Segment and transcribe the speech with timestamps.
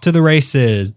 [0.00, 0.92] off to the races.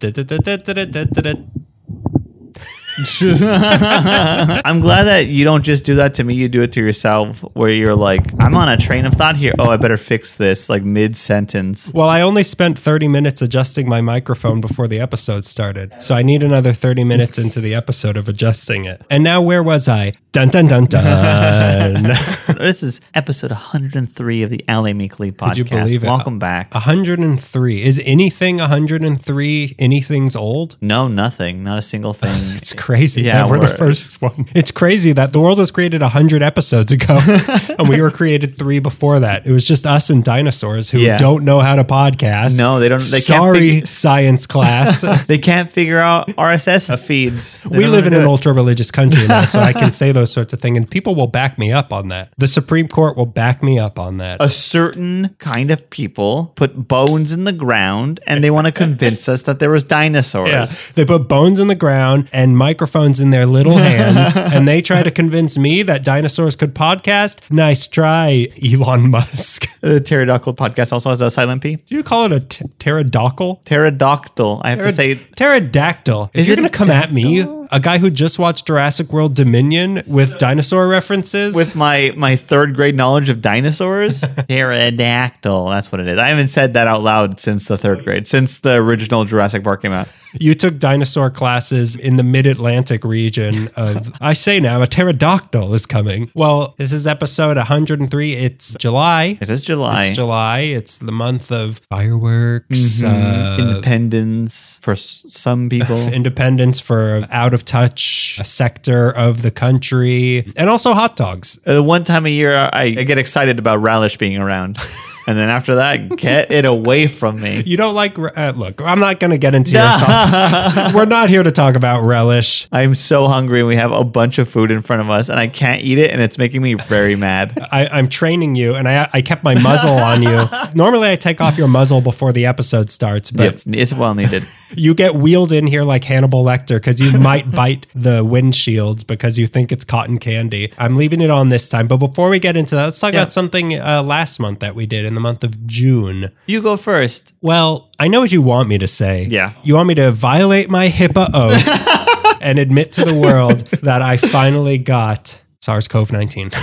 [4.64, 6.34] I'm glad that you don't just do that to me.
[6.34, 9.52] You do it to yourself, where you're like, I'm on a train of thought here.
[9.58, 11.92] Oh, I better fix this, like mid sentence.
[11.92, 15.92] Well, I only spent 30 minutes adjusting my microphone before the episode started.
[16.00, 19.02] So I need another 30 minutes into the episode of adjusting it.
[19.10, 20.12] And now where was I?
[20.34, 22.10] Dun dun dun dun.
[22.58, 25.56] This is episode 103 of the LA Meekly podcast.
[25.56, 26.06] you believe it?
[26.06, 26.72] Welcome back.
[26.74, 27.82] 103.
[27.82, 30.76] Is anything 103 anything's old?
[30.80, 31.62] No, nothing.
[31.64, 32.34] Not a single thing.
[32.56, 33.22] It's crazy.
[33.22, 34.46] Yeah, that we're the we're- first one.
[34.54, 37.20] It's crazy that the world was created 100 episodes ago
[37.78, 39.46] and we were created three before that.
[39.46, 41.18] It was just us and dinosaurs who Yeah.
[41.18, 42.58] don't know how to podcast.
[42.58, 45.02] No, they don't- they can't Sorry, figure- science class.
[45.26, 47.62] they can't figure out RSS feeds.
[47.62, 50.52] They we live in an ultra religious country now, so I can say those sorts
[50.52, 52.32] of things, and people will back me up on that.
[52.38, 54.42] The Supreme Court will back me up on that.
[54.42, 59.28] a certain kind of people put bones in the ground and they want to convince
[59.28, 60.48] us that there was dinosaurs.
[60.48, 60.66] Yeah.
[60.94, 65.02] They put bones in the ground and microphones in their little hands, and they try
[65.02, 67.40] to convince me that dinosaurs could podcast.
[67.50, 69.66] Nice try, Elon Musk.
[69.84, 71.76] The pterodactyl podcast also has a silent P.
[71.76, 73.60] Do you call it a t- pterodactyl?
[73.66, 74.62] Pterodactyl.
[74.64, 76.30] I have to say Pterodactyl.
[76.32, 77.42] If Is you're going to come at me,
[77.74, 82.76] a guy who just watched Jurassic World Dominion with dinosaur references, with my my third
[82.76, 85.68] grade knowledge of dinosaurs, pterodactyl.
[85.68, 86.18] That's what it is.
[86.18, 89.82] I haven't said that out loud since the third grade, since the original Jurassic Park
[89.82, 90.08] came out.
[90.38, 95.74] you took dinosaur classes in the mid Atlantic region of, I say now, a pterodactyl
[95.74, 96.30] is coming.
[96.34, 98.34] Well, this is episode 103.
[98.34, 99.38] It's July.
[99.40, 100.06] It is July.
[100.06, 100.60] It's July.
[100.60, 103.60] It's the month of fireworks, uh, Mm-hmm.
[103.68, 105.96] Independence for some people.
[106.12, 111.58] independence for out of touch a sector of the country, and also hot dogs.
[111.66, 114.78] Uh, one time a year, I, I get excited about relish being around,
[115.26, 117.62] and then after that, get it away from me.
[117.64, 120.94] You don't like, uh, look, I'm not going to get into your thoughts.
[120.94, 122.66] We're not here to talk about relish.
[122.72, 125.38] I'm so hungry, and we have a bunch of food in front of us, and
[125.38, 127.52] I can't eat it, and it's making me very mad.
[127.72, 130.44] I, I'm training you, and I, I kept my muzzle on you.
[130.74, 134.44] Normally, I take off your muzzle before the episode starts, but it's, it's well needed.
[134.76, 139.38] you get wheeled in here like Hannibal Lecter because you might bite the windshields because
[139.38, 140.72] you think it's cotton candy.
[140.78, 141.86] I'm leaving it on this time.
[141.88, 143.20] But before we get into that, let's talk Yeah.
[143.20, 146.28] about something uh, last month that we did in the month of June.
[146.46, 147.34] You go first.
[147.40, 149.28] Well, I know what you want me to say.
[149.30, 149.52] Yeah.
[149.62, 154.16] You want me to violate my HIPAA oath and admit to the world that I
[154.16, 156.50] finally got SARS CoV 19.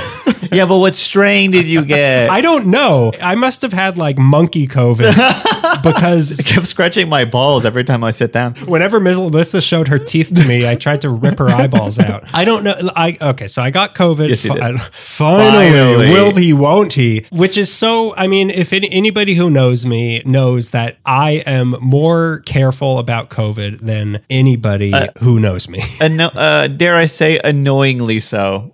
[0.52, 2.30] Yeah, but what strain did you get?
[2.30, 3.14] I don't know.
[3.22, 5.14] I must have had like monkey COVID
[5.84, 8.56] because I kept scratching my balls every time I sit down.
[8.66, 12.24] whenever Melissa showed her teeth to me, I tried to rip her eyeballs out.
[12.34, 12.74] I don't know.
[12.96, 14.30] I okay, so I got COVID.
[14.30, 14.82] Yes, you did.
[14.82, 16.08] Finally, Finally.
[16.10, 16.54] will he?
[16.54, 17.26] Won't he?
[17.32, 18.14] Which is so.
[18.16, 23.30] I mean, if any, anybody who knows me knows that I am more careful about
[23.30, 25.82] COVID than anybody who knows me.
[26.00, 28.74] Anno- uh, dare I say, annoyingly so.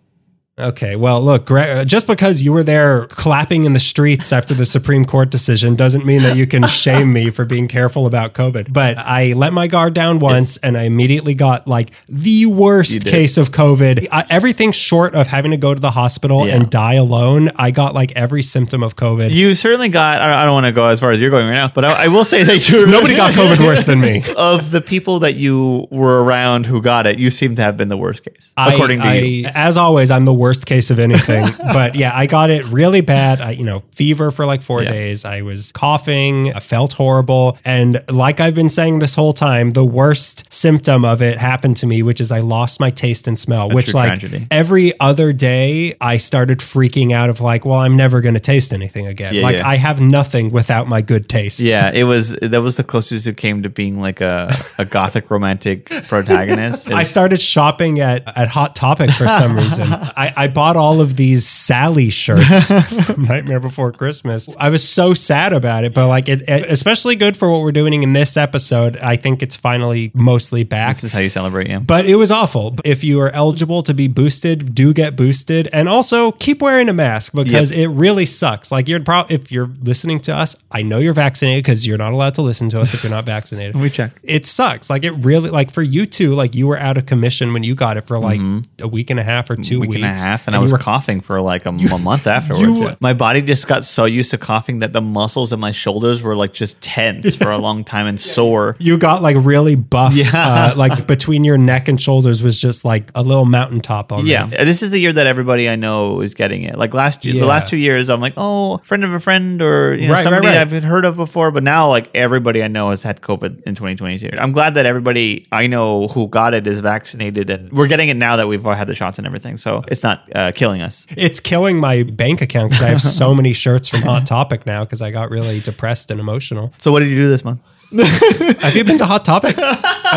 [0.60, 4.66] Okay, well, look, uh, just because you were there clapping in the streets after the
[4.66, 8.74] Supreme Court decision doesn't mean that you can shame me for being careful about COVID.
[8.74, 13.38] But I let my guard down once and I immediately got like the worst case
[13.38, 14.08] of COVID.
[14.12, 16.56] I, everything short of having to go to the hospital Yeah.
[16.56, 19.30] and die alone, I got like every symptom of COVID.
[19.30, 20.22] You certainly got.
[20.22, 22.06] I I don't want to go as far as you're going right now, but I,
[22.06, 24.24] I will say that you Nobody got COVID worse than me.
[24.38, 27.90] Of the people that you were around who got it, you seem to have been
[27.90, 29.50] the worst case, according I, to you.
[29.54, 31.46] As always, I'm the worst case of anything.
[31.60, 33.42] but yeah, I got it really bad.
[33.42, 34.92] I, you know, fever for like four Yeah.
[34.92, 35.26] days.
[35.26, 36.54] I was coughing.
[36.54, 37.58] I felt horrible.
[37.66, 41.88] And like I've been saying this whole time, the worst symptom of it happened to
[41.88, 43.70] me, which is I lost my taste and smell.
[43.70, 44.48] which like tragedy.
[44.52, 48.74] every other day, I started freaking out of like, well, I'm never going to taste
[48.74, 49.34] anything again.
[49.34, 49.68] Yeah, like yeah.
[49.68, 51.60] I have nothing without my good taste.
[51.60, 52.32] Yeah, it was.
[52.42, 56.92] That was the closest it came to being like a, a gothic romantic protagonist.
[56.92, 59.88] I started shopping at, at Hot Topic for some reason.
[59.92, 62.72] I, I bought all of these Sally shirts
[63.06, 64.48] from Nightmare Before Christmas.
[64.58, 67.72] I was so sad about it, but like it, it- especially good for what we're
[67.72, 68.98] doing in this episode.
[68.98, 70.90] I think it's finally mostly back.
[70.96, 71.80] this is how you celebrate, yeah.
[71.80, 72.76] But it was awful.
[72.86, 76.94] If you are eligible to be boosted, do get boosted, and also keep wearing a
[76.94, 78.72] mask because it really sucks.
[78.72, 82.14] Like you're pro- if you're listening to us, I know you're vaccinated because you're not
[82.14, 84.12] allowed to listen to us if you're not vaccinated We check.
[84.24, 84.90] it sucks.
[84.90, 87.74] Like it really like for you too, like you were out of commission when you
[87.74, 88.40] got it for like
[88.80, 89.82] a week and a half or two Mm-hmm.
[89.82, 90.27] Week weeks.
[90.28, 92.64] And a half, and, I was were- coughing for like a, a month afterwards.
[92.64, 96.22] you- My body just got so used to coughing that the muscles in my shoulders
[96.22, 98.76] were like just tense for a long time and sore.
[98.80, 100.14] You got like really buff.
[100.14, 100.30] Yeah.
[100.34, 104.48] Uh, like between your neck and shoulders was just like a little mountaintop on Yeah,
[104.48, 104.66] there.
[104.66, 106.78] this is the year that everybody I know is getting it.
[106.78, 107.42] Like last year, Yeah.
[107.42, 110.18] the last two years, I'm like, oh, friend of a friend, or you know, Right,
[110.20, 110.58] right, somebody right.
[110.58, 111.52] I've heard of before.
[111.52, 114.30] But now, like everybody I know has had COVID in 2022.
[114.38, 118.16] I'm glad that everybody I know who got it is vaccinated, and we're getting it
[118.16, 119.58] now that we've all had the shots and everything.
[119.58, 121.06] So it's not uh, killing us.
[121.12, 124.84] It's killing my bank account because I have so many shirts from Hot Topic now
[124.84, 126.74] because I got really depressed and emotional.
[126.78, 127.62] So what did you do this month?
[128.62, 129.56] Have you been to Hot Topic?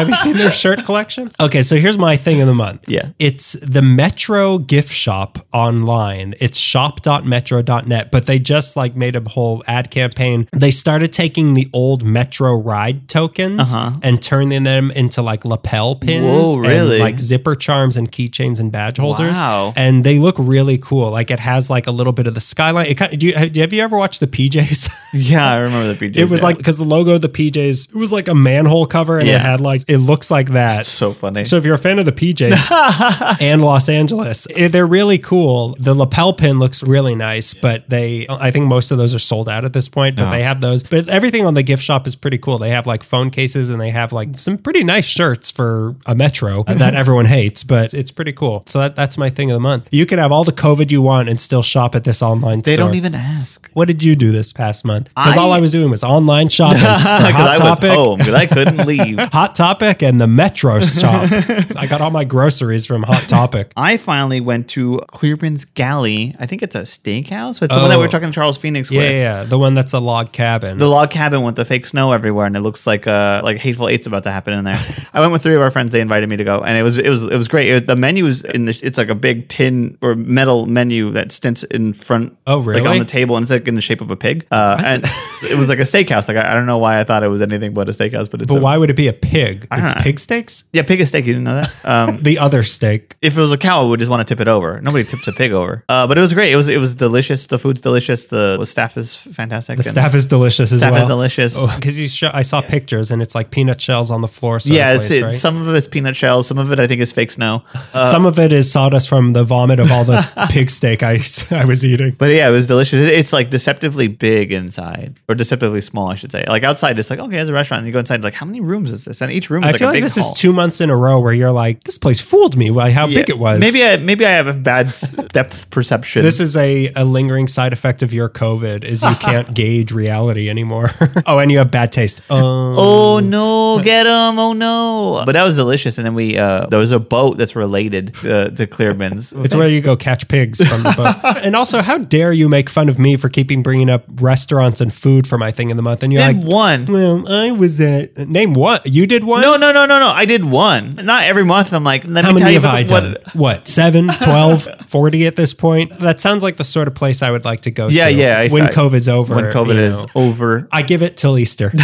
[0.01, 1.31] Have you seen their shirt collection?
[1.41, 2.89] Okay, so here's my thing of the month.
[2.89, 3.11] Yeah.
[3.19, 6.35] It's the Metro gift shop online.
[6.41, 10.49] It's shop.metro.net, but they just like made a whole ad campaign.
[10.53, 13.99] They started taking the old Metro ride tokens Uh-huh.
[14.03, 16.97] and turning them into like lapel pins Whoa, really?
[16.97, 19.39] and like zipper charms and keychains and badge holders.
[19.39, 19.73] Wow.
[19.77, 21.11] And they look really cool.
[21.11, 22.87] Like it has like a little bit of the skyline.
[22.87, 24.91] It kind of, do you have, you ever watched the PJs?
[25.13, 26.17] Yeah, I remember the PJs.
[26.21, 26.47] It was yeah.
[26.47, 29.37] like because the logo of the PJs it was like a manhole cover and Yeah.
[29.37, 30.77] it had like it looks like that.
[30.77, 31.45] That's so funny.
[31.45, 35.77] So if you're a fan of the PJs and Los Angeles, eh, they're really cool.
[35.79, 39.49] The lapel pin looks really nice, but they I think most of those are sold
[39.49, 40.31] out at this point, but Oh.
[40.31, 40.83] they have those.
[40.83, 42.59] But everything on the gift shop is pretty cool.
[42.59, 46.15] They have like phone cases and they have like some pretty nice shirts for a
[46.15, 48.63] metro that everyone hates, but it's pretty cool.
[48.67, 49.89] So that, that's my thing of the month.
[49.91, 52.75] You can have all the COVID you want and still shop at this online they
[52.75, 52.87] store.
[52.87, 53.69] don't even ask.
[53.73, 55.09] what did you do this past month?
[55.15, 56.81] Because all I- was doing was online shopping.
[57.21, 59.19] Because Hot I was Topic, home because I couldn't leave.
[59.19, 61.31] Hot Topic, and the Metro stop.
[61.77, 63.73] I got all my groceries from Hot Topic.
[63.77, 66.35] I finally went to Clearman's Galley.
[66.41, 67.63] I think it's a steakhouse.
[67.63, 67.99] It's the one that we Oh.
[68.01, 69.11] we were talking to Charles Phoenix Yeah, with.
[69.11, 70.79] yeah, yeah, the one that's a log cabin.
[70.79, 73.89] The log cabin with the fake snow everywhere, and it looks like uh like hateful
[73.89, 74.79] eight's about to happen in there.
[75.13, 75.93] I went with three of our friends.
[75.93, 77.69] They invited me to go, and it was it was it was great.
[77.69, 81.31] It, the menu is in the it's like a big tin or metal menu that
[81.33, 82.37] stints in front.
[82.47, 82.81] Oh, really?
[82.81, 84.47] Like on the table, and it's like in the shape of a pig.
[84.51, 85.05] Uh, and
[85.45, 86.27] it was like a steakhouse.
[86.29, 88.41] Like I, I don't know why I thought it was anything but a steakhouse, but
[88.43, 89.60] it's but a, why would it be a pig?
[89.77, 90.01] Don't It's know.
[90.03, 90.65] pig steaks?
[90.73, 91.27] Yeah, pig is steak.
[91.27, 91.85] You didn't know that.
[91.85, 93.17] Um, The other steak.
[93.23, 94.81] if it was a cow, I would just want to tip it over.
[94.81, 95.85] Nobody tips a pig over.
[95.89, 96.53] Uh, but it was great.
[96.53, 97.47] It was it was delicious.
[97.47, 98.27] The food's delicious.
[98.29, 99.77] The, the staff is fantastic.
[99.77, 101.03] The staff is delicious as Staff well.
[101.03, 101.75] is delicious.
[101.77, 104.59] Because you show, I saw pictures and it's like peanut shells on the floor.
[104.65, 105.33] Yeah, place, right?
[105.33, 106.47] some of it's peanut shells.
[106.47, 107.63] Some of it I think is fake snow.
[107.95, 110.21] Uh, Some of it is sawdust from the vomit of all the
[110.51, 111.19] pig steak I,
[111.51, 112.15] I was eating.
[112.19, 112.99] but yeah, it was delicious.
[113.01, 116.45] It- It's like deceptively big inside, or deceptively small, I should say.
[116.49, 117.81] Like outside, it's like okay, it's a restaurant.
[117.81, 119.21] And you go inside, like how many rooms is this?
[119.21, 120.33] And each room I like feel like this hall.
[120.33, 123.07] is two months in a row where you're like, this place fooled me by how
[123.07, 123.61] big it was.
[123.61, 124.95] Maybe I maybe I have a bad
[125.33, 126.23] depth perception.
[126.23, 130.49] This is a, a lingering side effect of your COVID is you can't gauge reality
[130.49, 130.91] anymore.
[131.27, 132.23] oh, and you have bad taste.
[132.31, 134.39] Oh, Oh no, get him!
[134.39, 135.23] Oh no!
[135.27, 135.99] But that was delicious.
[135.99, 139.33] And then we uh, there was a boat that's related to, to Clearman's.
[139.33, 141.37] it's where you go catch pigs from the boat.
[141.45, 144.93] and also, how dare you make fun of me for keeping bringing up restaurants and
[144.93, 146.03] food for my thing of the month?
[146.03, 146.87] And you're Name like, one.
[146.87, 148.81] well, I was at name one.
[148.85, 149.40] you did one.
[149.41, 150.07] No, no, no, no, no.
[150.09, 150.97] I did one.
[150.97, 151.73] Not every month.
[151.73, 153.17] I'm like, let How me many tell have you I what, done?
[153.35, 155.99] What, 7, 12, 40 at this point?
[156.01, 158.39] That sounds like the sort of place I would like to go Yeah, to yeah,
[158.39, 159.35] I- when I- COVID's over.
[159.35, 160.09] when COVID is know.
[160.15, 160.69] over.
[160.73, 161.71] I give it till Easter.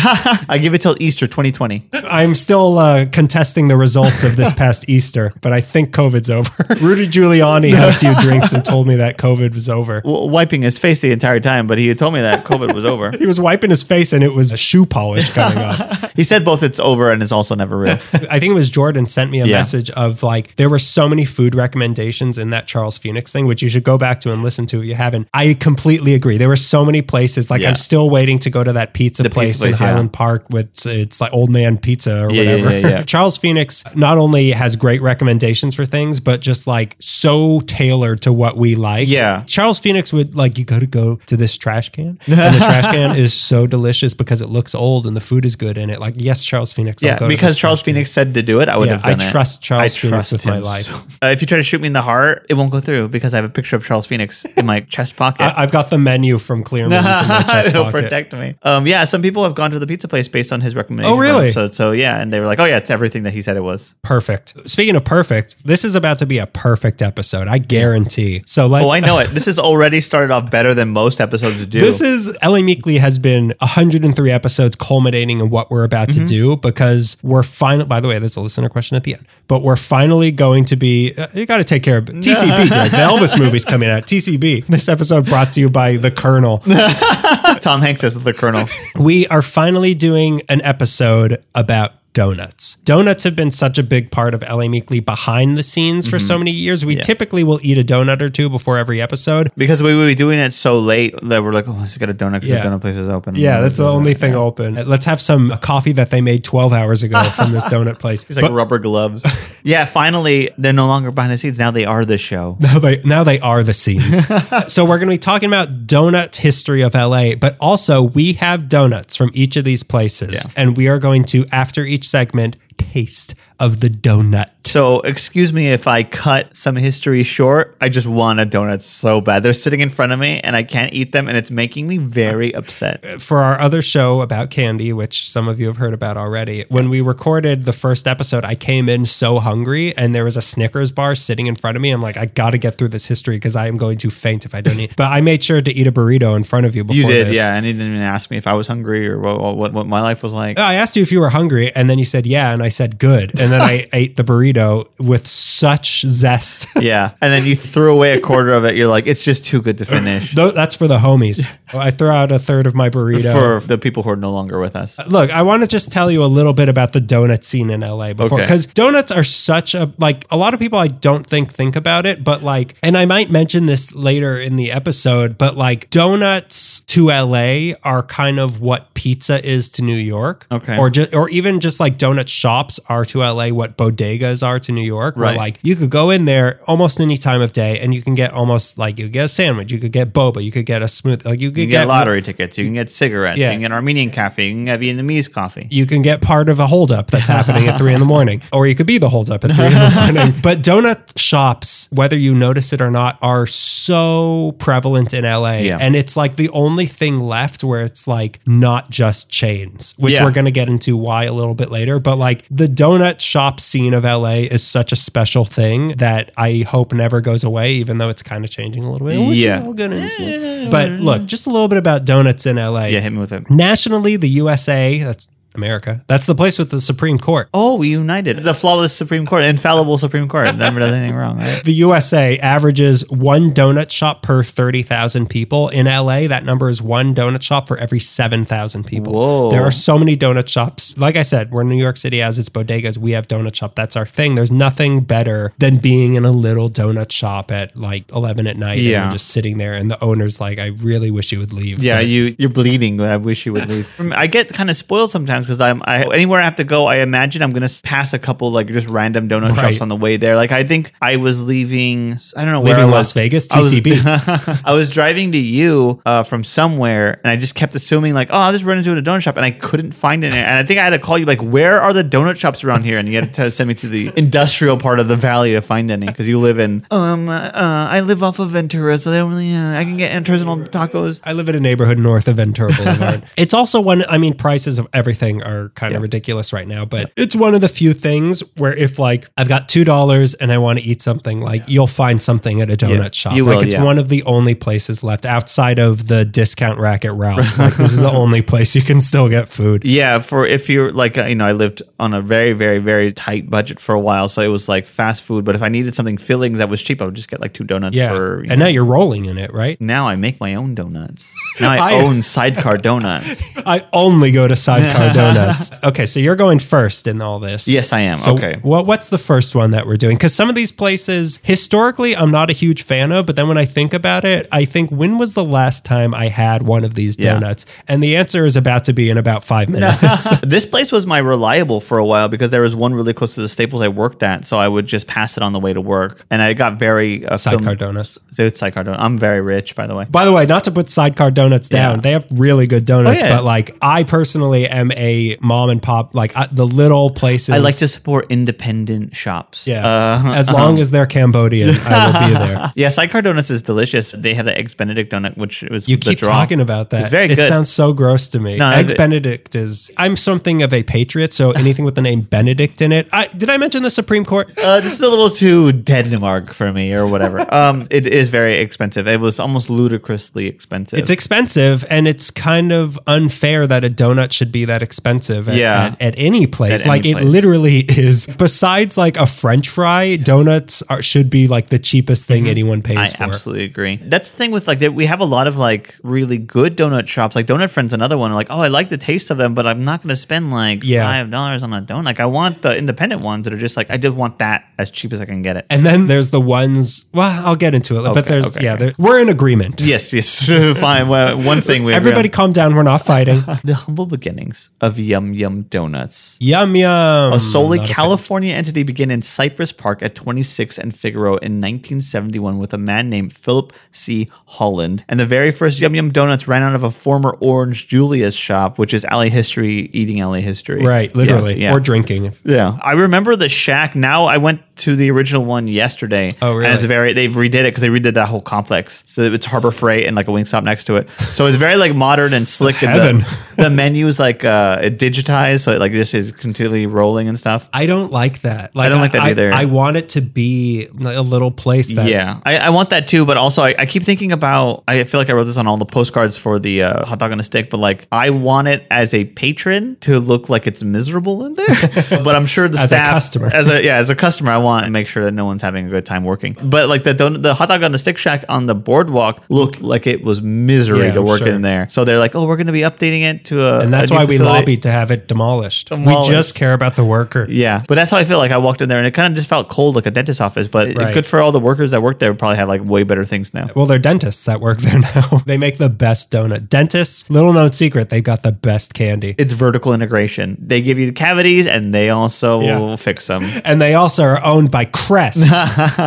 [0.48, 1.88] I give it till Easter 2020.
[1.92, 6.50] I'm still uh, contesting the results of this past Easter, but I think COVID's over.
[6.80, 10.00] Rudy Giuliani had a few drinks and told me that COVID was over.
[10.00, 13.10] W- wiping his face the entire time, but he told me that COVID was over.
[13.16, 16.12] He was wiping his face and it was a shoe polish coming off.
[16.14, 17.92] He said both it's over and it's also never real.
[18.30, 19.58] I think it was Jordan sent me a Yeah.
[19.58, 23.62] message of like there were so many food recommendations in that Charles Phoenix thing, which
[23.62, 25.28] you should go back to and listen to if you haven't.
[25.34, 26.36] I completely agree.
[26.38, 27.50] There were so many places.
[27.50, 27.68] Like Yeah.
[27.68, 29.92] I'm still waiting to go to that pizza place, pizza place, in yeah.
[29.92, 33.02] Highland Park with it's like old man pizza or whatever.
[33.06, 38.32] Charles Phoenix not only has great recommendations for things, but just like so tailored to
[38.32, 39.08] what we like.
[39.08, 39.42] Yeah.
[39.46, 42.86] Charles Phoenix would like you got to go to this trash can, and the trash
[42.94, 46.00] can is so delicious because it looks old and the food is good in it.
[46.00, 47.02] Like yes, Charles Phoenix.
[47.02, 47.80] I'll Yeah, because Charles.
[47.80, 49.30] Phoenix said to do it, I would Yeah, have done I it.
[49.30, 51.06] trust Charles Phoenix with my him life.
[51.22, 53.32] Uh, if you try to shoot me in the heart, it won't go through because
[53.32, 55.42] I have a picture of Charles Phoenix in my chest pocket.
[55.42, 58.02] I, I've got the menu from Clearman's in my chest It'll pocket.
[58.02, 58.54] protect me.
[58.62, 61.16] Um, yeah, some people have gone to the pizza place based on his recommendation.
[61.16, 61.52] Oh, really?
[61.52, 63.62] So, so yeah, and they were like, "Oh yeah, it's everything that he said it
[63.62, 64.68] was." Perfect.
[64.68, 67.48] Speaking of perfect, this is about to be a perfect episode.
[67.48, 68.42] I guarantee.
[68.46, 68.84] So let's.
[68.84, 69.28] Oh, I know it.
[69.28, 71.80] This has already started off better than most episodes do.
[71.80, 76.20] This is LA Meekly has been 103 episodes culminating in what we're about Mm-hmm.
[76.20, 77.86] to do because we're finally.
[77.86, 80.76] By the way, there's a listener question at the end, but we're finally going to
[80.76, 81.12] be.
[81.16, 82.86] Uh, you got to take care of TCB.
[82.86, 84.04] The Elvis movie's coming out.
[84.04, 84.66] TCB.
[84.66, 86.58] This episode brought to you by the Colonel.
[87.60, 88.68] Tom Hanks as the Colonel.
[88.98, 92.76] we are finally doing an episode about donuts.
[92.76, 96.32] Donuts have been such a big part of LA Meekly behind the scenes for so
[96.32, 96.44] mm-hmm.
[96.44, 96.82] many years.
[96.82, 99.50] We typically will eat a donut or two before every episode.
[99.54, 102.14] Because we would be doing it so late that we're like, oh, let's get a
[102.14, 102.62] donut because Yeah.
[102.62, 103.34] the donut place is open.
[103.36, 104.76] Yeah, that's the only thing open.
[104.88, 108.24] Let's have some coffee that they made 12 hours ago from this donut place.
[108.30, 109.26] It's like rubber gloves.
[109.62, 111.58] yeah, finally, they're no longer behind the scenes.
[111.58, 112.56] Now they are the show.
[112.66, 114.26] Now they now they are the scenes.
[114.72, 118.68] so we're going to be talking about donut history of LA, but also we have
[118.68, 120.50] donuts from each of these places, Yeah.
[120.56, 124.50] and we are going to after each segment taste of the donut.
[124.64, 127.76] So, excuse me if I cut some history short.
[127.80, 129.42] I just want a donut so bad.
[129.44, 131.98] They're sitting in front of me and I can't eat them, and it's making me
[131.98, 133.02] very upset.
[133.04, 136.64] Uh, for our other show about candy, which some of you have heard about already,
[136.68, 140.42] when we recorded the first episode, I came in so hungry and there was a
[140.42, 141.90] Snickers bar sitting in front of me.
[141.92, 144.44] I'm like, I got to get through this history because I am going to faint
[144.44, 144.94] if I don't eat.
[144.96, 147.28] But I made sure to eat a burrito in front of you before You did,
[147.28, 147.36] this.
[147.36, 147.54] yeah.
[147.54, 150.02] And you didn't even ask me if I was hungry or what, what, what my
[150.02, 150.58] life was like.
[150.58, 152.98] I asked you if you were hungry, and then you said yeah, and I said
[152.98, 156.66] good, and then I ate the burrito with such zest.
[156.80, 157.12] yeah.
[157.20, 158.76] And then you threw away a quarter of it.
[158.76, 160.32] You're like, it's just too good to finish.
[160.34, 161.48] That's for the homies.
[161.74, 163.60] I throw out a third of my burrito.
[163.60, 164.98] For the people who are no longer with us.
[165.00, 167.70] Uh, look, I want to just tell you a little bit about the donut scene
[167.70, 168.44] in LA before, Okay.
[168.46, 172.06] because donuts are such a like a lot of people I don't think think about
[172.06, 176.80] it, but like, and I might mention this later in the episode, but like donuts
[176.80, 180.78] to LA are kind of what pizza is to New York, Okay.
[180.78, 182.55] or just or even just like donut shops
[182.88, 185.36] are to LA what bodegas are to New York, where Right.
[185.36, 188.32] like you could go in there almost any time of day and you can get
[188.32, 191.24] almost like you get a sandwich, you could get boba, you could get a smooth,
[191.26, 192.58] like you could You can get lottery tickets.
[192.58, 193.38] You can get cigarettes.
[193.38, 193.46] Yeah.
[193.48, 194.46] You can get Armenian coffee.
[194.46, 195.68] You can get Vietnamese coffee.
[195.70, 198.66] you can get part of a holdup that's happening at three in the morning, or
[198.66, 200.34] you could be the holdup at three in the morning.
[200.42, 205.58] But donut shops, whether you notice it or not, are so prevalent in LA.
[205.58, 205.78] Yeah.
[205.80, 210.24] And it's like the only thing left where it's like not just chains, which Yeah.
[210.24, 211.98] we're going to get into why a little bit later.
[211.98, 216.64] But like the donut shop scene of LA is such a special thing that I
[216.68, 219.18] hope never goes away, even though it's kind of changing a little bit.
[219.26, 219.62] Which Yeah.
[219.62, 220.68] We'll get into.
[220.70, 222.86] But look, just a little bit about donuts in LA.
[222.86, 223.50] Yeah, hit me with it.
[223.50, 227.48] Nationally, the USA, that's America, that's the place with the Supreme Court.
[227.54, 228.38] Oh, we united.
[228.42, 230.54] The flawless Supreme Court, infallible Supreme Court.
[230.56, 231.62] Never does anything wrong, right?
[231.64, 235.68] The USA averages one donut shop per 30,000 people.
[235.68, 239.12] In LA, that number is one donut shop for every 7,000 people.
[239.12, 239.50] Whoa.
[239.50, 240.96] There are so many donut shops.
[240.98, 242.98] Like I said, we're New York City has its bodegas.
[242.98, 243.74] We have donut shop.
[243.74, 244.34] That's our thing.
[244.34, 248.78] There's nothing better than being in a little donut shop at like 11 at night
[248.78, 249.04] Yeah.
[249.04, 249.74] and just sitting there.
[249.74, 251.82] And the owner's like, I really wish you would leave.
[251.82, 253.00] Yeah, But- you you're bleeding.
[253.00, 253.88] I wish you would leave.
[254.14, 256.86] I get kind of spoiled sometimes because I'm I, anywhere I have to go.
[256.86, 259.70] I imagine I'm gonna pass a couple like just random donut Right.
[259.70, 260.34] shops on the way there.
[260.36, 262.16] Like I think I was leaving.
[262.36, 263.12] I don't know where Leaving Las.
[263.12, 264.62] Vegas, I was- TCB.
[264.64, 268.36] I was driving to you uh, from somewhere, and I just kept assuming like, oh,
[268.38, 270.32] I'll just run into a donut shop, and I couldn't find it.
[270.32, 272.84] And I think I had to call you like, where are the donut shops around
[272.84, 272.98] here?
[272.98, 275.90] And you had to send me to the industrial part of the valley to find
[275.90, 276.84] any because you live in.
[276.90, 279.54] Um, uh, I live off of Ventura, so they don't really.
[279.54, 281.20] Uh, I can get artisanal tacos.
[281.24, 283.22] I live in a neighborhood north of Ventura Boulevard.
[283.36, 287.12] it's also one, I mean, prices of everything are kind of ridiculous right now, but
[287.16, 290.78] it's one of the few things where if like I've got $2 and I want
[290.78, 293.34] to eat something, like you'll find something at a donut Yeah, shop.
[293.34, 293.82] you like will, it's yeah.
[293.84, 297.58] one of the only places left outside of the discount rack at Ralph's.
[297.58, 299.84] like this is the only place you can still get food.
[299.84, 303.48] Yeah, for if you're like, you know, I lived on a very, very, very tight
[303.50, 305.44] budget for a while, so it was like fast food.
[305.44, 307.64] But if I needed something filling that was cheap, I would just get like two
[307.64, 308.10] donuts Yeah.
[308.16, 308.42] for.
[308.44, 309.80] you and now you're rolling in it, right?
[309.80, 311.34] Now I make my own donuts.
[311.60, 313.42] Now I, I- own Sidecar Donuts.
[313.66, 315.16] I only go to Sidecar Donuts.
[315.84, 317.68] Okay, so you're going first in all this.
[317.68, 318.16] Yes, I am.
[318.16, 318.58] So Okay.
[318.62, 320.16] What, what's the first one that we're doing?
[320.16, 323.58] Because some of these places, historically, I'm not a huge fan of, but then when
[323.58, 326.94] I think about it, I think when was the last time I had one of
[326.94, 327.34] these Yeah.
[327.34, 327.66] donuts?
[327.88, 330.00] And the answer is about to be in about five minutes.
[330.42, 333.40] this place was my reliable for a while because there was one really close to
[333.40, 335.80] the Staples I worked at, so I would just pass it on the way to
[335.80, 338.18] work, and I got very uh, Sidecar film- Donuts.
[338.30, 338.96] So it's Sidecar Donut.
[338.98, 340.06] I'm very rich, by the way.
[340.10, 342.00] By the way, not to put Sidecar Donuts down, Yeah.
[342.02, 343.36] they have really good donuts, Oh, yeah.
[343.36, 345.05] but like I personally am a
[345.40, 347.50] mom and pop, like I, the little places.
[347.54, 349.66] I like to support independent shops.
[349.66, 349.86] Yeah.
[349.86, 352.72] Uh, as long as they're Cambodian, I will be there.
[352.74, 354.12] yeah, Sidecar Donuts is delicious.
[354.12, 356.32] They have the Eggs Benedict donut, which was You keep draw.
[356.32, 357.00] talking about that.
[357.02, 357.48] It's very It good.
[357.48, 358.56] sounds so gross to me.
[358.58, 359.90] No, Eggs it- Benedict is.
[359.96, 363.08] I'm something of a patriot, so anything with the name Benedict in it.
[363.12, 364.48] I did I mention the Supreme Court?
[364.62, 367.40] Uh, this is a little too Denmark for me, or whatever.
[367.54, 369.06] um, it is very expensive.
[369.08, 370.98] It was almost ludicrously expensive.
[370.98, 375.46] It's expensive, and it's kind of unfair that a donut should be that expensive at,
[375.56, 375.94] Yeah.
[375.98, 376.82] at, at any place.
[376.82, 377.24] At like any it place.
[377.32, 378.26] literally is.
[378.26, 382.96] Besides like a French fry, donuts are, should be like the cheapest thing anyone pays
[382.96, 383.22] Mm-hmm.
[383.22, 383.32] I for.
[383.34, 383.96] absolutely agree.
[384.02, 387.06] That's the thing with like that we have a lot of like really good donut
[387.06, 387.36] shops.
[387.36, 388.32] Like Donut Friends, another one.
[388.32, 390.82] Like, oh, I like the taste of them, but I'm not going to spend like
[390.84, 391.06] Yeah.
[391.06, 392.04] five dollars on a donut.
[392.04, 394.90] Like, I want the independent ones that are just like I just want that as
[394.90, 395.66] cheap as I can get it.
[395.70, 397.06] And then there's the ones.
[397.12, 398.84] Well, I'll get into it, but there's okay, yeah, okay.
[398.86, 399.80] there, we're in agreement.
[399.80, 400.48] Yes, yes,
[400.80, 401.08] fine.
[401.08, 402.74] Well, one thing we agree Everybody, calm down.
[402.74, 403.42] We're not fighting.
[403.64, 406.38] the humble beginnings of Yum Yum Donuts.
[406.40, 407.32] yum yum.
[407.32, 407.94] A solely Not a fan.
[407.96, 413.10] California entity began in Cypress Park at 26 and Figueroa in 1971 with a man
[413.10, 414.30] named Philip C.
[414.46, 415.04] Holland.
[415.08, 418.78] And the very first Yum Yum Donuts ran out of a former Orange Julius shop,
[418.78, 420.84] which is alley history, eating alley history.
[420.84, 421.70] Right, literally, Yeah.
[421.70, 421.74] yeah.
[421.76, 422.32] or drinking.
[422.44, 423.94] Yeah, I remember the shack.
[423.96, 426.32] Now I went to the original one yesterday.
[426.42, 426.66] Oh, really?
[426.66, 429.02] And it's very they've redid it because they redid that whole complex.
[429.06, 431.10] So it's Harbor Freight and like a Wingstop next to it.
[431.30, 432.82] So it's very like modern and slick.
[432.82, 437.28] and the, the menu is like uh digitized, so it like this is continually rolling
[437.28, 437.68] and stuff.
[437.72, 438.74] I don't like that.
[438.74, 439.52] Like, don't like that either.
[439.52, 442.08] I, want it to be a little place that.
[442.08, 444.84] Yeah, I, I want that too, but also I, I keep thinking about.
[444.88, 447.32] I feel like I wrote this on all the postcards for the uh, hot dog
[447.32, 450.82] on a stick, but like I want it as a patron to look like it's
[450.82, 451.66] miserable in there.
[452.24, 453.46] but I'm sure the As a staff, customer.
[453.52, 455.86] as a yeah, as a customer, I want to make sure that no one's having
[455.86, 456.56] a good time working.
[456.62, 459.80] But like the don- the hot dog on the stick shack on the boardwalk looked
[459.82, 461.48] like it was misery Yeah, to work sure.
[461.48, 461.88] in there.
[461.88, 464.14] So they're like, oh, we're going to be updating it to a, And that's a
[464.14, 464.58] why we facility.
[464.60, 465.88] lobbied to have it demolished.
[465.88, 466.30] Demolished.
[466.30, 467.46] We just care about the worker.
[467.48, 468.38] Yeah, but that's how I feel.
[468.38, 470.40] Like I walked in there and it kind of just felt cold, like a dentist
[470.40, 470.68] office.
[470.68, 471.14] But Right.
[471.14, 472.34] good for all the workers that work there.
[472.34, 473.68] Probably have like way better things now.
[473.74, 475.42] Well, they're dentists that work there now.
[475.46, 476.68] they make the best donut.
[476.68, 479.34] Dentists, little known secret, they've got the best candy.
[479.38, 480.56] It's vertical integration.
[480.60, 482.96] They give you the cavities and they also Yeah.
[482.96, 483.44] fix them.
[483.64, 485.44] And they also are owned by Crest.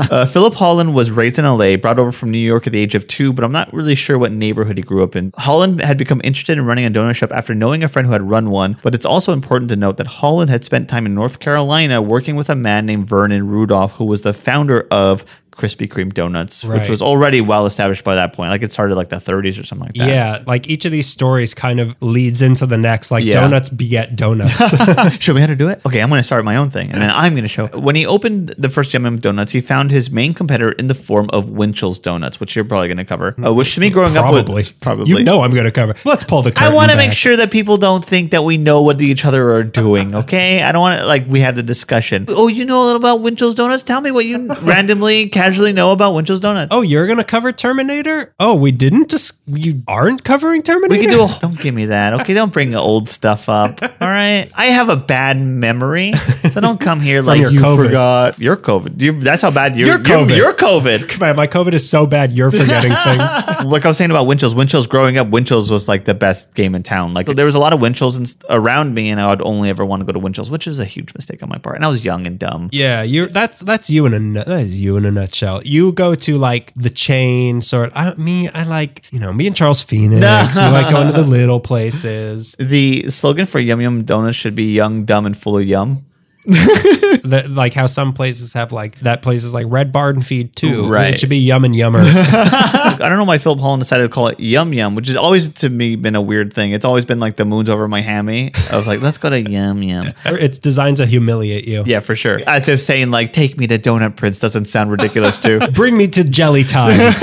[0.09, 2.95] Uh, Philip Holland was raised in LA, brought over from New York at the age
[2.95, 5.31] of two, but I'm not really sure what neighborhood he grew up in.
[5.37, 8.29] Holland had become interested in running a donut shop after knowing a friend who had
[8.29, 11.39] run one, but it's also important to note that Holland had spent time in North
[11.39, 15.25] Carolina working with a man named Vernon Rudolph, who was the founder of
[15.59, 18.49] Krispy Kreme Donuts, which was already well established by that point.
[18.49, 20.07] Like it started like the 30s or something like that.
[20.07, 23.11] yeah, like each of these stories kind of leads into the next.
[23.11, 23.41] Like Yeah.
[23.41, 24.57] donuts beget donuts.
[25.19, 25.81] show me how to do it.
[25.85, 27.67] Okay, I'm going to start my own thing, and then I'm going to show.
[27.67, 31.29] When he opened the first Yum Donuts, he found his main competitor in the form
[31.31, 33.35] of Winchell's Donuts, which you're probably going to cover.
[33.43, 34.39] Uh, which to me, growing probably.
[34.41, 35.95] up with probably You know I'm going to cover.
[36.05, 38.81] Let's pull the I want to make sure that people don't think that we know
[38.81, 40.15] what each other are doing.
[40.15, 42.25] Okay, I don't want to like we have the discussion.
[42.29, 43.84] Oh, you know a little about Winchell's Donuts?
[43.84, 46.69] Tell me what you randomly, casually know about Winchell's Donuts.
[46.73, 48.33] Oh, you're to cover Terminator?
[48.39, 49.39] Oh, we didn't just.
[49.47, 50.99] You aren't covering Terminator?
[50.99, 51.39] We can do a.
[51.39, 52.13] Don't give me that.
[52.21, 53.81] Okay, don't bring old stuff up.
[54.01, 54.51] All right.
[54.53, 56.13] I have a bad memory,
[56.51, 57.85] so don't come here like your you COVID.
[57.85, 58.39] forgot.
[58.39, 59.01] You're COVID.
[59.01, 59.88] You, that's how bad you're.
[59.88, 60.38] You're COVID.
[60.38, 61.19] You're, COVID.
[61.19, 63.65] Man, my COVID is so bad, you're forgetting things.
[63.65, 64.53] like I was saying about Winchell's.
[64.53, 67.13] Winchell's growing up, Winchell's was like the best game in town.
[67.13, 69.85] Like there was a lot of Winchell's and, around me, and I would only ever
[69.85, 71.75] want to go to Winchell's, which is a huge mistake on my part.
[71.75, 72.69] And I was young and dumb.
[72.71, 75.38] Yeah, you that's that's you in a that is you in a nutshell.
[75.63, 77.91] You go to like the chain sort.
[77.95, 80.56] I, me, I like you know me and Charles Phoenix.
[80.58, 82.56] we like going to the little places.
[82.60, 86.06] The slogan for Yum Yum Donuts should be "Young, Dumb, and Full of Yum."
[87.19, 90.89] The, like how some places have like that place is like Red Barn Feed too.
[90.89, 91.13] Right.
[91.13, 91.99] It should be Yum and Yummer.
[92.03, 95.49] I don't know why Philip Holland decided to call it Yum Yum, which has always
[95.49, 96.71] to me been a weird thing.
[96.71, 98.51] It's always been like the moon's over my hammy.
[98.71, 100.07] I was like, let's go to Yum Yum.
[100.25, 101.83] it's designed to humiliate you.
[101.85, 102.39] Yeah, for sure.
[102.47, 105.59] As if saying like, take me to Donut Prince doesn't sound ridiculous too.
[105.71, 107.13] Bring me to Jelly Time.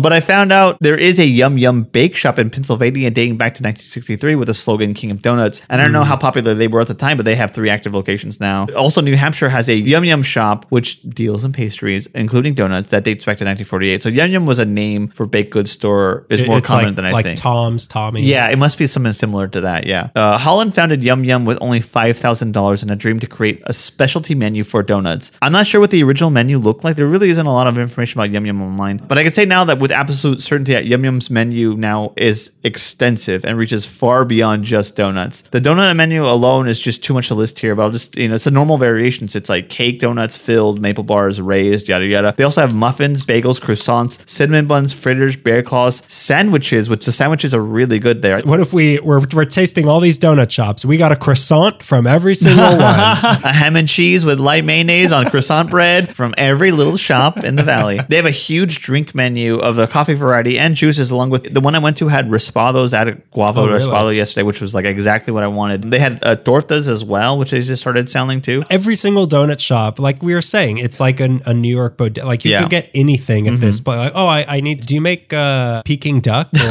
[0.00, 3.54] but I found out there is a Yum Yum bake shop in Pennsylvania dating back
[3.54, 5.62] to 1963 with the slogan King of Donuts.
[5.70, 6.08] And I don't know hmm.
[6.08, 8.66] how popular they were at the time, but they have three active locations now.
[8.76, 13.04] Also, New Hampshire has a Yum Yum shop which deals in pastries, including donuts, that
[13.04, 14.02] dates back to 1948.
[14.02, 17.06] So Yum Yum was a name for baked goods store is more common like, than
[17.06, 17.38] I like think.
[17.38, 18.26] Tom's, Tommy's.
[18.26, 19.86] Yeah, it must be something similar to that.
[19.86, 20.10] Yeah.
[20.14, 24.34] Uh, Holland founded Yum Yum with only $5,000 and a dream to create a specialty
[24.34, 25.32] menu for donuts.
[25.42, 26.96] I'm not sure what the original menu looked like.
[26.96, 28.98] There really isn't a lot of information about Yum Yum online.
[28.98, 32.52] But I can say now that with absolute certainty that Yum Yum's menu now is
[32.64, 35.42] extensive and reaches far beyond just donuts.
[35.42, 38.28] The donut menu alone is just too much to list here, but I'll just, you
[38.28, 39.36] know, it's a normal variations.
[39.36, 42.34] It's like cake donuts filled, maple bars, raised, yada, yada.
[42.36, 47.54] They also have muffins, bagels, croissants, cinnamon buns, fritters, bear claws, sandwiches, which the sandwiches
[47.54, 48.38] are really good there.
[48.42, 50.84] What if we we're, we're tasting all these donut shops?
[50.84, 52.80] We got a croissant from every single one.
[52.80, 57.56] a ham and cheese with light mayonnaise on croissant bread from every little shop in
[57.56, 58.00] the valley.
[58.08, 61.60] They have a huge drink menu of the coffee variety and juices, along with the
[61.60, 63.80] one I went to had raspados at Guava Oh, really?
[63.80, 65.82] Raspado yesterday, which was like exactly what I wanted.
[65.90, 68.62] They had uh, tortas as well, which they just started selling too.
[68.70, 72.26] Every single donut shop, like we were saying, it's like an, a New York bodega.
[72.26, 72.60] Like you Yeah.
[72.60, 73.98] can get anything at this point.
[73.98, 74.80] Like, oh, I, I need.
[74.86, 76.48] Do you make uh, Peking duck?
[76.54, 76.70] Or,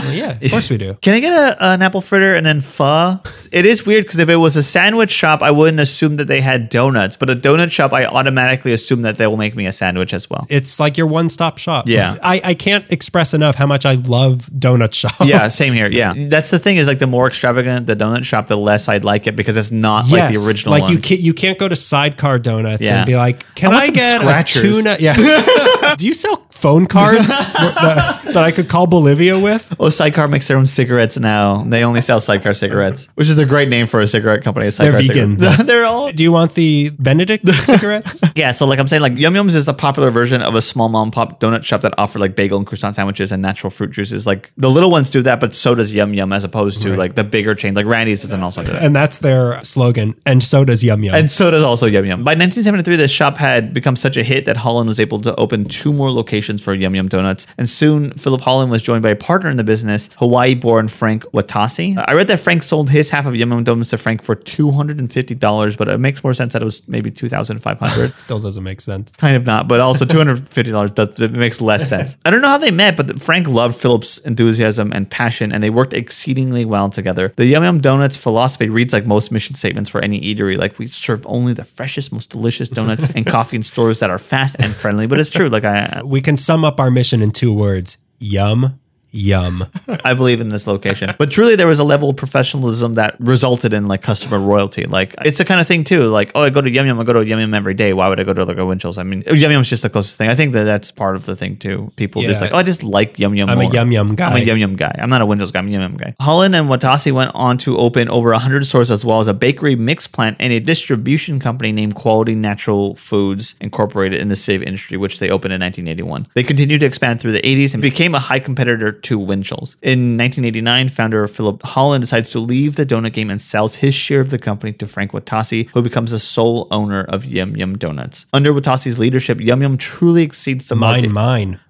[0.00, 0.94] Well, yeah, of course we do.
[1.02, 3.18] Can I get a, an apple fritter and then pho?
[3.52, 6.40] It is weird because if it was a sandwich shop, I wouldn't assume that they
[6.40, 7.16] had donuts.
[7.16, 10.28] But a donut shop, I automatically assume that they will make me a sandwich as
[10.30, 10.46] well.
[10.48, 11.86] It's like your one stop shop.
[11.88, 12.16] Yeah.
[12.22, 15.24] I, I can't express enough how much I love donut shops.
[15.24, 15.90] Yeah, same here.
[15.90, 19.04] Yeah, that's the thing is like the more extravagant the donut shop, the less I'd
[19.04, 20.72] like it because it's not like the original.
[20.72, 21.04] Like you ones.
[21.10, 22.98] Can't you can't go to Sidecar Donuts Yeah.
[22.98, 25.94] and be like, "Can I I, get scratchers." a tuna?" Yeah.
[25.98, 27.28] Do you sell phone cards
[27.74, 29.74] that, that I could call Bolivia with?
[29.80, 31.64] Oh, Sidecar makes their own cigarettes now.
[31.64, 34.70] They only sell Sidecar cigarettes, which is a great name for a cigarette company.
[34.70, 35.36] Sidecar They're vegan.
[35.66, 38.20] They're all Do you want the Benedict cigarettes?
[38.36, 38.50] yeah.
[38.50, 41.00] So like I'm saying, like Yum Yums is the popular version of a small mom
[41.00, 44.26] and pop donut shop that offer like bagel and croissant sandwiches and natural fruit juices.
[44.26, 47.14] Like the little ones do that, but so does Yum Yum, as opposed to like
[47.14, 47.74] the bigger chain.
[47.74, 48.82] Like Randy's doesn't also do that.
[48.82, 50.14] and that's their slogan.
[50.26, 51.14] And so does Yum Yum.
[51.14, 52.18] And so does also Yum Yum.
[52.24, 55.64] By 1973, the shop had become such a hit that Holland was able to open
[55.64, 57.46] two more locations for Yum Yum Donuts.
[57.58, 62.02] And soon, Philip Holland was joined by a partner in the business, Hawaii-born Frank Watase.
[62.06, 65.76] I read that Frank sold his half of Yum Yum Donuts to Frank for $250,
[65.76, 68.18] but it makes more sense that it was maybe 2,500.
[68.18, 69.10] Still doesn't make sense.
[69.12, 72.16] Kind of not, but also $250 does, it makes less sense.
[72.24, 75.70] I don't know how they met, but Frank loved Philip's enthusiasm and passion, and they
[75.70, 77.32] worked exceedingly well together.
[77.36, 80.56] The Yum Yum Donuts philosophy reads like most mission statements for any eatery.
[80.56, 84.18] Like we serve only the freshest, most delicious donuts and coffee in stores that are
[84.18, 85.06] fast and friendly.
[85.06, 85.48] But it's true.
[85.48, 88.79] Like I, We can sum up our mission in two words: Yum,
[89.10, 89.64] yum.
[90.04, 91.14] I believe in this location.
[91.18, 94.84] But truly, there was a level of professionalism that resulted in like customer royalty.
[94.84, 96.04] Like it's the kind of thing too.
[96.04, 97.92] Like oh, I go to Yum Yum, I go to Yum Yum every day.
[97.92, 98.98] Why would I go to like a Winchell's?
[98.98, 100.28] I mean, Yum Yum's just the closest thing.
[100.28, 101.92] I think that that's part of the thing too.
[101.96, 103.48] People just like oh, I just like Yum Yum.
[103.48, 103.70] I'm a.
[103.70, 104.30] Yum Yum guy.
[104.30, 104.94] I'm a Yum Yum guy.
[104.98, 105.60] I'm not a Winchell's guy.
[105.60, 106.14] I'm a Yum Yum guy.
[106.20, 109.76] Holland and Watase went on to open over 100 stores as well as a bakery
[109.76, 114.96] mix plant and a distribution company named Quality Natural Foods Incorporated in the save industry,
[114.96, 116.26] which they opened in 1981.
[116.34, 119.76] They continued to expand through the 80s and became a high competitor to Winchell's.
[119.82, 124.20] In 1989, founder Philip Holland decides to leave the donut game and sells his share
[124.20, 128.26] of the company to Frank Watase, who becomes the sole owner of Yum Yum Donuts.
[128.32, 131.10] Under Watase's leadership, Yum Yum truly exceeds the market.
[131.10, 131.60] Mine, mine.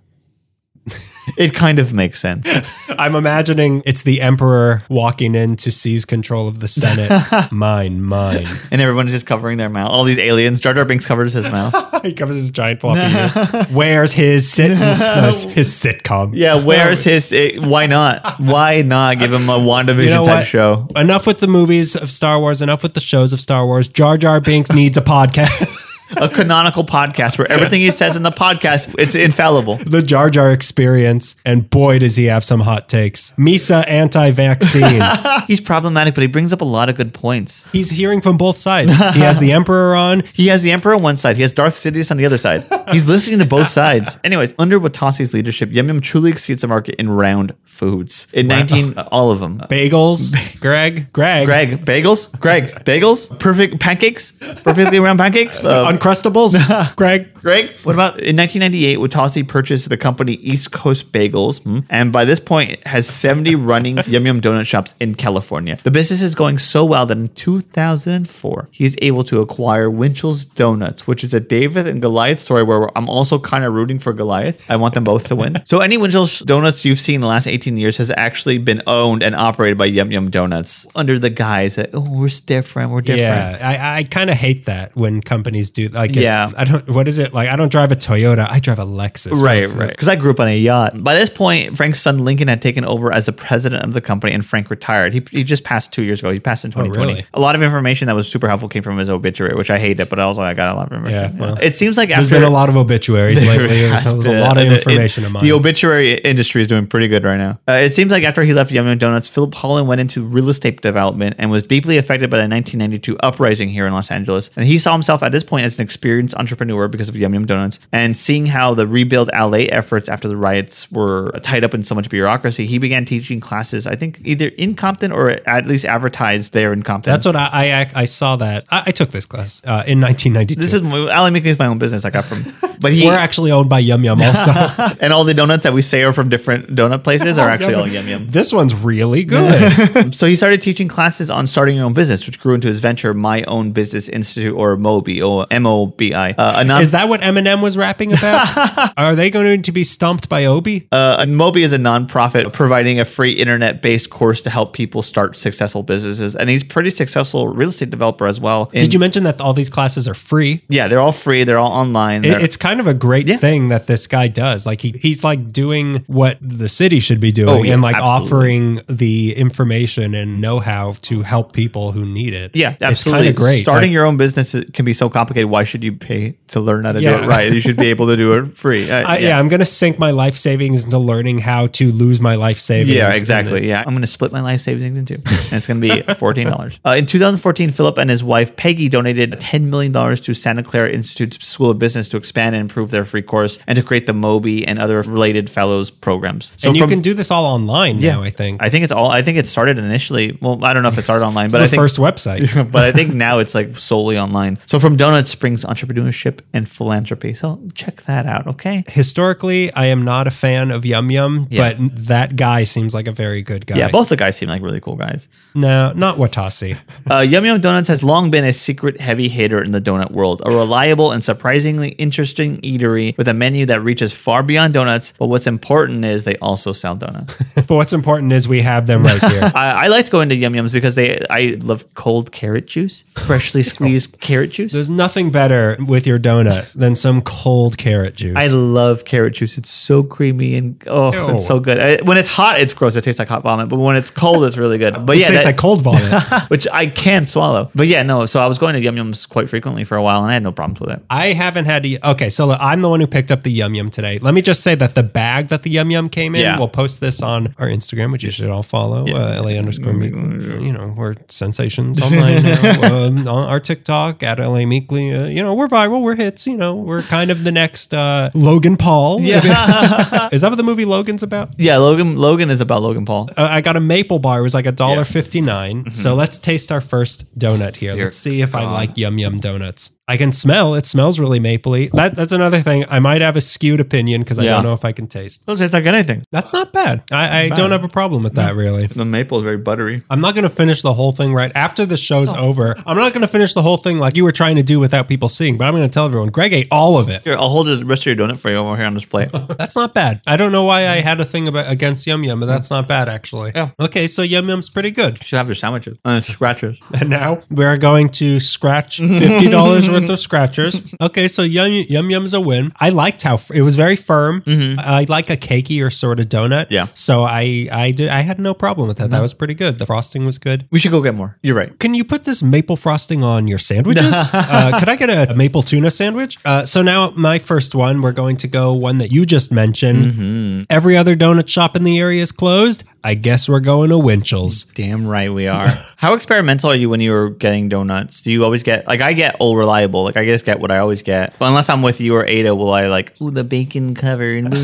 [1.37, 2.49] It kind of makes sense.
[2.99, 7.11] I'm imagining it's the Emperor walking in to seize control of the Senate.
[7.53, 8.47] mine, mine.
[8.71, 9.91] and everyone is just covering their mouth.
[9.91, 10.61] All these aliens.
[10.61, 11.75] Jar Jar Binks covers his mouth.
[12.03, 13.67] he covers his giant floppy ears.
[13.71, 14.71] Where's his sit?
[14.71, 16.33] no, his, sitcom?
[16.35, 17.33] Yeah, where's his?
[17.33, 18.39] eh, why not?
[18.41, 20.47] Why not give him a WandaVision You know type what?
[20.47, 20.89] show?
[20.97, 22.61] Enough with the movies of Star Wars.
[22.63, 23.89] Enough with the shows of Star Wars.
[23.89, 25.87] Jar Jar Binks needs a podcast.
[26.17, 29.77] A canonical podcast where everything he says in the podcast it's infallible.
[29.77, 33.33] the Jar Jar experience, and boy, does he have some hot takes.
[33.33, 35.01] Misa anti-vaccine.
[35.47, 37.65] He's problematic, but he brings up a lot of good points.
[37.73, 38.93] He's hearing from both sides.
[38.93, 40.23] He has the Emperor on.
[40.33, 41.37] He has the Emperor on one side.
[41.37, 42.65] He has Darth Sidious on the other side.
[42.91, 44.19] He's listening to both sides.
[44.25, 48.27] Anyways, under Watase's leadership, Yum Yum truly exceeds the market in round foods.
[48.33, 49.59] In 19, all of them.
[49.69, 50.33] Bagels.
[50.61, 51.13] Greg.
[51.13, 51.47] Greg.
[51.47, 52.31] Greg, bagels?
[52.41, 53.37] Greg, bagels?
[53.39, 54.33] Perfect pancakes?
[54.63, 55.65] Perfectly round pancakes?
[55.65, 56.97] Uh, Uncrustables.
[56.97, 57.33] Greg.
[57.35, 58.99] Greg, what about in 1998?
[58.99, 63.55] Watase purchased the company East Coast Bagels, hmm, and by this point it has 70
[63.71, 65.79] running Yum Yum donut shops in California.
[65.83, 70.45] The business is going so well that in 2004 he is able to acquire Winchell's
[70.45, 74.13] Donuts, which is a David and Goliath story where I'm also kind of rooting for
[74.13, 74.71] Goliath.
[74.71, 75.57] I want them both to win.
[75.71, 79.23] So any Winchell's Donuts you've seen in the last 18 years has actually been owned
[79.23, 83.21] and operated by Yum Yum Donuts under the guise that oh we're different, we're different.
[83.21, 86.11] Yeah, I, I kind of hate that when companies do like.
[86.11, 86.51] It's, Yeah.
[86.57, 86.89] I don't.
[86.91, 87.49] What is it like?
[87.49, 88.47] I don't drive a Toyota.
[88.49, 89.33] I drive a Lexus.
[89.41, 89.91] Right, right.
[89.91, 91.03] Because I grew up on a yacht.
[91.03, 94.33] By this point, Frank's son Lincoln had taken over as the president of the company,
[94.33, 95.13] and Frank retired.
[95.13, 96.31] He, he just passed two years ago.
[96.33, 97.13] He passed in 2020.
[97.13, 97.27] really?
[97.35, 100.01] A lot of information that was super helpful came from his obituary, which I hated,
[100.01, 101.37] it but also I got a lot of information.
[101.37, 103.67] Yeah, well, it seems like There's after been a lot of obituaries lately.
[103.81, 105.43] There's, a lot of It- it- information in mine.
[105.45, 107.59] The obituary industry is doing pretty good right now.
[107.69, 110.49] Uh, it seems like after he left Yum Yum Donuts, Philip Holland went into real
[110.49, 114.51] estate development and was deeply affected by the 1992 uprising here in Los Angeles.
[114.57, 117.47] And he saw himself at this point as an experienced entrepreneur because of Yum Yum
[117.47, 117.81] Donuts.
[117.93, 121.95] And seeing how the rebuild LA efforts after the riots were tied up in so
[121.95, 126.53] much bureaucracy, he began teaching classes, I think either in Compton or at least advertised
[126.53, 127.11] there in Compton.
[127.13, 130.61] That's what I I, I saw that I, I took this class uh, in 1992.
[130.61, 132.45] This is LA Making is my own business I got from
[132.81, 134.53] But he- we're actually owned by Yum Yum also.
[135.01, 137.87] and all the donuts that we say are from different donut places are actually all
[137.89, 138.27] yum yum.
[138.29, 140.15] this one's really good.
[140.21, 143.15] So he started teaching classes on starting your own business, which grew into his venture,
[143.15, 146.31] My Own Business Institute, or MOBI, or M O B I.
[146.33, 148.93] Uh, Is that what Eminem was rapping about?
[148.97, 150.89] Are they going to be stumped by Obi?
[150.93, 155.83] uh, MOBI is a nonprofit providing a free internet-based course to help people start successful
[155.83, 158.67] businesses, and he's pretty successful real estate developer as well.
[158.73, 160.63] Did you mention that all these classes are free?
[160.69, 161.45] Yeah, they're all free.
[161.45, 162.25] They're all online.
[162.25, 164.65] It- It's kind of a great thing that this guy does.
[164.67, 167.97] Like he, he's like doing what the city should be doing Oh, yeah, and like
[167.97, 168.27] absolutely.
[168.27, 172.53] offering the information and know-how to help people who need it.
[172.55, 173.27] yeah, It's absolutely.
[173.27, 173.63] kind of great.
[173.63, 175.50] Starting Like, your own business can be so complicated.
[175.51, 177.53] Why should you pay to learn how to do it right?
[177.53, 178.91] You should be able to do it free.
[178.91, 179.39] Uh, I, yeah.
[179.39, 182.95] I'm going to sink my life savings into learning how to lose my life savings.
[182.97, 183.69] Yeah, exactly.
[183.69, 186.15] Yeah, I'm going to split my life savings in two, and it's going to be
[186.15, 186.79] fourteen dollars.
[186.85, 190.91] Uh, in 2014, Philip and his wife Peggy donated 10 million dollars to Santa Clara
[190.91, 194.13] Institute's School of Business to expand and improve their free course and to create the
[194.13, 196.53] MOBI and other related fellows programs.
[196.57, 198.63] So and you from- can do this all online now, I think.
[198.63, 199.11] I think it's all.
[199.11, 200.39] I think it started initially.
[200.41, 202.71] Well, I don't know if it started online, It's but the I think first website.
[202.73, 204.59] but I think now it's like solely online.
[204.67, 207.33] So from donuts springs entrepreneurship and philanthropy.
[207.33, 208.85] So check that out, okay?
[208.89, 211.73] Historically, I am not a fan of Yum Yum, Yeah.
[211.73, 213.79] but that guy seems like a very good guy.
[213.79, 215.29] Yeah, both the guys seem like really cool guys.
[215.55, 216.77] No, not Watase.
[217.11, 220.43] Uh, Yum Yum Donuts has long been a secret heavy hitter in the donut world,
[220.45, 225.13] a reliable and surprisingly interesting eatery with a menu that reaches far beyond donuts.
[225.19, 227.35] But what's important is they also sell donuts.
[227.55, 229.43] but what's important is we have them right here.
[229.55, 233.03] I, I like to go into Yum Yums because they I love cold carrot juice,
[233.09, 234.73] freshly squeezed carrot juice.
[234.73, 238.37] There's nothing better with your donut than some cold carrot juice.
[238.37, 239.57] I love carrot juice.
[239.57, 241.35] It's so creamy and oh, Ew.
[241.35, 241.79] it's so good.
[241.79, 242.97] I, when it's hot, it's gross.
[242.97, 243.69] It tastes like hot vomit.
[243.69, 245.07] But when it's cold, it's really good.
[245.07, 246.11] But it yeah, tastes that- like cold vomit.
[246.49, 247.71] which I can't swallow.
[247.75, 248.27] But yeah, no.
[248.27, 250.43] So I was going to Yum Yums quite frequently for a while, and I had
[250.43, 251.03] no problems with it.
[251.09, 252.11] I haven't had to.
[252.11, 254.19] Okay, so look, I'm the one who picked up the Yum Yum today.
[254.19, 256.59] Let me just say that the bag that the Yum Yum came in, Yeah.
[256.59, 259.07] we'll post this on our Instagram, which you should all follow.
[259.07, 260.21] Uh, LA underscore Meekly.
[260.71, 262.83] You know, we're sensations online now.
[263.07, 265.13] um, on our TikTok at LA Meekly.
[265.21, 266.47] Uh, you know, we're viral, we're hits.
[266.47, 269.21] You know, we're kind of the next uh, Logan Paul.
[269.21, 271.51] Yeah, Is that what the movie Logan's about?
[271.59, 271.77] yeah.
[271.77, 273.29] Logan Logan is about Logan Paul.
[273.37, 274.41] Uh, I got a maple bar.
[274.41, 275.93] It was like a dollar fifty nine.
[275.93, 277.95] So let's taste our first donut here.
[277.95, 278.05] Here.
[278.05, 279.91] Let's see if I like yum yum donuts.
[280.11, 280.75] I can smell.
[280.75, 281.89] It smells really mapley.
[281.93, 282.85] That, that's another thing.
[282.89, 284.55] I might have a skewed opinion because I Yeah.
[284.55, 285.47] don't know if I can taste.
[285.47, 286.25] Doesn't taste like anything.
[286.33, 287.03] That's not bad.
[287.13, 288.87] I, I don't have a problem with that really.
[288.89, 290.03] The maple is very buttery.
[290.11, 292.49] I'm not going to finish the whole thing right after the show's Oh.
[292.49, 292.75] over.
[292.87, 295.09] I'm not going to finish the whole thing like you were trying to do without
[295.09, 297.23] people seeing, but I'm going to tell everyone Greg ate all of it.
[297.23, 299.31] Here, I'll hold the rest of your donut for you over here on this plate.
[299.59, 300.21] That's not bad.
[300.27, 302.89] I don't know why I had a thing about against Yum Yum, but that's not
[302.89, 303.53] bad actually.
[303.55, 303.71] Yeah.
[303.79, 305.19] Okay, so Yum Yum's pretty good.
[305.21, 305.99] You should have your sandwiches.
[306.05, 306.79] Uh, scratchers.
[307.01, 310.95] And now we're going to scratch fifty dollars worth of scratchers.
[311.01, 312.73] Okay, so yum yum yum's a win.
[312.79, 314.43] I liked how it was very firm.
[314.47, 316.67] I like a cakey or sort of donut.
[316.71, 316.89] Yeah.
[316.95, 319.11] So I I did I had no problem with that.
[319.11, 319.79] That was pretty good.
[319.79, 320.67] The frosting was good.
[320.71, 321.39] We should go get more.
[321.43, 321.77] You're right.
[321.79, 324.31] Can you put this maple frosting on your sandwiches?
[324.35, 326.39] uh, could I get a, maple tuna sandwich?
[326.45, 330.67] Uh, so now my first one, we're going to go one that you just mentioned.
[330.71, 332.85] Every other donut shop in the area is closed.
[333.03, 334.65] I guess we're going to Winchell's.
[334.65, 335.69] Damn right we are.
[335.97, 338.23] How experimental are you when you're getting donuts?
[338.23, 340.79] Do you always get like I get old reliable, like I just get what I
[340.79, 341.35] always get.
[341.39, 344.53] But unless I'm with you or Ada, will I like ooh the bacon covered?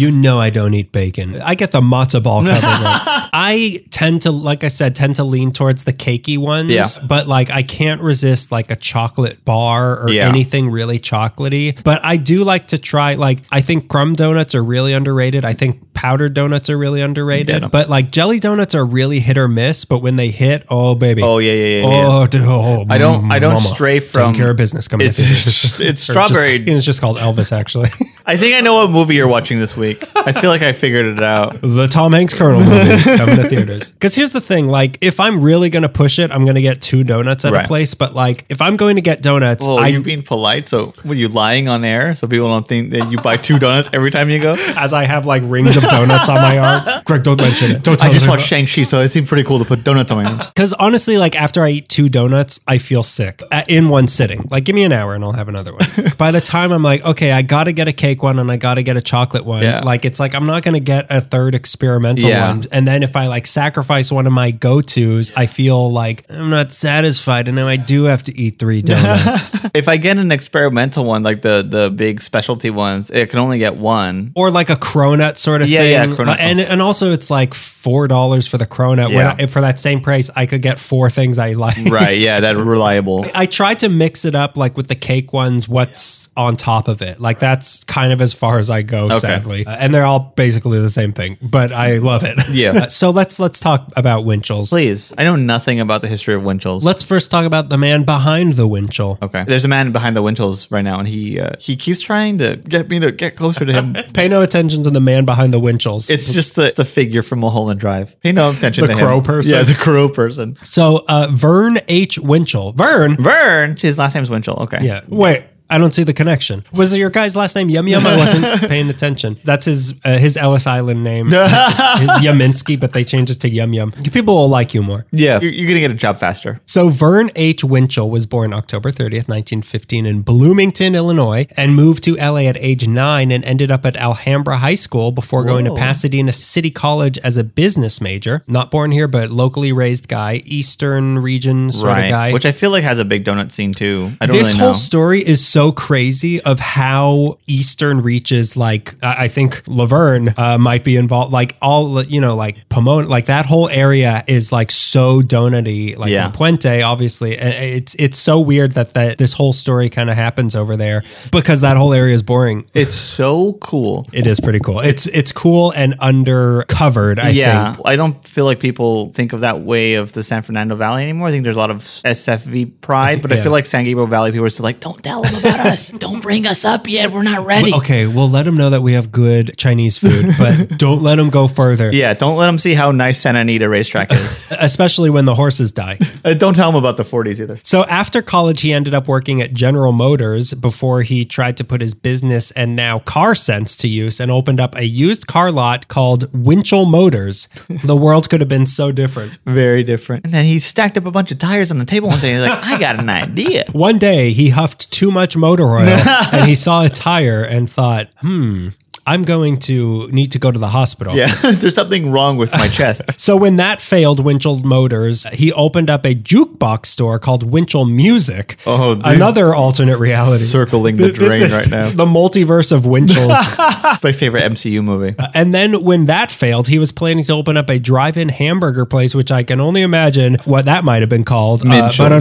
[0.00, 1.36] You know I don't eat bacon.
[1.40, 2.60] I get the matzo ball covered.
[3.32, 6.70] I tend to, like I said, tend to lean towards the cakey ones.
[6.70, 6.86] Yeah.
[7.06, 10.28] But like I can't resist like a chocolate bar or Yeah.
[10.28, 11.82] anything really chocolatey.
[11.82, 15.44] But I do like to try like I think crumb donuts are really underrated.
[15.44, 17.49] I think powdered donuts are really underrated.
[17.52, 17.70] Get 'em.
[17.70, 19.84] But like jelly donuts are really hit or miss.
[19.84, 21.22] But when they hit, oh baby.
[21.22, 21.88] Oh yeah, yeah, yeah.
[21.90, 22.06] yeah.
[22.08, 23.74] Oh, dude, oh, I don't- I don't mama.
[23.74, 25.06] stray from Taking care of business coming.
[25.06, 25.80] It's- to theaters.
[25.80, 27.88] it's Or just- strawberry- it's just called Elvis, actually.
[28.26, 30.04] I think I know what movie you're watching this week.
[30.14, 31.58] I feel like I figured it out.
[31.62, 33.90] the Tom Hanks Colonel movie coming to theaters.
[33.90, 37.02] Because here's the thing: like, if I'm really gonna push it, I'm gonna get two
[37.02, 37.64] donuts at Right.
[37.64, 37.94] a place.
[37.94, 40.68] But like, if I'm going to get donuts, Oh, I you're being polite.
[40.68, 43.88] So were you lying on air so people don't think that you buy two donuts
[43.92, 44.54] every time you go?
[44.76, 47.02] as I have like rings of donuts on my arm.
[47.04, 47.82] Greg, don't mention it.
[47.82, 50.10] Don't tell I just watched Shang Chi, so it seemed pretty cool to put donuts
[50.12, 50.46] on my arms.
[50.48, 54.46] Because honestly, like after I eat two donuts, I feel sick uh, in one sitting.
[54.50, 56.12] Like, give me an hour and I'll have another one.
[56.18, 58.50] By the time I'm like, okay, I got to get a cake cake one and
[58.50, 59.62] I got to get a chocolate one.
[59.62, 59.80] Yeah.
[59.84, 62.48] Like it's like I'm not going to get a third experimental Yeah.
[62.48, 62.64] one.
[62.72, 66.50] And then if I like sacrifice one of my go tos, I feel like I'm
[66.50, 69.54] not satisfied, and now I do have to eat three donuts.
[69.74, 73.58] If I get an experimental one, like the the big specialty ones, it can only
[73.58, 74.32] get one.
[74.34, 76.10] or like a cronut sort of Yeah, thing.
[76.10, 76.36] yeah, cronut.
[76.40, 78.66] And and also it's like four dollars for the.
[78.80, 79.36] When Yeah.
[79.38, 81.76] I, for that same price, I could get four things I like.
[81.90, 82.18] Right?
[82.18, 83.26] Yeah, that reliable.
[83.34, 87.02] I tried to mix it up like with the cake ones, what's on top of
[87.02, 87.20] it.
[87.20, 89.66] Like that's kind of as far as I go, sadly.
[89.66, 92.38] Uh, and they're all basically the same thing, but I love it.
[92.50, 92.70] Yeah.
[92.80, 94.70] Uh, so let's let's talk about Winchell's.
[94.70, 96.84] Please, I know nothing about the history of Winchell's.
[96.84, 99.18] Let's first talk about the man behind the Winchell.
[99.20, 99.44] Okay.
[99.44, 102.56] There's a man behind the Winchell's right now, and he uh, he keeps trying to
[102.56, 103.94] get me to get closer to him.
[104.14, 106.08] Pay no attention to the man behind the Winchell's.
[106.08, 108.18] It's just the, the figure from Mulholland Drive.
[108.20, 109.24] Pay no attention The to crow him.
[109.24, 109.52] person?
[109.54, 110.56] Yeah, the crow person.
[110.62, 112.18] so uh, Vern H.
[112.18, 112.72] Winchell.
[112.72, 113.16] Vern.
[113.16, 113.76] Vern.
[113.76, 114.56] His last name's Winchell.
[114.64, 114.78] Okay.
[114.84, 115.00] Yeah.
[115.08, 115.44] Wait.
[115.70, 116.64] I don't see the connection.
[116.72, 118.06] Was your guy's last name Yum Yum?
[118.06, 119.36] I wasn't paying attention.
[119.44, 121.26] That's his uh, his Ellis Island name.
[121.30, 123.92] his Yaminsky, but they changed it to Yum Yum.
[123.92, 125.06] People will like you more.
[125.12, 125.40] Yeah.
[125.40, 126.60] You're, you're gonna get a job faster.
[126.66, 127.62] So Vern H.
[127.62, 132.88] Winchell was born October 30th, 1915 in Bloomington, Illinois, and moved to LA at age
[132.88, 137.36] nine and ended up at Alhambra High School before going to Pasadena City College as
[137.36, 138.42] a business major.
[138.48, 142.32] Not born here, but locally raised guy, Eastern region sort of guy.
[142.32, 144.10] Which I feel like has a big donut scene too.
[144.20, 144.74] I don't this really whole know.
[144.74, 150.56] story is so crazy of how Eastern reaches like I I think La Verne uh,
[150.58, 154.70] might be involved like all you know like Pomona like that whole area is like
[154.70, 156.30] so donutty like Yeah.
[156.30, 160.76] Puente obviously it's it's so weird that that this whole story kind of happens over
[160.76, 164.06] there because that whole area is boring It's so cool.
[164.12, 168.44] it is pretty cool it's it's cool and undercovered I yeah, think I don't feel
[168.44, 171.28] like people think of that way of the San Fernando Valley anymore.
[171.28, 173.38] I think there's a lot of SFV pride, but Yeah.
[173.38, 175.90] I feel like San Gabriel Valley people are still like, don't tell them about us.
[175.90, 177.10] Don't bring us up yet.
[177.12, 177.74] We're not ready.
[177.74, 181.30] okay we'll let them know that we have good Chinese food but don't let them
[181.30, 184.52] go further Yeah, don't let them see how nice Santa Anita racetrack is.
[184.60, 187.58] especially when the horses die Uh, don't tell them about the 40s either.
[187.62, 191.80] So after college, he ended up working at General Motors before he tried to put
[191.80, 195.88] his business and now car sense to use and opened up a used car lot
[195.88, 197.48] called Winchell Motors.
[197.84, 199.32] the world could have been so different.
[199.46, 200.26] Very different.
[200.26, 202.34] And then he stacked up a bunch of tires on the table one day.
[202.34, 203.64] He's like, I got an idea.
[203.72, 205.88] One day, he huffed too much motor oil
[206.32, 208.68] and he saw a tire and thought, hmm,
[209.10, 211.16] I'm going to need to go to the hospital.
[211.16, 213.02] Yeah, there's something wrong with my chest.
[213.20, 218.56] So when that failed, Winchell Motors, he opened up a jukebox store called Winchell Music.
[218.66, 220.44] Oh, another alternate reality.
[220.44, 221.90] Circling the drain right now.
[222.00, 223.32] The multiverse of Winchells.
[223.36, 225.14] It's my favorite MCU movie.
[225.34, 229.14] and then when that failed, he was planning to open up a drive-in hamburger place,
[229.14, 231.62] which I can only imagine what that might have been called.
[231.66, 232.12] Uh, but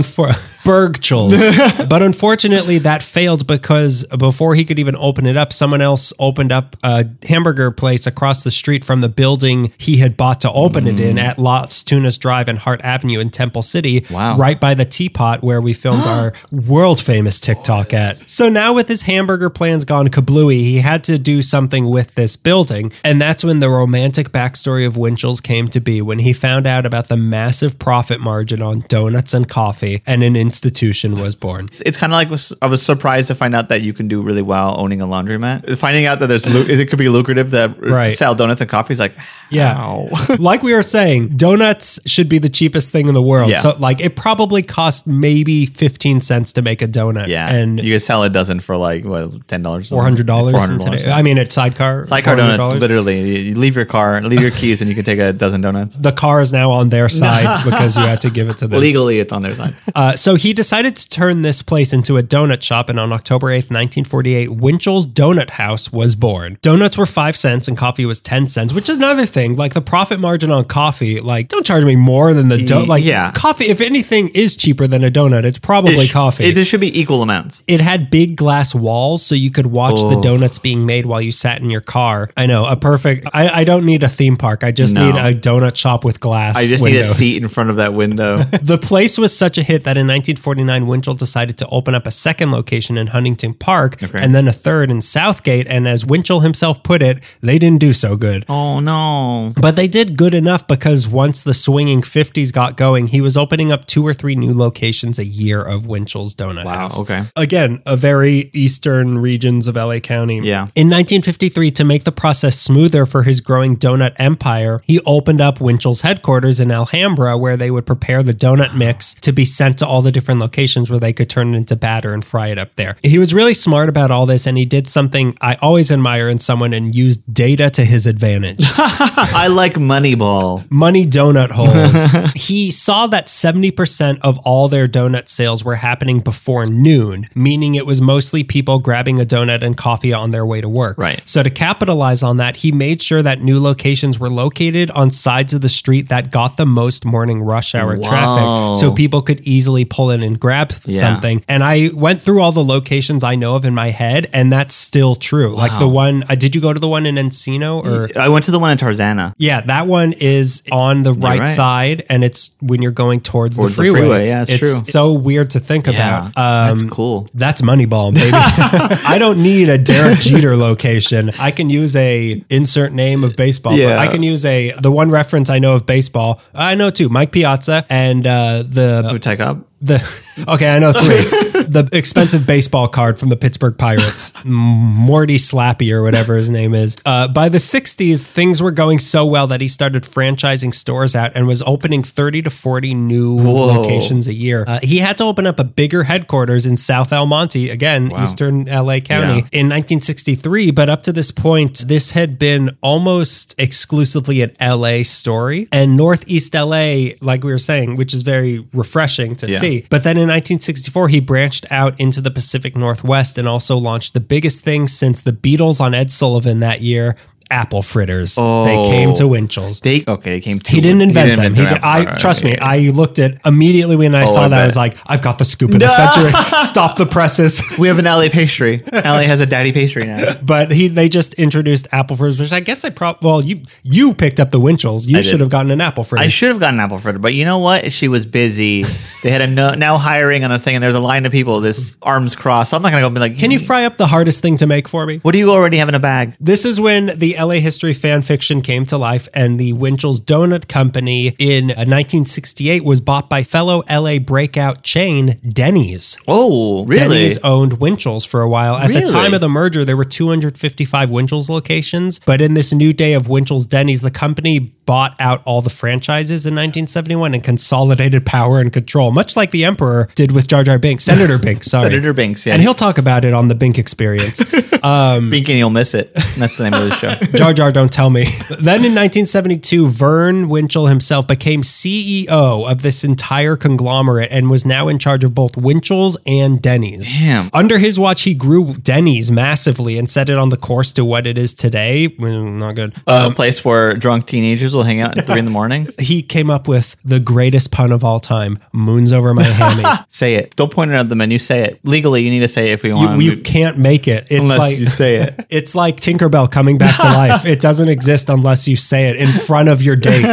[1.90, 6.52] but unfortunately, that failed because before he could even open it up, someone else opened
[6.52, 10.88] up a hamburger place across the street from the building he had bought to open
[10.88, 11.22] it in mm.
[11.22, 14.06] at Las Tunas Drive and Hart Avenue in Temple City.
[14.10, 14.38] Wow.
[14.38, 18.30] Right by the teapot where we filmed our world famous TikTok at.
[18.30, 22.36] So now with his hamburger plans gone kablooey, he had to do something with this
[22.36, 22.92] building.
[23.04, 26.86] And that's when the romantic backstory of Winchell's came to be when he found out
[26.86, 31.66] about the massive profit margin on donuts and coffee and an institution was born.
[31.68, 34.22] It's, it's kind of like I was surprised to find out that you can do
[34.22, 35.78] really well owning a laundromat.
[35.78, 38.16] Finding out that there's it could be lucrative to Right.
[38.16, 39.14] sell donuts and coffee is like,
[39.50, 40.08] Yeah.
[40.40, 43.50] like we were saying, donuts should be the cheapest thing in the world.
[43.50, 43.58] Yeah.
[43.58, 47.28] So like it probably cost maybe 15 cents to make a donut.
[47.28, 50.54] yeah, And you can sell a dozen for like what ten dollars, four hundred dollars
[50.80, 51.10] today.
[51.12, 52.06] I mean, it's sidecar.
[52.06, 53.20] Sidecar donuts, literally.
[53.22, 55.96] You you leave your car, leave your keys, and you can take a dozen donuts.
[55.96, 58.80] The car is now on their side because you had to give it to them.
[58.80, 59.74] Legally, it's on their side.
[59.96, 63.48] Uh, so he decided to turn this place into a donut shop, and on October
[63.48, 66.49] 8th, 1948, Winchell's Donut House was born.
[66.62, 69.56] Donuts were five cents and coffee was 10 cents, which is another thing.
[69.56, 72.88] Like the profit margin on coffee, like don't charge me more than the donut.
[72.88, 73.32] Like yeah.
[73.32, 76.46] coffee, if anything is cheaper than a donut, it's probably It sh- coffee.
[76.46, 77.64] It, there should be equal amounts.
[77.68, 80.22] It had big glass walls so you could watch the Oh.
[80.22, 82.30] donuts being made while you sat in your car.
[82.38, 83.28] I know, a perfect.
[83.34, 84.64] I, I don't need a theme park.
[84.64, 85.06] I just No.
[85.06, 86.58] need a donut shop with glass.
[86.58, 87.06] I just windows.
[87.08, 88.44] need a seat in front of that window.
[88.62, 92.12] The place was such a hit that in 1949, Winchell decided to open up a
[92.12, 94.20] second location in Huntington Park Okay.
[94.22, 95.66] and then a third in Southgate.
[95.68, 98.46] And as Winchell Himself put it, they didn't do so good.
[98.50, 99.54] Oh no.
[99.60, 103.72] But they did good enough because once the swinging 50s got going, he was opening
[103.72, 106.76] up two or three new locations a year of Winchell's Donut Wow.
[106.76, 107.00] House.
[107.02, 107.24] Okay.
[107.36, 110.38] Again, a very eastern regions of LA County.
[110.40, 110.68] Yeah.
[110.76, 115.60] In 1953, to make the process smoother for his growing donut empire, he opened up
[115.60, 119.88] Winchell's headquarters in Alhambra, where they would prepare the donut mix to be sent to
[119.88, 122.76] all the different locations where they could turn it into batter and fry it up
[122.76, 122.96] there.
[123.04, 126.40] He was really smart about all this, and he did something I always admire in
[126.40, 128.60] someone and used data to his advantage.
[128.78, 130.70] I like Moneyball.
[130.72, 132.32] money donut holes.
[132.36, 137.86] he saw that 70% of all their donut sales were happening before noon, meaning it
[137.86, 140.98] was mostly people grabbing a donut and coffee on their way to work.
[140.98, 141.22] Right.
[141.26, 145.54] So to capitalize on that, he made sure that new locations were located on sides
[145.54, 148.08] of the street that got the most morning rush hour Whoa.
[148.08, 151.00] traffic so people could easily pull in and grab Yeah.
[151.00, 151.44] something.
[151.48, 154.76] And I went through all the locations I know of in my head and that's
[154.76, 155.56] still true.
[155.56, 158.46] Like the one uh, did you go to the one in Encino or I went
[158.46, 159.34] to the one in Tarzana.
[159.38, 161.46] yeah, that one is on the right, right.
[161.48, 164.00] side, and it's when you're going towards, Towards the the freeway.
[164.02, 164.68] freeway, yeah, it's true.
[164.70, 166.38] so weird to think Yeah, about.
[166.72, 167.28] Um, that's cool.
[167.34, 168.32] That's Moneyball, baby.
[168.34, 171.32] I don't need a Derek Jeter location.
[171.40, 173.74] I can use a insert name of baseball.
[173.74, 174.00] but Yeah.
[174.00, 176.42] I can use a the one reference I know of baseball.
[176.54, 179.66] I know too, Mike Piazza and uh, the Who take up?
[179.82, 180.02] The
[180.48, 181.24] okay, I know three.
[181.64, 186.96] the expensive baseball card from the Pittsburgh Pirates, Morty Slappy or whatever his name is.
[187.06, 191.32] Uh, by the '60s, things were going so well that he started franchising stores out
[191.36, 193.66] and was opening 30 to 40 new Whoa.
[193.78, 194.64] locations a year.
[194.68, 198.66] Uh, he had to open up a bigger headquarters in South El Monte, again, Eastern
[198.66, 199.60] LA County, Yeah.
[199.60, 200.72] in 1963.
[200.72, 205.68] But up to this point, this had been almost exclusively an LA story.
[205.72, 209.60] And Northeast LA, like we were saying, which is very refreshing to Yeah.
[209.60, 209.69] see.
[209.90, 214.20] But then in 1964, he branched out into the Pacific Northwest and also launched the
[214.20, 217.16] biggest thing since the Beatles on Ed Sullivan that year.
[217.52, 218.36] Apple fritters.
[218.36, 218.90] They Oh.
[218.90, 219.28] came to oh.
[219.30, 219.80] Winchell's.
[219.80, 220.32] They okay.
[220.32, 220.60] They came.
[220.60, 221.56] To He didn't invent them.
[221.56, 222.20] He their did, I apple cider.
[222.20, 222.58] trust me.
[222.58, 224.62] I looked at immediately when I oh, saw I that.
[224.62, 226.32] I was like, I've got the scoop of the century.
[226.66, 227.62] Stop the presses.
[227.78, 228.84] we have an LA pastry.
[228.94, 230.34] LA has a daddy pastry now.
[230.44, 233.28] But he, they just introduced apple fritters, which I guess I probably.
[233.28, 235.08] Well, you you picked up the Winchell's.
[235.08, 236.24] You should have gotten an apple fritter.
[236.24, 237.92] I should have gotten an apple fritter, but you know what?
[237.92, 238.86] She was busy.
[239.22, 241.60] They had a no, now hiring on a thing, and there's a line of people.
[241.60, 242.72] This arms crossed.
[242.72, 244.56] So I'm not gonna go and be like, Can you fry up the hardest thing
[244.58, 245.18] to make for me?
[245.24, 246.38] What do you already have in a bag?
[246.40, 250.68] This is when the LA history fan fiction came to life, and the Winchell's Donut
[250.68, 256.18] Company in uh, 1968 was bought by fellow LA breakout chain Denny's.
[256.28, 257.00] Oh, really?
[257.00, 258.76] Denny's owned Winchell's for a while.
[258.76, 262.20] At the time of the merger, there were 255 Winchell's locations.
[262.20, 266.48] But in this new day of Winchell's Denny's, the company bought out all the franchises
[266.48, 270.80] in 1971 and consolidated power and control, much like the Emperor did with Jar Jar
[270.80, 271.92] Binks, Senator Binks, sorry.
[271.92, 272.54] Senator Binks, yeah.
[272.54, 274.42] And he'll talk about it on the Bink experience.
[274.82, 276.14] Um, Binky and you'll miss it.
[276.38, 277.14] That's the name of the show.
[277.38, 278.24] Jar Jar, don't tell me.
[278.48, 284.88] Then in 1972, Vern Winchell himself became CEO of this entire conglomerate and was now
[284.88, 287.14] in charge of both Winchell's and Denny's.
[287.14, 287.50] Damn.
[287.52, 291.28] Under his watch, he grew Denny's massively and set it on the course to what
[291.28, 292.16] it is today.
[292.18, 292.96] Well, not good.
[293.06, 295.88] a um, place where drunk teenagers will hang out at three in the morning.
[296.00, 299.84] He came up with the greatest pun of all time moons over my hammy.
[300.10, 300.56] Say it.
[300.56, 301.38] Don't point it at the menu.
[301.38, 301.80] Say it.
[301.84, 303.22] Legally, you need to say it if we want.
[303.22, 304.24] you, you can't make it.
[304.30, 305.46] It's unless like you say it.
[305.50, 307.46] It's like Tinkerbell coming back to life.
[307.46, 310.26] It doesn't exist unless you say it in front of your date.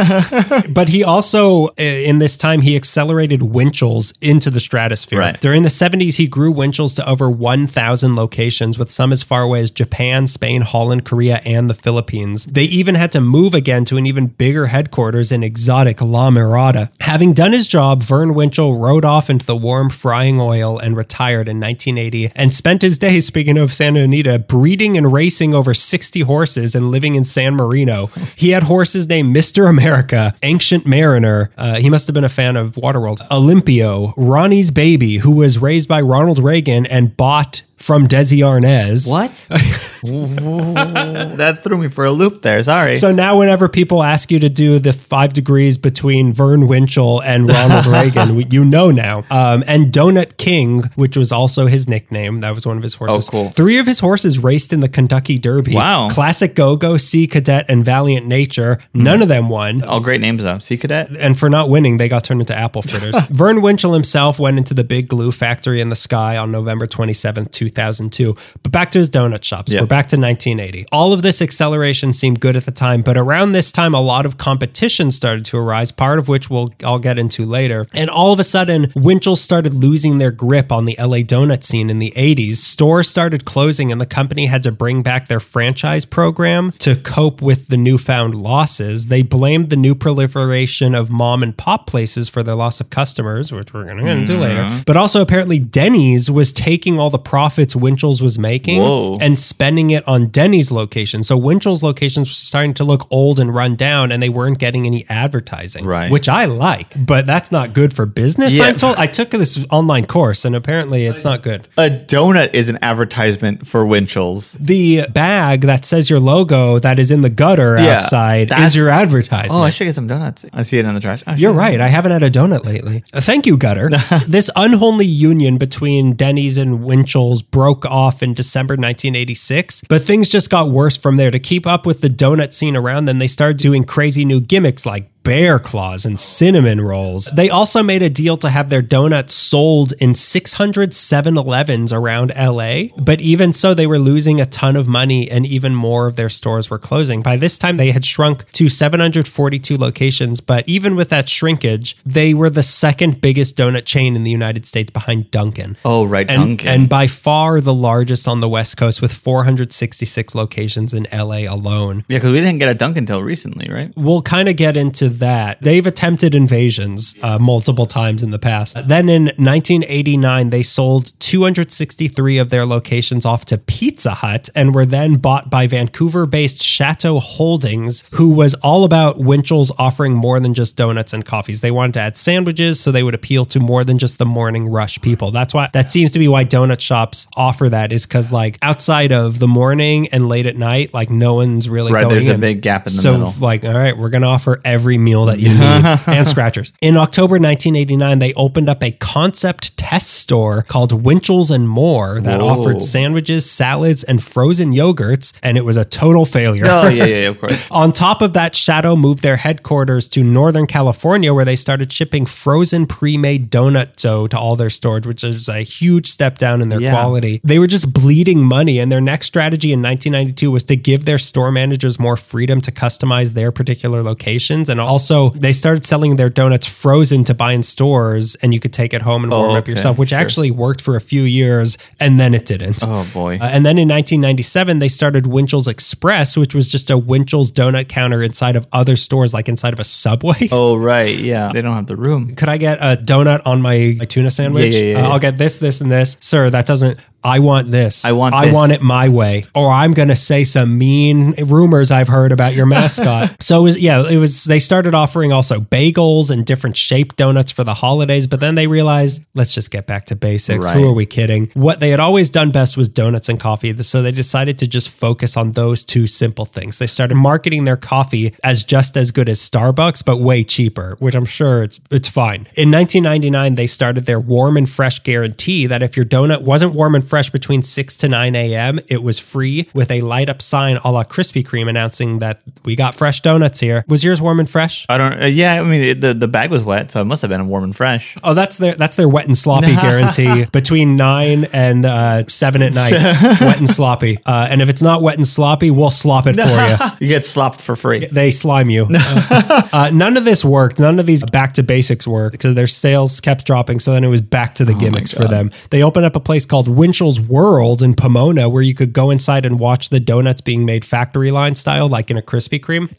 [0.69, 5.19] but he also, uh, in this time, he accelerated Winchell's into the stratosphere.
[5.19, 5.39] Right.
[5.41, 9.61] During the 70s, he grew Winchell's to over 1,000 locations, with some as far away
[9.61, 12.45] as Japan, Spain, Holland, Korea, and the Philippines.
[12.45, 16.89] They even had to move again to an even bigger headquarters in exotic La Mirada.
[17.01, 21.47] Having done his job, Vern Winchell rode off into the warm frying oil and retired
[21.47, 26.21] in 1980 and spent his days, speaking of Santa Anita, breeding and racing over 60
[26.21, 28.07] horses and living in San Marino.
[28.35, 29.69] He had horses named Mr.
[29.69, 31.49] America, Ancient Mariner.
[31.57, 33.27] Uh, he must have been a fan of Waterworld.
[33.29, 39.09] Olympio, Ronnie's Baby, who was raised by Ronald Reagan and bought from Desi Arnaz.
[39.09, 39.45] What?
[41.37, 42.61] that threw me for a loop there.
[42.63, 42.95] Sorry.
[42.95, 47.47] So now, whenever people ask you to do the five degrees between Vern Winchell and
[47.49, 49.23] Ronald Reagan, we- you know now.
[49.29, 53.27] Um, and Donut King, which was also his nickname, that was one of his horses.
[53.27, 53.49] Oh, cool.
[53.51, 55.73] Three of his horses raced in the Kentucky Derby.
[55.75, 56.09] Wow.
[56.09, 58.79] Classic Go Go, Sea Cadet, and Valiant Nature.
[58.93, 59.83] None of them won.
[59.83, 60.59] All great names though.
[60.59, 61.09] Sea Cadet.
[61.17, 63.15] And for not winning, they got turned into apple fritters.
[63.29, 67.51] Vern Winchell himself went into the big glue factory in the sky on November 27th,
[67.69, 68.35] 2002.
[68.63, 69.71] But back to his donut shops.
[69.71, 69.81] Yeah.
[69.81, 70.85] We're back to 1980.
[70.91, 74.25] All of this acceleration seemed good at the time, but around this time, a lot
[74.25, 77.85] of competition started to arise, part of which we'll I'll get into later.
[77.93, 81.89] And all of a sudden, Winchell started losing their grip on the LA donut scene
[81.89, 82.57] in the 80s.
[82.57, 87.41] Stores started closing, and the company had to bring back their franchise program to cope
[87.41, 89.07] with the newfound losses.
[89.07, 93.51] They blamed the new proliferation of mom and pop places for their loss of customers,
[93.51, 94.61] which we're going to get into later.
[94.61, 94.81] Mm-hmm.
[94.85, 97.19] But also, apparently, Denny's was taking all the
[97.57, 99.17] profits Winchell's was making Whoa.
[99.19, 101.23] and spending it on Denny's location.
[101.23, 104.85] So Winchell's locations were starting to look old and run down, and they weren't getting
[104.85, 106.11] any advertising, Right.
[106.11, 108.53] Which I like, but that's not good for business.
[108.53, 108.65] Yeah.
[108.65, 108.97] I'm told.
[108.97, 111.67] I took this online course, and apparently, it's not good.
[111.77, 114.53] A donut is an advertisement for Winchell's.
[114.59, 118.89] The bag that says your logo that is in the gutter Yeah, outside is your
[118.89, 119.53] advertisement.
[119.53, 120.45] Oh, I should get some donuts.
[120.53, 121.23] I see it in the trash.
[121.37, 121.79] You're right.
[121.79, 123.03] I haven't had a donut lately.
[123.13, 123.89] Thank you, Gutter.
[124.27, 130.49] this unholy union between Denny's and Winchell's broke off in December 1986, but things just
[130.49, 131.31] got worse from there.
[131.31, 134.85] To keep up with the donut scene around them, they started doing crazy new gimmicks
[134.85, 137.25] like bear claws and cinnamon rolls.
[137.35, 142.83] They also made a deal to have their donuts sold in 600 7-Elevens around LA,
[142.97, 146.29] but even so they were losing a ton of money and even more of their
[146.29, 147.21] stores were closing.
[147.23, 152.33] By this time they had shrunk to 742 locations, but even with that shrinkage, they
[152.33, 155.75] were the second biggest donut chain in the United States behind Dunkin'.
[155.83, 156.67] Oh, right, And, Dunkin'.
[156.69, 162.05] and by far the largest on the West Coast with 466 locations in LA alone.
[162.07, 163.91] yeah, because we didn't get a Dunkin' until recently, right?
[163.97, 165.61] We'll kind of get into that.
[165.61, 168.87] They've attempted invasions uh, multiple times in the past.
[168.87, 174.85] Then in 1989, they sold 263 of their locations off to Pizza Hut and were
[174.85, 180.53] then bought by Vancouver based Shato Holdings, who was all about Winchell's offering more than
[180.53, 181.61] just donuts and coffees.
[181.61, 184.67] They wanted to add sandwiches so they would appeal to more than just the morning
[184.69, 185.31] rush people.
[185.31, 189.11] That's why that seems to be why donut shops offer that is because like outside
[189.11, 192.33] of the morning and late at night, like no one's really Right, going there's a
[192.33, 192.39] in.
[192.39, 193.33] big gap in the so, middle.
[193.39, 195.83] like, all right, we're going to offer every meal that you need
[196.17, 196.73] and scratchers.
[196.81, 202.39] In October 1989, they opened up a concept test store called Winchell's and More that
[202.41, 202.47] Whoa.
[202.49, 206.65] offered sandwiches, salads, and frozen yogurts, and it was a total failure.
[206.67, 207.71] Oh, yeah, yeah, of course.
[207.71, 212.25] On top of that, Shato moved their headquarters to Northern California, where they started shipping
[212.25, 216.69] frozen pre-made donut dough to all their stores, which is a huge step down in
[216.69, 216.91] their Yeah.
[216.91, 217.39] quality.
[217.43, 221.17] They were just bleeding money, and their next strategy in 1992 was to give their
[221.17, 226.29] store managers more freedom to customize their particular locations, and also they started selling their
[226.29, 229.55] donuts frozen to buy in stores, and you could take it home and warm Oh,
[229.55, 230.19] up yourself, which sure.
[230.19, 232.83] actually worked for a few years, and then it didn't.
[232.83, 233.35] Oh, boy.
[233.39, 237.87] Uh, and then in 1997, they started Winchell's Express, which was just a Winchell's donut
[237.89, 240.47] counter inside of other stores, like inside of a Subway.
[240.51, 241.15] oh, right.
[241.17, 241.51] Yeah.
[241.57, 242.35] They don't have the room.
[242.35, 244.75] Could I get a donut on my, my tuna sandwich?
[244.75, 245.09] Yeah, yeah, yeah, Uh, yeah.
[245.09, 246.15] I'll get this, this, and this.
[246.19, 246.99] Sir, that doesn't.
[247.23, 248.05] I want this.
[248.05, 248.53] I want I this.
[248.53, 252.53] want it my way, or I'm going to say some mean rumors I've heard about
[252.53, 253.35] your mascot.
[253.41, 254.43] so it was, yeah, it was.
[254.43, 258.67] They started offering also bagels and different shaped donuts for the holidays, but then they
[258.67, 260.65] realized let's just get back to basics.
[260.65, 260.77] Right.
[260.77, 261.49] Who are we kidding?
[261.53, 264.89] What they had always done best was donuts and coffee, so they decided to just
[264.89, 266.77] focus on those two simple things.
[266.77, 271.15] They started marketing their coffee as just as good as Starbucks, but way cheaper, which
[271.15, 272.47] I'm sure it's it's fine.
[272.55, 276.95] In 1999, they started their warm and fresh guarantee that if your donut wasn't warm
[276.95, 280.77] and fresh between 6 to 9 a.m., it was free with a light up sign
[280.83, 283.83] a la Krispy Kreme announcing that we got fresh donuts here.
[283.87, 284.85] Was yours warm and fresh?
[284.89, 285.21] I don't.
[285.21, 287.47] Uh, yeah, I mean it, the the bag was wet, so it must have been
[287.47, 288.15] warm and fresh.
[288.23, 292.73] Oh, that's their that's their wet and sloppy guarantee between nine and uh, seven at
[292.73, 292.91] night.
[293.41, 296.41] wet and sloppy, uh, and if it's not wet and sloppy, we'll slop it for
[296.41, 296.77] you.
[296.99, 298.07] You get slopped for free.
[298.07, 298.87] They slime you.
[298.89, 300.79] Uh, none of this worked.
[300.79, 303.79] None of these back to basics worked because their sales kept dropping.
[303.79, 305.51] So then it was back to the gimmicks for them.
[305.69, 306.67] They opened up a place called
[306.97, 310.83] Essentials World in Pomona, where you could go inside and watch the donuts being made
[310.83, 312.89] factory line style, like in a Krispy Kreme.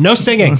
[0.00, 0.56] No singing.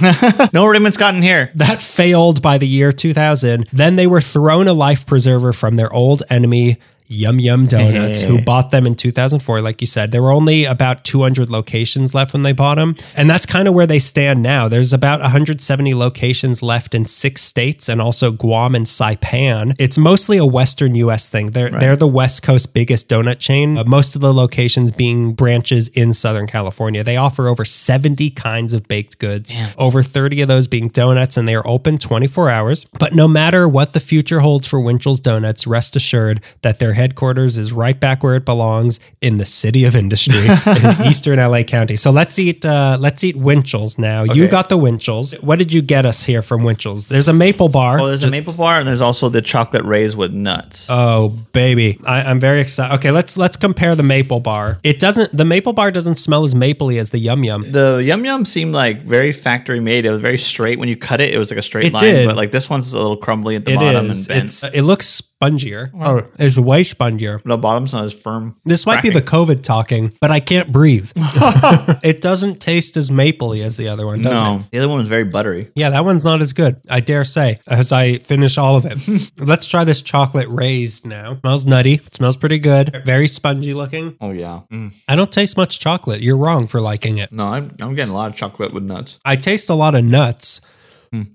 [0.53, 1.51] no rudiments gotten here.
[1.57, 3.67] That failed by the year 2000.
[3.73, 6.79] Then they were thrown a life preserver from their old enemy
[7.09, 9.61] Yum Yum Donuts, who bought them in 2004.
[9.61, 12.97] Like you said, there were only about 200 locations left when they bought them.
[13.17, 14.69] And that's kind of where they stand now.
[14.69, 19.75] There's about 170 locations left in six states and also Guam and Saipan.
[19.79, 21.49] It's mostly a Western US thing.
[21.53, 26.13] They're, they're the West Coast biggest donut chain, most of the locations being branches in
[26.13, 27.03] Southern California.
[27.03, 31.49] They offer over 70 kinds of baked goods, over 30 of those being donuts, and
[31.49, 32.85] they are open 24 hours.
[32.99, 37.57] But no matter what the future holds for Winchell's Donuts, rest assured that their headquarters
[37.57, 41.97] is right back where it belongs in the city of industry in eastern LA County.
[41.97, 44.25] So let's eat uh, let's eat Winchell's now.
[44.25, 45.33] You got the Winchell's.
[45.41, 47.09] What did you get us here from Winchell's?
[47.09, 47.99] There's a maple bar.
[48.01, 50.89] Oh, there's a maple bar, and there's also the chocolate rays with nuts.
[50.91, 52.95] Oh baby, I, I'm very excited.
[52.97, 54.79] Okay, let's let's compare the maple bar.
[54.83, 55.35] It doesn't.
[55.37, 57.71] The maple bar doesn't smell as mapley as the yum yum.
[57.73, 60.05] the yum yum seemed like very factory made.
[60.05, 61.33] It was very straight when you cut it.
[61.33, 62.27] It was like a straight It line, did.
[62.27, 64.19] but like this one's a little crumbly at the It bottom is.
[64.29, 64.45] and bent.
[64.45, 64.65] It's.
[64.65, 65.91] It looks spongier.
[65.95, 67.43] Oh, it's way spongier.
[67.43, 68.57] the bottom's not as firm.
[68.65, 71.13] This might be the COVID talking, but I can't breathe.
[71.17, 74.45] it doesn't taste as mapley as the other one, does it?
[74.45, 74.65] no.
[74.71, 75.71] The other one was very buttery.
[75.75, 76.81] Yeah, that one's not as good.
[76.89, 79.33] I dare say, as I finish all of it.
[79.39, 81.39] Let's try this chocolate raised now.
[81.41, 81.95] Smells nutty.
[81.95, 83.03] It smells pretty good.
[83.05, 84.17] Very spongy looking.
[84.21, 84.63] Oh yeah.
[84.73, 84.95] Mm.
[85.09, 86.21] I don't taste much chocolate.
[86.23, 87.33] You're wrong for liking it.
[87.33, 89.19] No, I'm, I'm getting a lot of chocolate with nuts.
[89.25, 90.61] I taste a lot of nuts.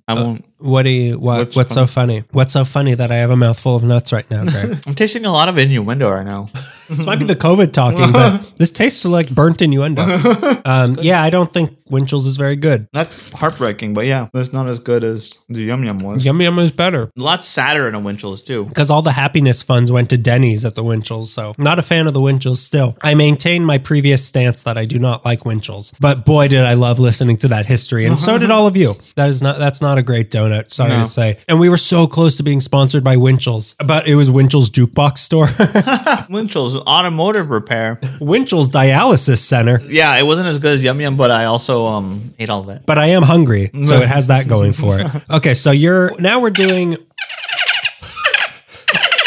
[0.07, 0.45] I won't.
[0.59, 2.23] What do you what What's what's, so funny?
[2.31, 4.81] What's so funny that I have a mouthful of nuts right now, Greg?
[4.87, 6.49] I'm tasting a lot of innuendo right now.
[6.89, 10.03] this might be the COVID talking, but this tastes like burnt innuendo.
[10.65, 12.87] Um, yeah, I don't think Winchell's is very good.
[12.93, 16.23] That's heartbreaking, but yeah, it's not as good as the yum yum was.
[16.23, 17.11] Yum Yum is better.
[17.17, 18.63] A lot sadder in a Winchell's too.
[18.65, 21.33] because all the happiness funds went to Denny's at the Winchell's.
[21.33, 22.95] So, not a fan of the Winchell's still.
[23.01, 26.75] I maintain my previous stance that I do not like Winchell's, but boy, did I
[26.75, 28.93] love listening to that history, and so did all of you.
[29.15, 30.52] That is not that's not a great donut.
[30.67, 30.99] Sorry No.
[30.99, 31.37] to say.
[31.47, 35.17] And we were so close to being sponsored by Winchell's, but it was Winchell's jukebox
[35.19, 35.47] store,
[36.29, 37.99] Winchell's automotive repair.
[38.19, 39.81] Winchell's dialysis center.
[39.89, 42.69] Yeah, it wasn't as good as yum yum, but I also um ate all of
[42.69, 42.83] it.
[42.85, 45.07] But I am hungry, so it has that going for it.
[45.29, 46.97] Okay, so you're now we're doing.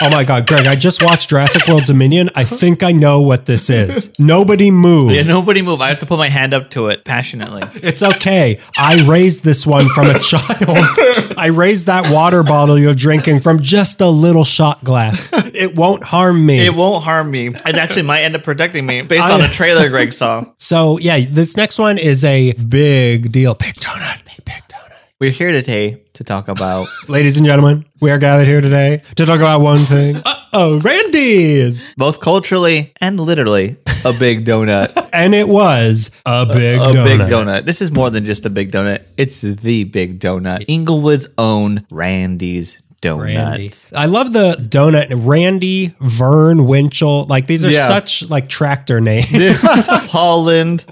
[0.03, 0.67] Oh my God, Greg!
[0.67, 2.29] I just watched Jurassic World Dominion.
[2.35, 4.13] I think I know what this is.
[4.19, 5.13] Nobody move.
[5.13, 5.81] Yeah, nobody move.
[5.81, 7.63] I have to put my hand up to it passionately.
[7.83, 8.61] It's okay.
[8.77, 11.33] I raised this one from a child.
[11.39, 15.31] I raised that water bottle you're drinking from just a little shot glass.
[15.55, 16.67] It won't harm me.
[16.67, 17.47] It won't harm me.
[17.49, 20.45] It actually might end up protecting me based I- on the trailer Greg saw.
[20.59, 23.55] so yeah, this next one is a big deal.
[23.55, 24.23] Big donut.
[24.27, 24.86] Big big donut.
[25.19, 29.25] We're here today to talk about Ladies and gentlemen, we are gathered here today to
[29.25, 30.17] talk about one thing.
[30.17, 31.91] Uh oh, Randy's.
[31.97, 34.93] both culturally and literally a big donut.
[35.17, 37.05] And it was a big A donut.
[37.07, 37.65] big donut.
[37.65, 39.03] This is more than just a big donut.
[39.17, 40.67] It's the big donut.
[40.69, 43.25] Inglewood's own Randy's Donuts.
[43.25, 43.71] Randy.
[43.97, 45.07] I love the donut.
[45.27, 47.25] Randy, Vern, Winchell.
[47.27, 47.89] Like these are Yeah.
[47.89, 49.29] such like tractor names.
[49.89, 50.85] Holland.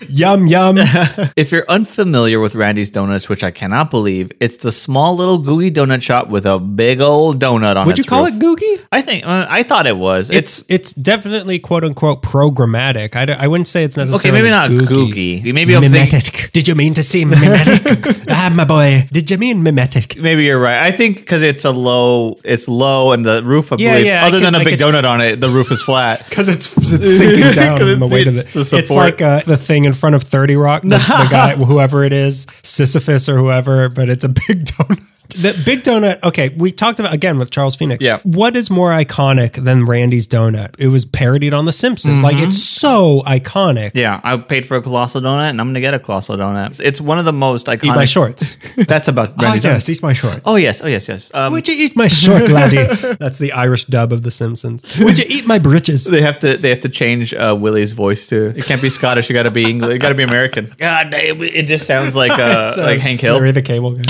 [0.08, 0.78] yum yum.
[1.36, 5.70] If you're unfamiliar with Randy's Donuts, which I cannot believe, it's the small little gooey
[5.70, 7.86] donut shop with a big old donut on it.
[7.86, 8.34] Would you call roof.
[8.34, 8.86] it googie?
[8.92, 10.30] I think uh, I thought it was.
[10.30, 13.16] It's, It's it's definitely quote unquote programmatic.
[13.16, 14.28] I, I wouldn't say it's necessarily.
[14.28, 15.42] okay, maybe not googie.
[15.42, 15.54] googie.
[15.54, 16.50] Maybe I'm thinking, Mimetic.
[16.52, 17.82] Did you mean to say mimetic?
[18.30, 19.08] ah, my boy.
[19.12, 20.16] Did you mean mimetic?
[20.18, 20.82] maybe you're right.
[20.82, 23.72] I think because it's a low, it's low, and the roof.
[23.72, 25.82] I Yeah, believe, yeah, Other can- than a big donut on it, the roof is
[25.82, 26.24] flat.
[26.28, 28.70] Because it's it's sinking down on the weight of it's it.
[28.70, 32.04] the It's like uh, the thing in front of Thirty Rock, the, the guy, whoever
[32.04, 35.02] it is, Sisyphus or whoever, but it's a big donut.
[35.30, 36.22] The big donut.
[36.24, 38.02] Okay, we talked about again with Charles Phoenix.
[38.02, 38.18] Yeah.
[38.24, 40.74] What is more iconic than Randy's donut?
[40.78, 42.22] It was parodied on The Simpsons.
[42.22, 43.92] Like it's so iconic.
[43.94, 46.66] Yeah, I paid for a colossal donut, and I'm gonna get a colossal donut.
[46.68, 47.84] It's, it's one of the most iconic.
[47.84, 48.56] Eat my shorts.
[48.76, 49.88] That's about oh Randy's Donuts.
[49.88, 50.40] yes, eat my shorts.
[50.44, 51.30] Oh yes, oh yes, yes.
[51.34, 52.84] Um, Would you eat my short, laddie?
[53.16, 54.98] That's the Irish dub of The Simpsons.
[54.98, 56.04] Would you eat my britches?
[56.04, 58.56] they have to they have to change uh, Willie's voice to.
[58.56, 59.28] It can't be Scottish.
[59.28, 59.92] You got to be English.
[59.92, 60.72] You got to be American.
[60.78, 63.34] God, it, it just sounds like uh, So, like Hank Hill.
[63.34, 64.02] Larry the Cable Guy.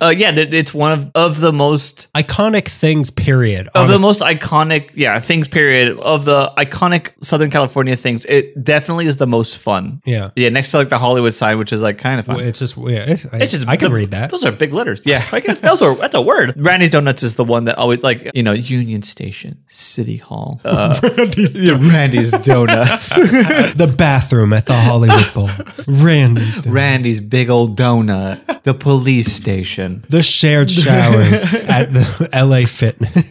[0.00, 3.10] Uh, yeah, th- it's one of of the most Iconic things.
[3.10, 3.68] Period.
[3.74, 5.46] of the most iconic yeah things.
[5.48, 8.24] Period of the iconic Southern California things.
[8.24, 10.00] It definitely is the most fun.
[10.06, 10.30] Yeah.
[10.36, 10.48] yeah.
[10.48, 12.40] Next to like the Hollywood sign, which is like kind of fun.
[12.40, 13.04] It's just yeah.
[13.12, 14.30] It's, It's just I can the- read that.
[14.30, 15.02] Those are big letters.
[15.04, 16.54] Yeah, I can, those are that's a word.
[16.64, 20.98] Randy's Donuts is the one that always like you know Union Station, City Hall, uh,
[21.54, 25.50] yeah, Randy's Donuts, the bathroom at the Hollywood Bowl.
[25.86, 26.56] Randy's.
[26.56, 30.04] doing- Randy's big old donut, the police station.
[30.08, 30.22] The
[30.54, 33.30] shared showers at the LA Fitness.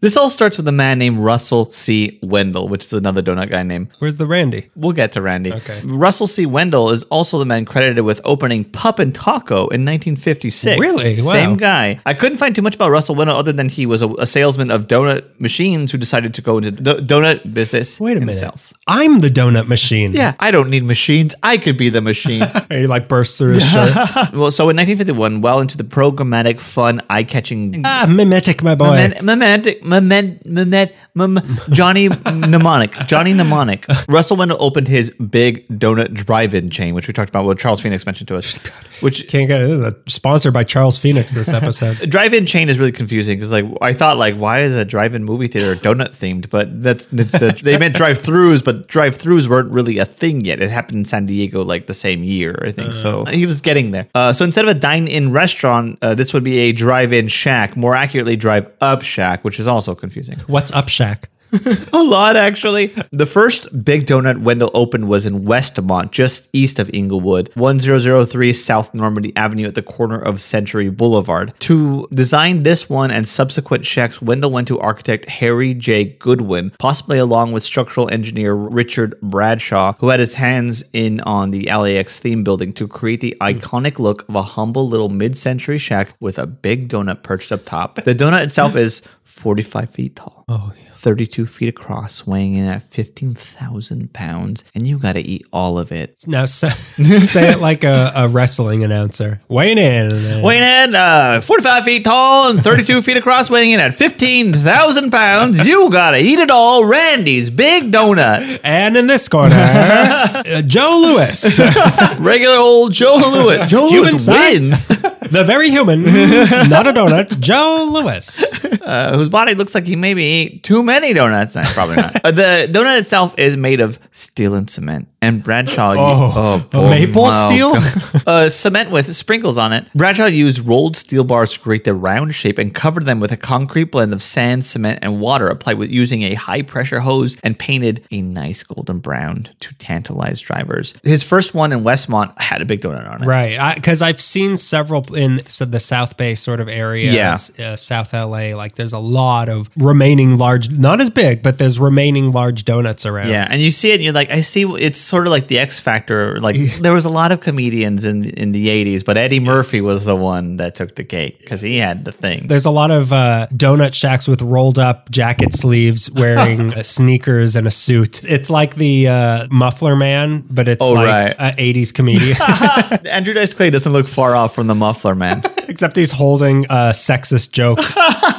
[0.00, 2.18] This all starts with a man named Russell C.
[2.22, 3.90] Wendell, which is another donut guy name.
[3.98, 4.70] Where's the Randy?
[4.74, 5.52] We'll get to Randy.
[5.52, 5.82] Okay.
[5.84, 6.46] Russell C.
[6.46, 10.80] Wendell is also the man credited with opening Pup 'N' Taco in 1956.
[10.80, 11.16] Really?
[11.20, 11.32] Wow.
[11.32, 12.00] Same guy.
[12.06, 14.70] I couldn't find too much about Russell Wendell other than he was a, a salesman
[14.70, 18.42] of donut machines who decided to go into the donut business Wait a minute.
[18.86, 20.12] I'm the donut machine.
[20.14, 21.34] Yeah, I don't need machines.
[21.42, 22.42] I could be the machine.
[22.70, 23.94] And he like bursts through his shirt.
[24.32, 28.86] well, so in 1951, well into the programmatic, fun, eye-catching ah, mimetic, my boy.
[29.20, 29.64] Momentic.
[29.64, 33.86] Vic, Mehmed, Mehmed, Johnny Mnemonic, Johnny Mnemonic.
[34.08, 37.44] Russell Wendell opened his big donut drive-in chain, which we talked about.
[37.44, 38.58] What Charles Phoenix mentioned to us,
[39.04, 39.66] which Can't get it.
[39.66, 42.10] This is a sponsored by Charles Phoenix this episode.
[42.10, 45.46] drive-in chain is really confusing because like I thought like why is a drive-in movie
[45.46, 46.48] theater donut themed?
[46.48, 50.60] But that's it's a, they meant drive-throughs, but drive-throughs weren't really a thing yet.
[50.60, 52.94] It happened in San Diego like the same year, I think.
[52.94, 54.08] so he was getting there.
[54.14, 57.94] Uh, so instead of a dine-in restaurant, uh, this would be a drive-in shack, more
[57.94, 60.38] accurately, drive-up shack, which is also confusing.
[60.46, 61.24] What's up, Shaq?
[61.92, 62.86] A lot, actually.
[63.12, 68.94] The first Big Donut Wendell opened was in Westmont, just east of Inglewood, 1003 South
[68.94, 71.52] Normandie Avenue at the corner of Century Boulevard.
[71.60, 76.04] To design this one and subsequent shacks, Wendell went to architect Harry J.
[76.04, 81.66] Goodwin, possibly along with structural engineer Richard Bradshaw, who had his hands in on the
[81.66, 83.46] LAX theme building to create the hmm.
[83.46, 87.64] iconic look of a humble little mid century shack with a big donut perched up
[87.64, 87.96] top.
[87.96, 90.44] The donut itself is 45 feet tall.
[90.48, 90.93] Oh, yeah.
[91.04, 95.92] 32 feet across, weighing in at 15,000 pounds, and you got to eat all of
[95.92, 96.14] it.
[96.26, 96.68] Now say,
[97.20, 99.38] say it like a, a wrestling announcer.
[99.48, 100.40] Weighing in.
[100.40, 105.66] Weighing in uh, 45 feet tall and 32 feet across, weighing in at 15,000 pounds,
[105.68, 106.86] you got to eat it all.
[106.86, 108.60] Randy's Big Donut.
[108.64, 111.60] And in this corner, uh, Joe Louis,
[112.18, 113.66] Regular old Joe Louis.
[113.66, 114.86] Joe Human Louis wins.
[114.86, 118.80] the very human, not a donut, Joe Louis.
[118.80, 121.54] uh, whose body looks like he maybe ate too many donuts.
[121.54, 122.12] No, probably not.
[122.24, 125.08] Uh, the donut itself is made of steel and cement.
[125.24, 127.72] And Bradshaw, Oh, boy, maple steel?
[128.26, 129.86] uh, cement with sprinkles on it.
[129.94, 133.36] Bradshaw used rolled steel bars to create the round shape and covered them with a
[133.36, 137.58] concrete blend of sand, cement, and water applied with using a high pressure hose and
[137.58, 140.94] painted a nice golden brown to tantalize drivers.
[141.02, 143.26] His first one in Westmont had a big donut on it.
[143.26, 147.38] Right, because I've seen several in the South Bay sort of area, Yeah.
[147.64, 148.54] uh, South LA.
[148.54, 153.06] Like, there's a lot of remaining large, not as big, but there's remaining large donuts
[153.06, 153.30] around.
[153.30, 154.64] Yeah, and you see it, and you're like, I see.
[154.64, 156.40] It's sort of like the X Factor.
[156.40, 160.04] Like there was a lot of comedians in in the '80s, but Eddie Murphy was
[160.04, 162.46] the one that took the cake because he had the thing.
[162.48, 167.54] There's a lot of uh, donut shacks with rolled up jacket sleeves, wearing uh, sneakers
[167.56, 168.24] and a suit.
[168.24, 171.36] It's like the uh, Muffler Man, but it's Oh, like right.
[171.38, 172.36] an '80s comedian.
[173.08, 175.42] Andrew Dice Clay doesn't look far off from the Muffler Man.
[175.68, 177.78] Except he's holding a sexist joke.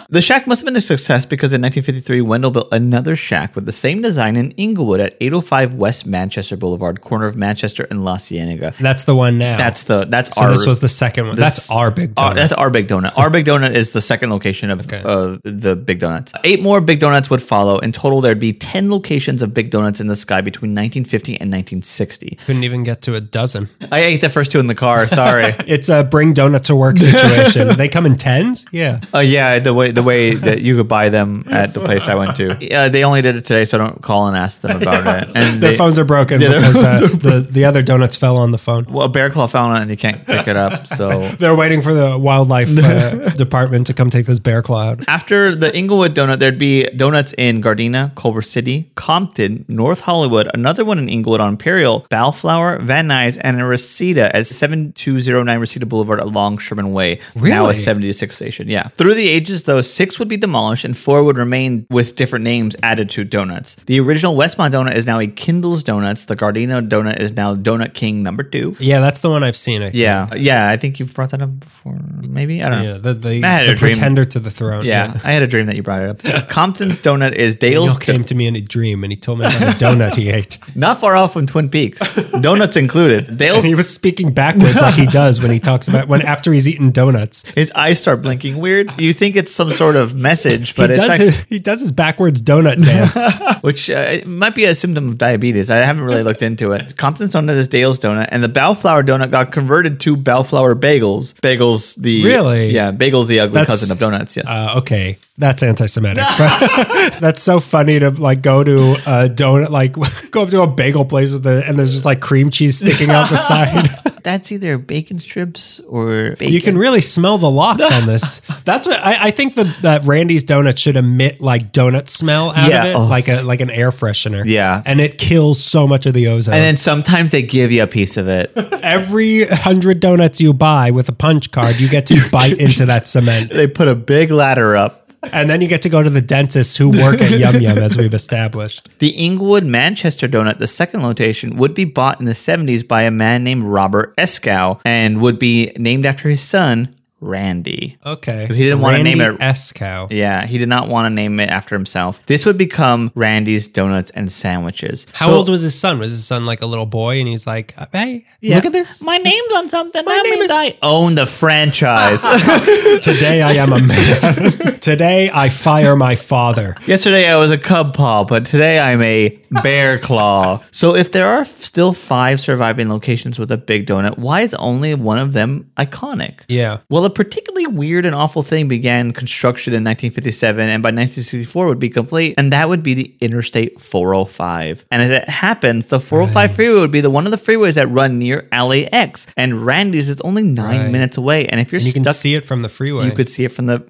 [0.09, 3.65] The shack must have been a success because in 1953, Wendell built another shack with
[3.65, 8.17] the same design in Inglewood at 805 West Manchester Boulevard, corner of Manchester and La
[8.17, 8.73] Cienega.
[8.79, 9.55] That's the one now.
[9.57, 10.51] That's the that's so our.
[10.51, 11.35] this was the second one.
[11.35, 12.35] That's our big Our- donut.
[12.35, 13.13] that's our big donut.
[13.15, 16.33] Our big donut is the second location of uh, the big donuts.
[16.43, 17.77] Eight more big donuts would follow.
[17.79, 21.51] In total, there'd be ten locations of big donuts in the sky between 1950 and
[21.51, 22.39] 1960.
[22.47, 23.69] Couldn't even get to a dozen.
[23.91, 25.07] I ate the first two in the car.
[25.07, 25.53] Sorry.
[25.75, 27.75] It's a bring donut to work situation.
[27.77, 28.65] they come in tens.
[28.71, 29.01] Yeah.
[29.13, 32.15] Oh yeah, the way the way that you could buy them at the place I
[32.15, 32.57] went to.
[32.61, 35.29] Yeah, uh, they only did it today, so don't call and ask them about it.
[35.35, 38.37] And Their they- phones are broken Yeah, their because uh, the, the other donuts fell
[38.37, 38.85] on the phone.
[38.85, 40.87] well, a bear claw fell on it and you can't pick it up.
[40.87, 45.03] So They're waiting for the wildlife uh, department to come take this bear claw out.
[45.07, 50.85] After the Inglewood donut, there'd be donuts in Gardena, Culver City, Compton, North Hollywood, another
[50.85, 56.19] one in Inglewood on Imperial, Bellflower, Van Nuys, and a Reseda at 7209 Reseda Boulevard
[56.19, 57.19] along Sherman Way.
[57.35, 57.49] Really?
[57.49, 57.75] Now a Really?
[57.75, 58.67] 76 station.
[58.69, 58.89] Yeah.
[58.89, 62.75] Through the ages, though, six would be demolished and four would remain with different names
[62.83, 63.75] added to donuts.
[63.85, 66.25] The original Westmont donut is now a Kindle's Donuts.
[66.25, 68.75] The Gardena donut is now Donut King number two.
[68.79, 69.81] Yeah, that's the one I've seen.
[69.81, 69.95] I think.
[69.95, 70.33] Yeah.
[70.35, 70.69] Yeah.
[70.69, 71.99] I think you've brought that up before.
[72.21, 72.61] Maybe.
[72.63, 72.93] I don't know.
[72.93, 73.93] Yeah, the, the, I had the a dream.
[73.93, 74.85] pretender to the throne.
[74.85, 76.49] Yeah, I had a dream that you brought it up.
[76.49, 77.99] Compton's donut is Daniel Dale's.
[77.99, 80.57] came to me in a dream and he told me about a donut he ate.
[80.75, 82.01] not far off from Twin Peaks.
[82.41, 83.37] Donuts included.
[83.37, 83.57] Dale's.
[83.59, 86.67] And he was speaking backwards like he does when he talks about when after he's
[86.67, 87.47] eaten donuts.
[87.51, 88.91] His eyes start blinking weird.
[88.99, 91.81] You think it's some sort of message, but he it's does actually, his, he does
[91.81, 93.63] his backwards donut dance.
[93.63, 95.69] which uh, it might be a symptom of diabetes.
[95.69, 96.97] I haven't really looked into it.
[96.97, 101.33] Compton's donut is Dale's donut, and the Bellflower donut got converted to Bellflower bagels.
[101.35, 102.71] Bagels, the Really?
[102.73, 104.35] yeah, bagels, the ugly That's- cousin of donuts.
[104.35, 104.47] Yes.
[104.49, 106.23] Uh, okay, that's anti-Semitic.
[106.37, 109.93] But that's so funny to like go to a donut, like
[110.31, 113.09] go up to a bagel place with the and there's just like cream cheese sticking
[113.09, 113.89] out the side.
[114.23, 116.51] That's either bacon strips or bacon.
[116.51, 118.41] You can really smell the lox on this.
[118.63, 119.53] That's what I, I think.
[119.53, 123.05] The that Randy's donut should emit like donut smell out Yeah, of it, oh.
[123.05, 124.43] like a like an air freshener.
[124.43, 124.81] Yeah.
[124.83, 126.55] and it kills so much of the ozone.
[126.55, 128.51] and then sometimes they give you a piece of it.
[128.81, 133.05] Every hundred donuts you buy with a punch card, you get to bite into that
[133.05, 135.04] cement, they put a big ladder up.
[135.33, 137.97] And then you get to go to the dentists who work at Yum Yum, as
[137.97, 138.89] we've established.
[138.99, 143.11] The Inglewood Manchester donut, the second location, would be bought in the 70s by a
[143.11, 147.97] man named Robert Escow and would be named after his son, Randy.
[148.05, 148.45] Okay.
[148.45, 150.07] 'Cause he didn't wanna name it- S cow.
[150.11, 152.19] Yeah, he did not want to name it after himself.
[152.27, 155.07] This would become Randy's Donuts and Sandwiches.
[155.13, 155.97] How So- old was his son?
[155.99, 157.19] Was his son like a little boy?
[157.19, 158.55] And he's like, "Hey, Yeah.
[158.55, 159.01] look at this!
[159.01, 160.03] My name's on something.
[160.05, 162.21] My that means I own the franchise.
[163.01, 164.79] Today I am a man.
[164.79, 169.37] Today I fire my father." Yesterday I was a cub paw, but today I'm a
[169.63, 170.59] bear claw.
[170.71, 174.53] So if there are f- still five surviving locations with a big donut, why is
[174.55, 176.39] only one of them iconic?
[176.47, 176.77] Yeah.
[176.89, 181.79] Well, a particularly weird and awful thing began construction in 1957 and by 1964 would
[181.79, 184.85] be complete, and that would be the Interstate 405.
[184.91, 187.87] And as it happens, the 405 freeway would be the one of the freeways that
[187.87, 190.91] run near LAX, and Randy's is only nine Right.
[190.91, 191.47] minutes away.
[191.47, 193.05] And if you're And you can stuck, see it from the freeway.
[193.05, 193.85] you could see it from the.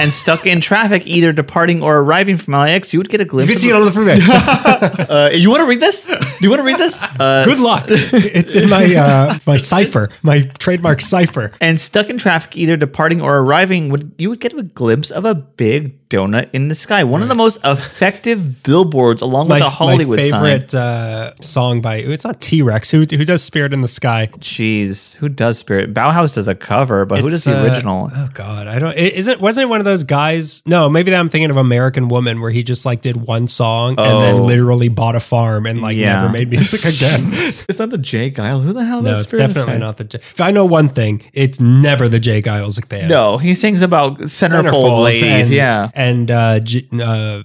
[0.00, 3.64] And stuck in traffic, either departing or arriving from LAX, you would get a glimpse.
[3.64, 3.92] You glimpse.
[3.92, 5.06] can see it of on the freeway.
[5.10, 6.06] uh, you want to read this?
[6.06, 7.02] Do you want to read this?
[7.18, 7.84] Uh, Good luck.
[7.88, 11.52] It's in my uh, my cipher, my trademark cipher.
[11.60, 15.24] and stuck in traffic either departing or arriving would you would get a glimpse of
[15.24, 19.62] a big donut in the sky one of the most effective billboards along My, with
[19.62, 22.90] a hollywood my sign favorite uh, song by it's not T Rex.
[22.90, 24.26] Who who does Spirit in the Sky?
[24.38, 28.10] jeez who does spirit bauhaus does a cover but who does It's, the uh, original
[28.12, 28.96] Oh God, I don't.
[28.96, 30.62] Is it wasn't it one of those guys?
[30.66, 34.22] No, maybe I'm thinking of American Woman, where he just like did one song and
[34.22, 34.44] then Oh.
[34.44, 36.16] literally bought a farm and like Yeah.
[36.20, 37.32] never made music again.
[37.68, 38.30] it's not the J.
[38.30, 40.04] Geils who the hell no, does it's Spirit in the definitely not the.
[40.04, 42.42] J- If I know one thing, it's never the J.
[42.42, 43.08] Geils band.
[43.08, 47.42] no he sings about centerfold Centerfolds ladies and, yeah and uh, J- uh,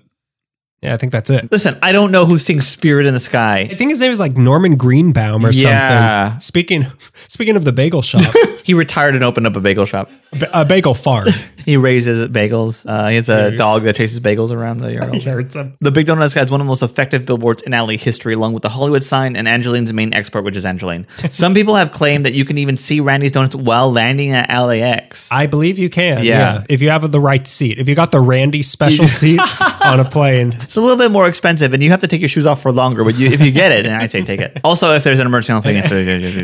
[0.81, 1.51] yeah, I think that's it.
[1.51, 4.19] listen i don't know who sings spirit in the sky I think his name is
[4.19, 6.27] like Norman Greenbaum or Yeah.
[6.33, 6.39] something.
[6.41, 6.85] Speaking
[7.27, 8.21] speaking of the bagel shop,
[8.65, 10.09] he retired and opened up a bagel shop
[10.51, 11.27] a bagel farm.
[11.65, 15.39] he raises bagels uh, he has a dog that chases bagels around the yard There,
[15.39, 17.93] it's a- The Big Donut Sky is one of the most effective billboards in LA
[18.07, 21.05] history, along with the Hollywood sign and Angeline's main export, which is Angeline.
[21.29, 25.31] Some people have claimed that you can even see Randy's Donuts while landing at LAX.
[25.31, 26.23] I believe you can.
[26.23, 26.35] Yeah.
[26.37, 26.63] Yeah.
[26.69, 27.77] If you have the right seat.
[27.79, 29.39] If you got the Randy special seat
[29.85, 30.57] on a plane.
[30.61, 32.71] It's a little bit more expensive, and you have to take your shoes off for
[32.71, 33.03] longer.
[33.03, 34.59] But you, if you get it, then I say take it.
[34.63, 35.77] Also, if there's an emergency on the plane,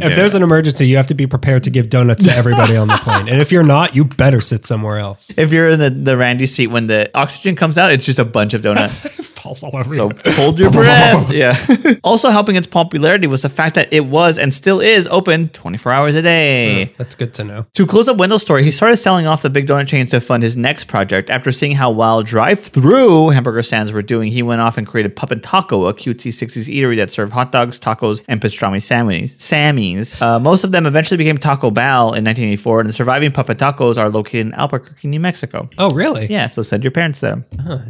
[0.03, 2.87] If there's an emergency, you have to be prepared to give donuts to everybody on
[2.87, 3.27] the plane.
[3.27, 5.31] And if you're not, you better sit somewhere else.
[5.37, 8.25] if you're in the, the Randy seat when the oxygen comes out, it's just a
[8.25, 9.07] bunch of donuts.
[9.41, 10.31] Falls all over So you.
[10.33, 11.31] hold your breath.
[11.31, 11.55] Yeah.
[12.03, 15.91] also helping its popularity was the fact that it was and still is open 24
[15.91, 16.93] hours a day.
[16.97, 17.65] That's good to know.
[17.73, 20.43] To close up Wendell's story, he started selling off the big donut chain to fund
[20.43, 21.29] his next project.
[21.29, 25.31] After seeing how well drive-through hamburger stands were doing, he went off and created Pup
[25.31, 29.35] 'N' Taco, a cutesy 60s eatery that served hot dogs, tacos, and pastrami Sammys.
[29.37, 30.21] Sammys.
[30.21, 33.57] Uh, most of them eventually became Taco Bell in 1984, and the surviving Pup 'N'
[33.57, 35.69] Tacos are located in Albuquerque, New Mexico.
[35.77, 36.27] Oh, really?
[36.27, 37.43] Yeah, so send your parents there.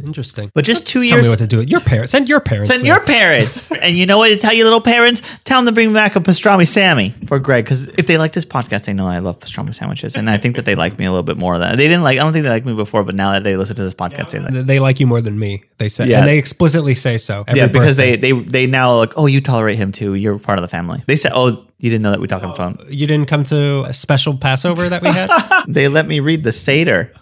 [0.06, 0.50] Interesting.
[0.54, 1.10] But just two years.
[1.10, 1.62] Tell me what to do.
[1.62, 2.12] Your parents.
[2.12, 2.68] Send your parents.
[2.70, 2.94] Send there.
[2.94, 3.70] your parents.
[3.82, 5.22] and you know what to tell your little parents?
[5.44, 7.64] Tell them to bring back a pastrami Sammy for Greg.
[7.64, 10.16] Because if they like this podcast, they know I love pastrami sandwiches.
[10.16, 12.18] And I think that they like me a little bit more than they didn't like.
[12.18, 14.30] I don't think they liked me before, but now that they listen to this podcast,
[14.30, 14.52] they like.
[14.66, 15.64] They like you more than me.
[15.78, 16.18] They say, Yeah.
[16.20, 17.44] and they explicitly say so.
[17.52, 18.16] Yeah, because birthday.
[18.16, 20.14] they, they they now like, oh, you tolerate him too.
[20.14, 21.02] You're part of the family.
[21.06, 22.78] They said, oh, you didn't know that we talk on the uh, phone.
[22.88, 25.28] you didn't come to a special Passover that we had.
[25.68, 27.12] They let me read the Seder.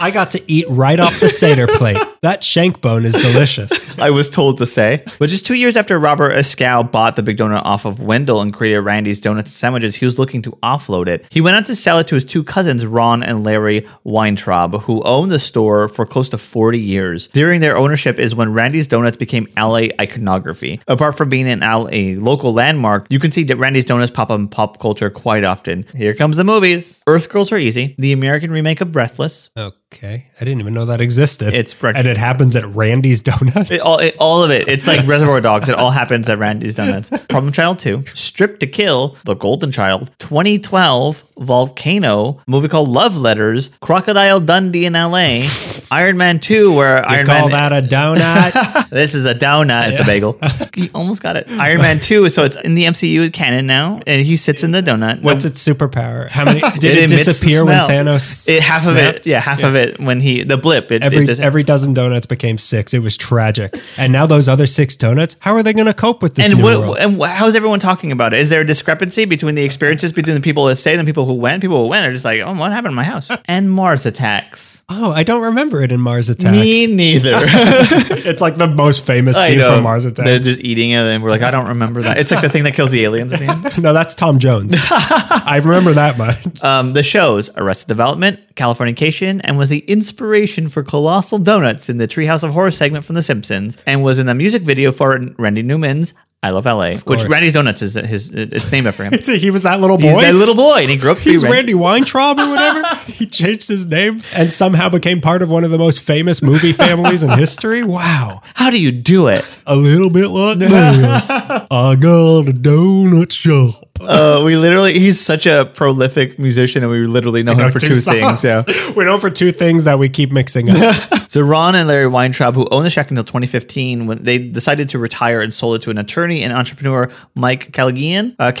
[0.00, 1.98] I got to eat right off the Seder plate.
[2.22, 3.98] That shank bone is delicious.
[3.98, 5.04] I was told to say.
[5.18, 8.52] But just two years after Robert Escal bought the Big Donut off of Wendell and
[8.52, 11.24] created Randy's Donuts and Sandwiches, he was looking to offload it.
[11.30, 15.02] He went out to sell it to his two cousins, Ron and Larry Weintraub, who
[15.02, 17.28] owned the store for close to 40 years.
[17.28, 20.80] During their ownership is when Randy's Donuts became LA iconography.
[20.88, 24.40] Apart from being an LA local landmark, you can see that Randy's Donuts pop up
[24.40, 25.84] in pop culture quite often.
[25.94, 27.02] Here comes the movies.
[27.06, 31.02] Earth Girls Are Easy, the American remake of Breathless, Okay, I didn't even know that
[31.02, 31.52] existed.
[31.52, 32.00] It's breakfast.
[32.00, 33.70] and it happens at Randy's Donuts.
[33.70, 34.68] It, all, it, all of it.
[34.68, 35.68] It's like Reservoir Dogs.
[35.68, 37.10] It all happens at Randy's Donuts.
[37.28, 43.70] Problem Child 2, Stripped to Kill, The Golden Child, 2012, Volcano, movie called Love Letters,
[43.82, 45.42] Crocodile Dundee in LA,
[45.90, 47.70] Iron Man 2, where you Iron call Man.
[47.70, 48.88] that a donut?
[48.90, 49.92] this is a donut.
[49.92, 50.38] It's a bagel.
[50.74, 51.50] he almost got it.
[51.50, 54.82] Iron Man 2, so it's in the MCU canon now, and he sits in the
[54.82, 55.22] donut.
[55.22, 56.28] What's its superpower?
[56.28, 57.76] How many did It it, disappear when.
[57.88, 58.48] Thanos?
[58.48, 60.90] It, half of it, yeah, half of it when he the blip.
[60.90, 62.94] It, Every it every dozen donuts became six.
[62.94, 63.78] It was tragic.
[63.96, 66.58] And now those other six donuts, how are they going to cope with this and
[66.58, 66.96] new what world?
[66.98, 68.40] and how's everyone talking about it?
[68.40, 71.34] Is there a discrepancy between the experiences between the people that stayed and people who
[71.34, 71.60] went?
[71.60, 73.30] People who went are just like, oh, what happened to my house?
[73.46, 74.82] And Mars attacks.
[74.88, 76.52] Oh, I don't remember it in Mars Attacks.
[76.52, 77.32] Me neither.
[77.34, 79.74] it's like the most famous I scene know.
[79.74, 80.28] from Mars Attacks.
[80.28, 82.18] They're just eating it, and we're like, I don't remember that.
[82.18, 83.78] It's like the thing that kills the aliens at the end.
[83.82, 84.74] no, that's Tom Jones.
[84.78, 86.62] I remember that much.
[86.62, 92.08] Um, the shows Arrested Development, Californication, and was the inspiration for Colossal Donuts in the
[92.08, 95.62] Treehouse of Horror segment from The Simpsons, and was in the music video for Randy
[95.62, 97.24] Newman's I love LA, which.
[97.24, 98.30] Randy's Donuts is his.
[98.32, 99.14] It's named after him.
[99.26, 100.20] He was that little He's boy.
[100.20, 101.42] that little boy, and he grew up to He's.
[101.42, 102.94] Randy Weintraub or whatever.
[103.10, 106.72] he changed his name and somehow became part of one of the most famous movie
[106.72, 107.82] families in history.
[107.82, 108.42] Wow.
[108.54, 109.44] How do you do it?
[109.66, 111.30] A little bit like this.
[111.30, 113.85] I got a donut shop.
[114.00, 117.96] Uh, we literally, he's such a prolific musician, and we literally know him for two,
[117.96, 118.44] things.
[118.44, 118.62] Yeah.
[118.96, 120.96] we know for two things that we keep mixing up.
[121.28, 124.98] So Ron and Larry Weintraub, who owned the shack until 2015, when they decided to
[124.98, 128.34] retire and sold it to an attorney and entrepreneur, Mike Callaghan.
[128.38, 128.52] Uh,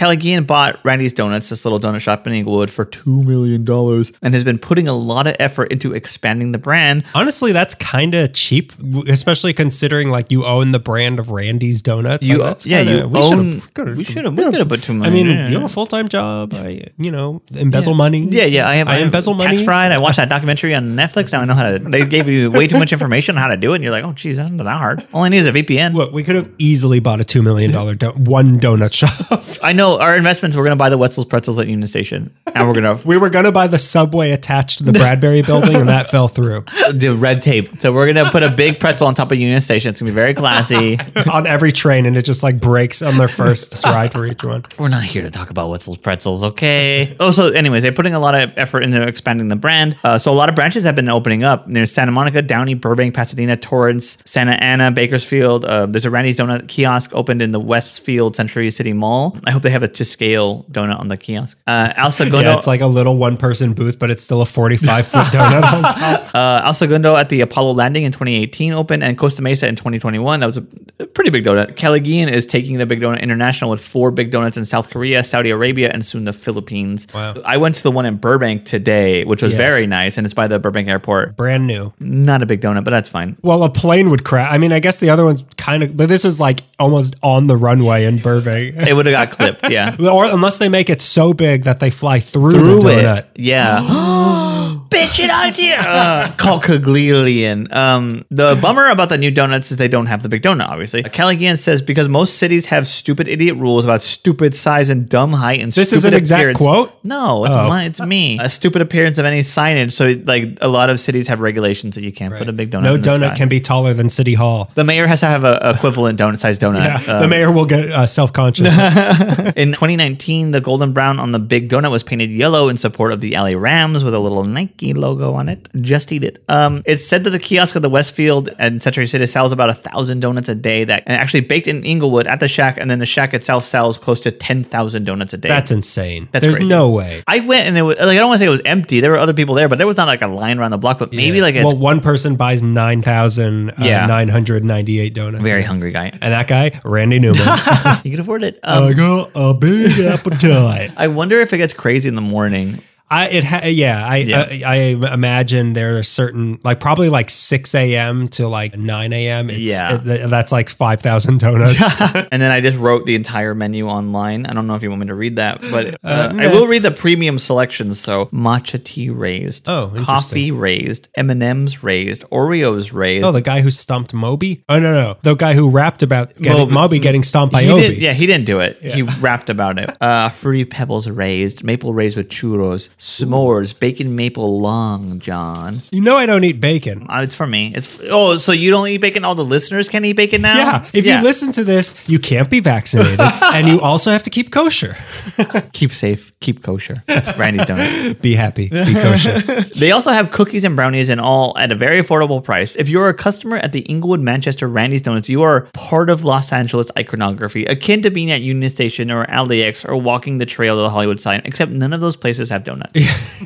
[0.42, 4.44] bought Randy's Donuts, this little donut shop in Inglewood, for two million dollars, and has
[4.44, 7.04] been putting a lot of effort into expanding the brand.
[7.14, 8.72] Honestly, that's kind of cheap,
[9.08, 12.26] especially considering like you own the brand of Randy's Donuts.
[12.26, 13.60] You, Like, yeah, kinda- you we own.
[13.62, 14.36] should've- we should have.
[14.36, 15.25] We could have put two I million.
[15.26, 15.48] Mean, yeah.
[15.48, 16.54] you have a full time job.
[16.54, 18.26] I, you know, embezzle money.
[18.30, 18.68] Yeah, yeah.
[18.68, 18.88] I have.
[18.88, 19.64] I embezzle tax money.
[19.64, 19.92] fried.
[19.92, 21.32] I watched that documentary on Netflix.
[21.32, 21.78] Now I know how to.
[21.78, 24.04] They gave you way too much information on how to do it, and you're like,
[24.04, 25.06] oh, geez, that's not that hard.
[25.12, 25.94] All I need is a VPN.
[25.94, 29.58] What we could have easily bought a two million dollar do- one donut shop.
[29.62, 30.56] I know our investments.
[30.56, 33.52] We're gonna buy the Wetzel's pretzels at Union Station, and we're gonna we were gonna
[33.52, 36.64] buy the subway attached to the Bradbury building, and that fell through.
[36.92, 37.76] the red tape.
[37.80, 39.90] So we're gonna put a big pretzel on top of Union Station.
[39.90, 40.98] It's gonna be very classy.
[41.32, 44.64] on every train, and it just like breaks on their first ride for each one.
[44.78, 47.14] we're not here to talk about Wetzel's pretzels, okay?
[47.26, 49.96] Oh, so anyways, they're putting a lot of effort into expanding the brand.
[50.04, 51.64] Uh, so a lot of branches have been opening up.
[51.66, 55.64] There's Santa Monica, Downey, Burbank, Pasadena, Torrance, Santa Ana, Bakersfield.
[55.64, 59.36] Uh, there's a Randy's Donut kiosk opened in the Westfield Century City Mall.
[59.46, 61.58] I hope they have a to scale donut on the kiosk.
[61.66, 64.46] Uh, El Segundo, Yeah, it's like a little one person booth, but it's still a
[64.46, 66.34] forty five foot donut on top.
[66.34, 70.40] uh, El Segundo at the Apollo Landing in 2018 opened, and Costa Mesa in 2021.
[70.40, 71.76] That was a, pretty big donut.
[71.76, 75.05] Kelly Callaghan is taking the Big Donut International with four big donuts in South Korea,
[75.22, 77.06] Saudi Arabia, and soon the Philippines.
[77.14, 77.34] Wow.
[77.44, 79.58] I went to the one in Burbank today, which was Yes.
[79.58, 81.36] very nice, and it's by the Burbank airport.
[81.36, 81.92] Brand new.
[82.00, 83.36] Not a big donut, but that's fine.
[83.42, 84.48] Well, a plane would crash.
[84.52, 87.46] I mean, I guess the other one's kind of, but this is like almost on
[87.46, 88.76] the runway in Burbank.
[88.76, 89.94] It would have got clipped, yeah.
[90.00, 93.26] Or unless they make it so big that they fly through, Through the it, donut.
[93.36, 93.82] yeah.
[94.96, 95.76] Bitchin' idea.
[95.86, 97.72] Uh, call Caglialian.
[97.72, 100.68] Um, the bummer about the new donuts is they don't have the big donut.
[100.68, 105.32] Obviously, Callaghan says because most cities have stupid idiot rules about stupid size and dumb
[105.32, 105.82] height and stupid.
[105.86, 106.58] This is stupid an exact appearance.
[106.58, 106.92] quote?
[107.04, 107.68] No, it's Oh.
[107.68, 108.38] my, it's me.
[108.40, 109.92] A stupid appearance of any signage.
[109.92, 112.82] So like a lot of cities have regulations that you can't put a big donut.
[112.84, 113.36] No in the donut sky.
[113.36, 114.70] can be taller than City Hall.
[114.74, 117.04] The mayor has to have a equivalent donut sized donut.
[117.20, 118.68] the mayor will get uh, self conscious.
[119.56, 123.20] In 2019, the golden brown on the big donut was painted yellow in support of
[123.20, 125.68] the LA Rams with a little Nike logo on it.
[125.80, 126.42] Just eat it.
[126.48, 129.74] Um, it's said that the kiosk of the Westfield and Century City sells about a
[129.74, 130.84] thousand donuts a day.
[130.84, 133.98] That and actually baked in Inglewood at the shack, and then the shack itself sells
[133.98, 135.48] close to ten thousand donuts a day.
[135.48, 136.28] That's insane.
[136.32, 136.68] That's There's crazy.
[136.68, 137.22] no way.
[137.26, 139.00] I went and it was like I don't want to say it was empty.
[139.00, 140.98] There were other people there, but there was not like a line around the block.
[140.98, 144.06] But maybe like it's well, one person buys nine thousand Yeah.
[144.06, 145.42] nine hundred ninety eight donuts.
[145.42, 146.08] very hungry guy.
[146.12, 147.42] And that guy, Randy Newman.
[148.04, 148.60] You can afford it.
[148.62, 150.92] Um, I got a big appetite.
[150.96, 152.80] I wonder if it gets crazy in the morning.
[153.08, 154.46] I it ha- yeah I, Yeah.
[154.50, 154.64] I
[155.02, 158.26] I imagine there are certain like probably like six a.m.
[158.28, 159.48] to like nine a.m.
[159.48, 160.00] It's, Yeah.
[160.04, 161.74] it- that's like five thousand donuts.
[162.32, 164.46] and then I just wrote the entire menu online.
[164.46, 166.66] I don't know if you want me to read that, but uh, Uh, I will
[166.66, 168.00] read the premium selections.
[168.00, 173.24] So matcha tea raised, Oh, coffee raised, M and M's raised, Oreos raised.
[173.24, 174.64] oh, the guy who stumped Moby.
[174.68, 176.72] Oh no no, the guy who rapped about getting Moby.
[176.74, 177.82] Moby, getting stomped by he Obi.
[177.82, 178.78] didn't, yeah, he didn't do it.
[178.82, 179.96] He rapped about it.
[180.00, 185.82] Uh, fruity pebbles raised, maple raised with churros, s'mores, bacon maple long john.
[185.90, 187.06] You know I don't eat bacon.
[187.08, 187.72] Uh, it's for me.
[187.74, 189.24] It's oh, so you don't eat bacon?
[189.24, 190.56] All the listeners can eat bacon now.
[190.56, 194.30] Yeah, if you listen to this, you can't be vaccinated, and you also have to
[194.30, 194.96] keep kosher.
[195.72, 197.02] keep safe, keep kosher.
[197.36, 198.20] Randy's donut.
[198.26, 199.40] Be happy, be kosher.
[199.76, 202.76] They also have cookies and brownies and all at a very affordable price.
[202.76, 206.52] If you're a customer at the Inglewood, Manchester Randy's Donuts, you are part of Los
[206.52, 210.82] Angeles iconography, akin to being at Union Station or LAX or walking the trail to
[210.82, 212.85] the Hollywood sign, except none of those places have donuts.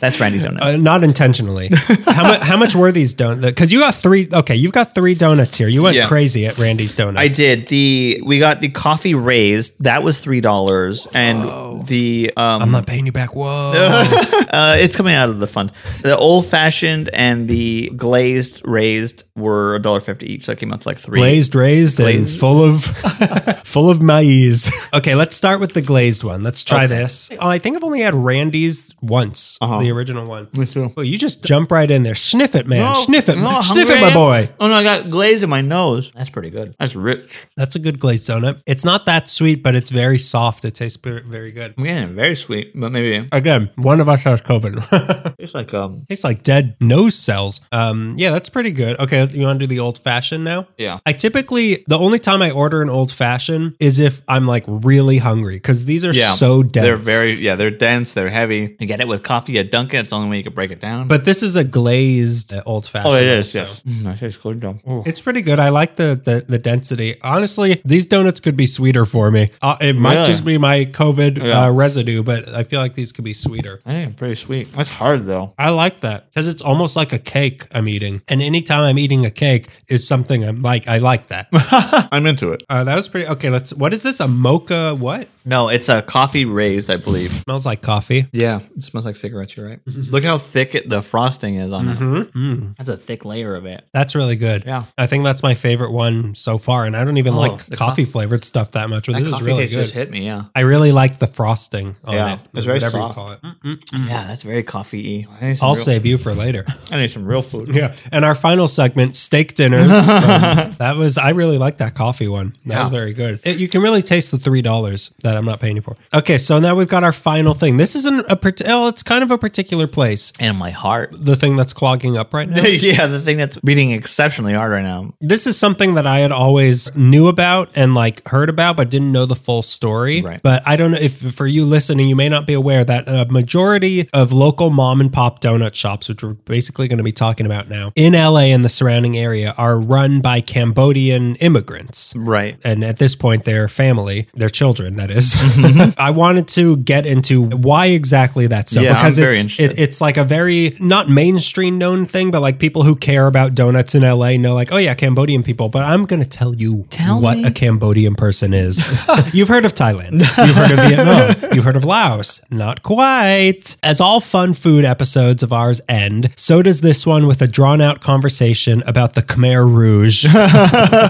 [0.01, 0.63] That's Randy's Donuts.
[0.65, 1.69] Uh, not intentionally.
[2.07, 2.41] how much?
[2.43, 3.47] How much were these donuts?
[3.47, 4.29] Because you got three.
[4.33, 5.69] Okay, you've got three donuts here.
[5.69, 6.07] You went Yeah.
[6.09, 7.19] crazy at Randy's Donuts.
[7.23, 12.63] I did the we got the coffee raised that was three dollars and the um
[12.63, 13.35] I'm not paying you back.
[13.35, 13.73] Whoa.
[13.75, 15.73] uh, it's coming out of the fund.
[16.03, 20.73] The old fashioned and the glazed raised were a dollar fifty each, so it came
[20.73, 21.19] out to like three.
[21.21, 22.39] glazed, raised, and Glazed.
[22.41, 22.85] full of
[23.65, 24.71] full of maize.
[24.95, 26.43] Okay, let's start with the glazed one.
[26.43, 26.89] Let's try Okay.
[26.97, 27.31] this.
[27.41, 29.30] Oh, I think I've only had Randy's once.
[29.31, 29.79] Once, Uh-huh.
[29.81, 30.49] the original one.
[30.57, 30.91] Me too.
[30.97, 32.15] Well, you just jump right in there.
[32.15, 32.81] Sniff it, man.
[32.93, 33.37] No, Sniff it.
[33.39, 34.49] no, Sniff it, my boy.
[34.59, 36.11] Oh no, I got glaze in my nose.
[36.15, 36.75] That's pretty good.
[36.79, 37.47] That's rich.
[37.57, 38.61] That's a good glazed donut.
[38.67, 40.65] It's not that sweet, but it's very soft.
[40.65, 41.75] It tastes very, very good.
[41.79, 45.35] I'm getting it very sweet, but maybe Again, one of us has COVID.
[45.39, 47.61] it's like um tastes like dead nose cells.
[47.73, 48.99] Um, yeah, that's pretty good.
[48.99, 50.67] Okay, you want to do the old fashioned now?
[50.79, 50.99] yeah.
[51.07, 55.19] I typically the only time I order an old fashioned is if I'm like really
[55.19, 56.85] hungry because these are Yeah, so dense.
[56.85, 58.77] They're very yeah, they're dense, they're heavy.
[58.81, 60.81] You get it with coffee at Dunkin', it's the only way you could break it
[60.81, 61.09] down.
[61.09, 63.15] But this is a glazed uh, old fashioned.
[63.15, 63.81] oh, it is, yes.
[63.81, 64.77] Mm, that tastes good though.
[64.89, 65.03] Ooh.
[65.07, 65.59] It's pretty good.
[65.59, 67.17] I like the, the the density.
[67.23, 69.51] Honestly, these donuts could be sweeter for me.
[69.63, 70.27] Uh, it might Really?
[70.27, 71.65] just be my COVID Yeah.
[71.67, 73.81] uh, residue, but I feel like these could be sweeter.
[73.87, 74.73] I think pretty sweet.
[74.73, 75.53] That's hard though.
[75.59, 79.25] I like that because it's almost like a cake I'm eating, and anytime I'm eating
[79.27, 80.89] a cake is something I'm like.
[80.89, 81.49] I like that.
[82.13, 82.63] I'm into it.
[82.69, 83.51] Uh, that was pretty okay.
[83.51, 83.73] Let's.
[83.75, 84.21] What is this?
[84.21, 84.95] A mocha?
[84.95, 87.33] What No, it's a coffee raised, I believe.
[87.33, 88.27] smells like coffee?
[88.33, 89.57] Yeah, it smells like cigarettes.
[89.57, 89.81] You're right.
[89.87, 91.99] Look how thick it, the frosting is on it.
[91.99, 92.73] Mm-hmm.
[92.79, 93.85] That's a thick layer of it.
[93.93, 94.65] That's really good.
[94.65, 94.85] Yeah.
[94.97, 97.77] I think that's my favorite one so far, and I don't even Oh, like the
[97.77, 99.81] coffee flavored stuff that much, but That this is coffee really taste good.
[99.83, 100.25] just hit me.
[100.25, 100.45] Yeah.
[100.55, 102.41] I really like the frosting on Yeah, it.
[102.55, 103.17] it's very whatever soft.
[103.17, 103.79] you call it.
[103.93, 105.57] Yeah, that's very coffee y.
[105.61, 106.65] I'll save you for later.
[106.93, 107.75] I need some real food.
[107.75, 107.95] Yeah.
[108.13, 109.91] And our final segment, steak dinners.
[109.91, 112.55] Um, that was, I really like that coffee one.
[112.67, 112.83] That Yeah.
[112.85, 113.41] was very good.
[113.45, 115.97] It- you can really taste the $3 that I'm not paying you for.
[116.15, 116.39] Okay.
[116.39, 117.77] So now we've got our final thing.
[117.77, 120.33] This isn't a, well, it's kind of a particular place.
[120.39, 121.11] And my heart.
[121.13, 122.63] The thing that's clogging up right now.
[122.67, 125.15] yeah, the thing that's beating exceptionally hard right now.
[125.21, 129.13] this is something that I had always knew about and like heard about, but didn't
[129.13, 130.23] know the full story.
[130.23, 130.41] Right.
[130.43, 133.27] But I don't know if for you listening, you may not be aware that a
[133.31, 137.47] majority of local mom and pop donut shops, which we're basically going to be talking
[137.47, 142.15] about now in LA and the surrounding area, are run by Cambodian immigrants.
[142.17, 142.59] Right.
[142.65, 145.20] And at this point, their family, their children, that is.
[145.35, 145.91] Mm-hmm.
[146.01, 149.73] I wanted to get into why exactly that's so Yeah, because I'm it's interested.
[149.73, 153.55] it, it's like a very not mainstream known thing, but like people who care about
[153.55, 155.69] donuts in LA know, like, oh yeah, Cambodian people.
[155.69, 157.45] But I'm gonna tell you Tell what me.
[157.45, 158.79] a Cambodian person is.
[159.33, 160.21] You've heard of Thailand.
[160.21, 161.51] You've heard of Vietnam.
[161.55, 162.41] You've heard of Laos.
[162.51, 163.77] Not quite.
[163.83, 167.81] As all fun food episodes of ours end, so does this one with a drawn
[167.81, 170.25] out conversation about the Khmer Rouge.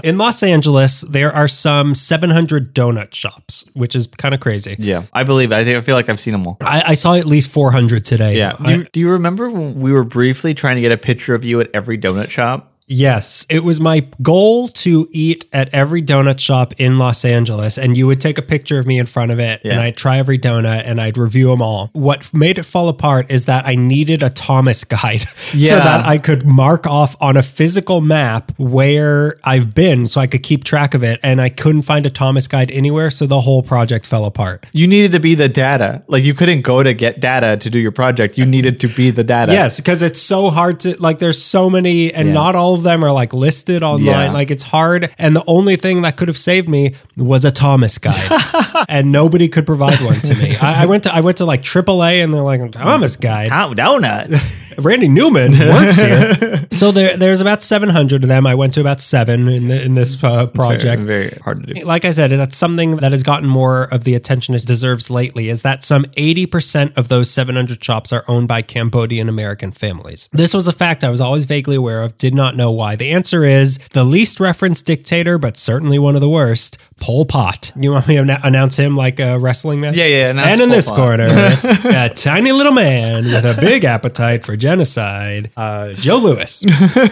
[0.03, 4.75] in Los Angeles, there are some 700 donut shops, which is kind of crazy.
[4.79, 5.51] Yeah, I believe.
[5.51, 6.57] I think I feel like I've seen them all.
[6.61, 8.37] I, I saw at least 400 today.
[8.37, 8.53] Yeah.
[8.53, 11.43] Do you, do you remember when we were briefly trying to get a picture of
[11.43, 12.70] you at every donut shop?
[12.87, 17.97] Yes, it was my goal to eat at every donut shop in Los Angeles, and
[17.97, 20.37] you would take a picture of me in front of it, and I'd try every
[20.37, 21.89] donut and I'd review them all.
[21.93, 25.79] What made it fall apart is that I needed a Thomas guide so Yeah.
[25.79, 30.43] that I could mark off on a physical map where I've been so I could
[30.43, 33.63] keep track of it, and I couldn't find a Thomas guide anywhere, so the whole
[33.63, 34.65] project fell apart.
[34.73, 36.03] You needed to be the data.
[36.07, 38.37] Like you couldn't go to get data to do your project.
[38.37, 39.53] You needed to be the data.
[39.53, 41.19] Yes, because it's so hard to like.
[41.19, 42.33] There's so many, and Yeah.
[42.33, 44.05] not all of them are like listed online.
[44.05, 44.31] Yeah.
[44.31, 47.97] Like it's hard, and the only thing that could have saved me was a Thomas
[47.97, 50.55] guide, and nobody could provide one to me.
[50.55, 53.49] I, I went to I went to like AAA, and they're like Thomas guide.
[53.49, 54.59] Donut?
[54.77, 56.67] Randy Newman works here.
[56.71, 58.47] so there, there's about 700 of them.
[58.47, 61.03] I went to about seven in the, in this uh, project.
[61.03, 61.85] Very, very hard to do.
[61.85, 65.49] Like I said, that's something that has gotten more of the attention it deserves lately
[65.49, 70.29] is that some 80% of those 700 shops are owned by Cambodian American families.
[70.31, 72.95] This was a fact I was always vaguely aware of, did not know why.
[72.95, 77.73] The answer is the least referenced dictator, but certainly one of the worst, Pol Pot.
[77.75, 79.95] You want me to announce him like a wrestling match?
[79.95, 80.95] Yeah, yeah, And in Pol this Pot.
[80.95, 86.63] corner, a tiny little man with a big appetite for genocide, uh, Joe Louis.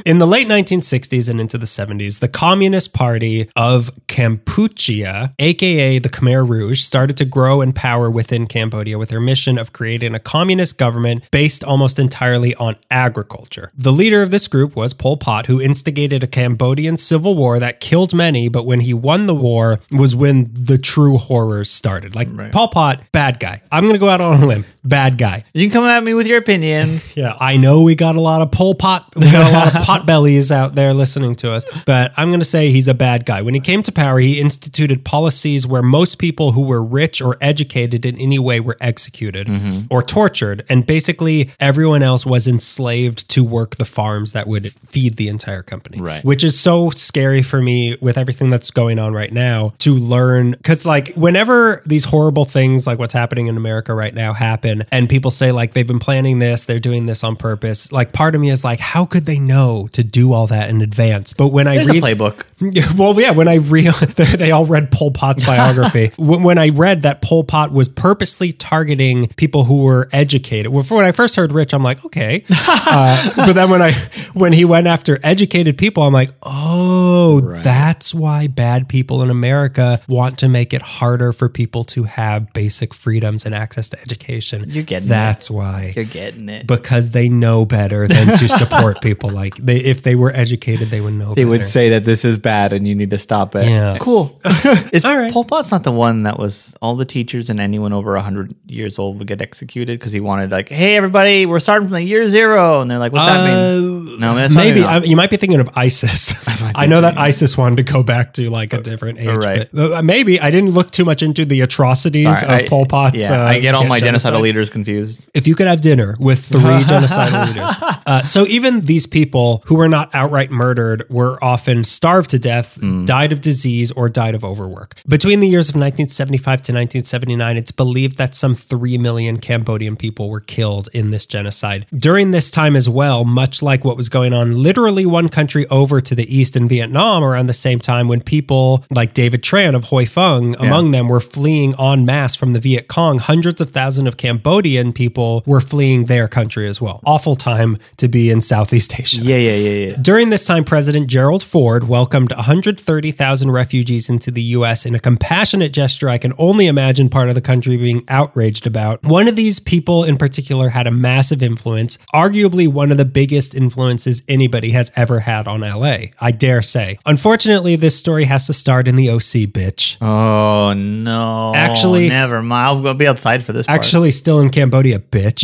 [0.06, 6.10] In the late 1960s and into the 70s, the Communist Party of Kampuchea, aka the
[6.10, 10.20] Khmer Rouge, started to grow in power within Cambodia with their mission of creating a
[10.20, 13.72] communist government based almost entirely on agriculture.
[13.76, 17.80] The leader of this group was Pol Pot, who instigated a Cambodian civil war that
[17.80, 22.16] killed many, but when he won the war was when the true horrors started.
[22.16, 23.62] Like Pol Pot, bad guy.
[23.72, 25.44] I'm going to go out on a limb, bad guy.
[25.54, 27.00] You can come at me with your opinions.
[27.20, 29.82] Yeah, I know we got a lot of Pol Pot, we got a lot of
[29.86, 33.26] pot bellies out there listening to us, but I'm going to say he's a bad
[33.26, 33.42] guy.
[33.42, 37.36] When he came to power, he instituted policies where most people who were rich or
[37.42, 39.82] educated in any way were executed mm-hmm.
[39.90, 45.18] or tortured, and basically everyone else was enslaved to work the farms that would feed
[45.18, 46.00] the entire company.
[46.00, 46.24] Right.
[46.24, 50.52] Which is so scary for me with everything that's going on right now to learn.
[50.52, 55.10] Because, like, whenever these horrible things, like what's happening in America right now, happen, and
[55.10, 58.42] people say, like, they've been planning this, they're doing this on purpose, like, part of
[58.42, 61.34] me is like, how could they know to do all that in advance?
[61.34, 62.04] But when I There's a read.
[62.04, 62.44] playbook.
[62.98, 66.12] well, yeah, when I read they all read Pol Pot's biography.
[66.18, 70.72] when, when I read that Pol Pot was purposely targeting people who were educated.
[70.72, 72.44] Well, when I first heard rich, I'm like, okay.
[72.50, 73.94] Uh, but then when I
[74.34, 79.59] when he went after educated people, I'm like, oh, that's why bad people in America
[80.08, 84.66] want to make it harder for people to have basic freedoms and access to education.
[84.68, 85.10] You're getting it.
[85.10, 86.68] that's why You're getting it.
[86.68, 91.02] because they know better than to support people like they if they were educated they
[91.02, 91.36] would know better.
[91.36, 91.52] they better.
[91.52, 93.66] would say that this is bad and you need to stop it.
[93.66, 93.98] Yeah.
[94.00, 94.40] Cool.
[94.94, 95.32] is All right.
[95.32, 99.00] Pol Pot's not the one that was all the teachers and anyone over 100 years
[99.00, 102.28] old would get executed because he wanted, like, hey, everybody, we're starting from the year
[102.30, 102.82] zero.
[102.82, 104.16] And they're like, what's that mean?
[104.16, 106.34] Uh, no, that's maybe I, you might be thinking of ISIS.
[106.76, 109.39] I, know that ISIS wanted to go back to like a different age.
[109.40, 109.70] Right.
[109.72, 112.86] but, uh, maybe I didn't look too much into the atrocities Sorry, of I- Pol
[112.86, 113.16] Pot's.
[113.18, 114.34] Yeah, uh, I get all my genocide.
[114.34, 115.30] genocidal leaders confused.
[115.34, 116.60] If you could have dinner with three
[116.92, 118.00] genocidal leaders.
[118.06, 122.78] Uh, so even these people who were not outright murdered were often starved to death,
[122.80, 123.06] Mm.
[123.06, 124.96] died of disease, or died of overwork.
[125.08, 130.30] Between the years of 1975 to 1979, it's believed that some 3 million Cambodian people
[130.30, 131.86] were killed in this genocide.
[131.96, 136.02] During this time as well, much like what was going on literally one country over
[136.02, 139.86] to the east in Vietnam around the same time when people like David Tran of
[139.86, 144.08] Huy Fong, among them, were fleeing en masse from the Viet Cong, hundreds of thousands
[144.08, 147.02] of Cambodian people were fleeing their country as well.
[147.06, 149.22] Awful time to be in Southeast Asia.
[149.22, 149.96] Yeah, yeah, yeah, yeah.
[150.02, 154.86] During this time, President Gerald Ford welcomed 130,000 refugees into the U.S.
[154.86, 159.04] in a compassionate gesture I can only imagine part of the country being outraged about.
[159.04, 163.56] One of these people in particular had a massive influence, arguably one of the biggest
[163.56, 166.98] influences anybody has ever had on LA, I dare say.
[167.06, 169.98] Unfortunately, this story has to start in the OC, bitch.
[170.02, 171.52] Oh, no.
[171.56, 172.88] Actually- never mind.
[172.88, 173.76] I'll be outside for this part.
[173.78, 175.42] Actually, still in Cambodia, bitch.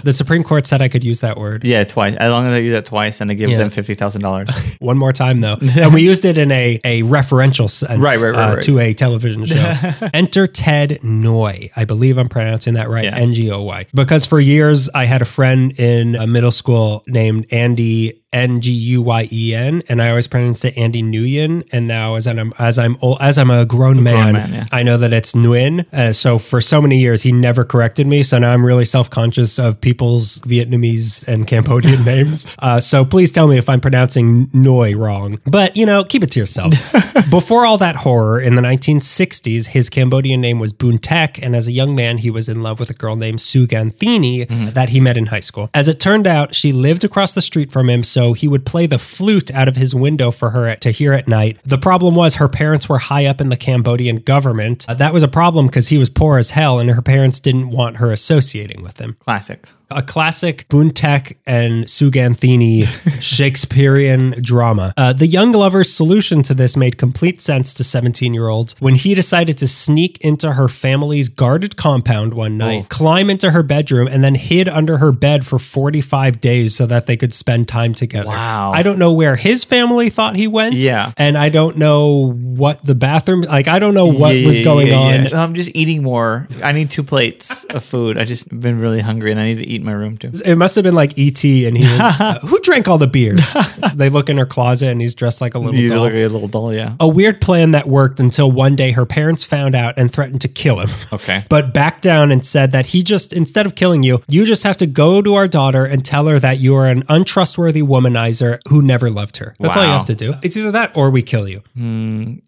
[0.02, 1.64] the Supreme Court said I could use that word.
[1.64, 2.14] Yeah, twice.
[2.16, 3.58] As long as I use that twice and I give Yeah.
[3.58, 4.80] them $50,000.
[4.80, 8.30] One more time though, and we used it in a a referential sense Right, right,
[8.30, 8.62] right, uh, right.
[8.64, 9.74] to a television show.
[10.14, 11.70] Enter Ted Ngoy.
[11.76, 13.04] I believe I'm pronouncing that right.
[13.04, 13.16] Yeah.
[13.16, 13.86] N G O Y.
[13.94, 18.20] Because for years I had a friend in a middle school named Andy.
[18.32, 21.66] N G U Y E N, and I always pronounced it Andy Nguyen.
[21.72, 24.66] And now, as I'm as I'm old, as I'm a grown man, man, yeah.
[24.70, 25.90] I know that it's Nguyen.
[25.94, 28.22] Uh, so for so many years, he never corrected me.
[28.22, 32.46] So now I'm really self conscious of people's Vietnamese and Cambodian names.
[32.58, 35.40] Uh, so please tell me if I'm pronouncing Ngoy wrong.
[35.46, 36.74] But you know, keep it to yourself.
[37.30, 41.66] Before all that horror, in the 1960s, his Cambodian name was Boon Tek, and as
[41.66, 45.16] a young man, he was in love with a girl named Suganthini that he met
[45.16, 45.70] in high school.
[45.72, 48.86] As it turned out, she lived across the street from him, so he would play
[48.86, 51.58] the flute out of his window for her to hear at night.
[51.64, 54.86] The problem was her parents were high up in the Cambodian government.
[54.88, 57.70] Uh, that was a problem because he was poor as hell, and her parents didn't
[57.70, 59.68] want her associating with him Classic.
[59.90, 62.84] A classic Buntek and Suganthini
[63.22, 64.92] Shakespearean drama.
[64.96, 68.94] Uh, the young lover's solution to this made complete sense to 17 year olds when
[68.94, 74.08] he decided to sneak into her family's guarded compound one night, climb into her bedroom,
[74.08, 77.94] and then hid under her bed for 45 days so that they could spend time
[77.94, 78.28] together.
[78.28, 78.70] Wow.
[78.74, 80.74] I don't know where his family thought he went.
[80.74, 81.12] Yeah.
[81.16, 84.88] And I don't know what the bathroom, like, I don't know what Yeah, was going
[84.88, 85.34] yeah, on.
[85.34, 86.46] I'm just eating more.
[86.62, 88.18] I need two plates of food.
[88.18, 90.30] I just been really hungry and I need to eat in my room too.
[90.44, 93.54] It must have been like ET, and he was, uh, who drank all the beers?
[93.94, 96.00] they look in her closet, and he's dressed like a little You doll.
[96.02, 96.94] look like a little doll, yeah.
[97.00, 100.48] a weird plan that worked until one day her parents found out and threatened to
[100.48, 100.88] kill him.
[101.12, 101.44] Okay.
[101.48, 104.76] But backed down and said that he just, instead of killing you, you just have
[104.78, 108.82] to go to our daughter and tell her that you are an untrustworthy womanizer who
[108.82, 109.54] never loved her.
[109.58, 110.34] That's all you have to do.
[110.42, 111.62] It's either that or we kill you.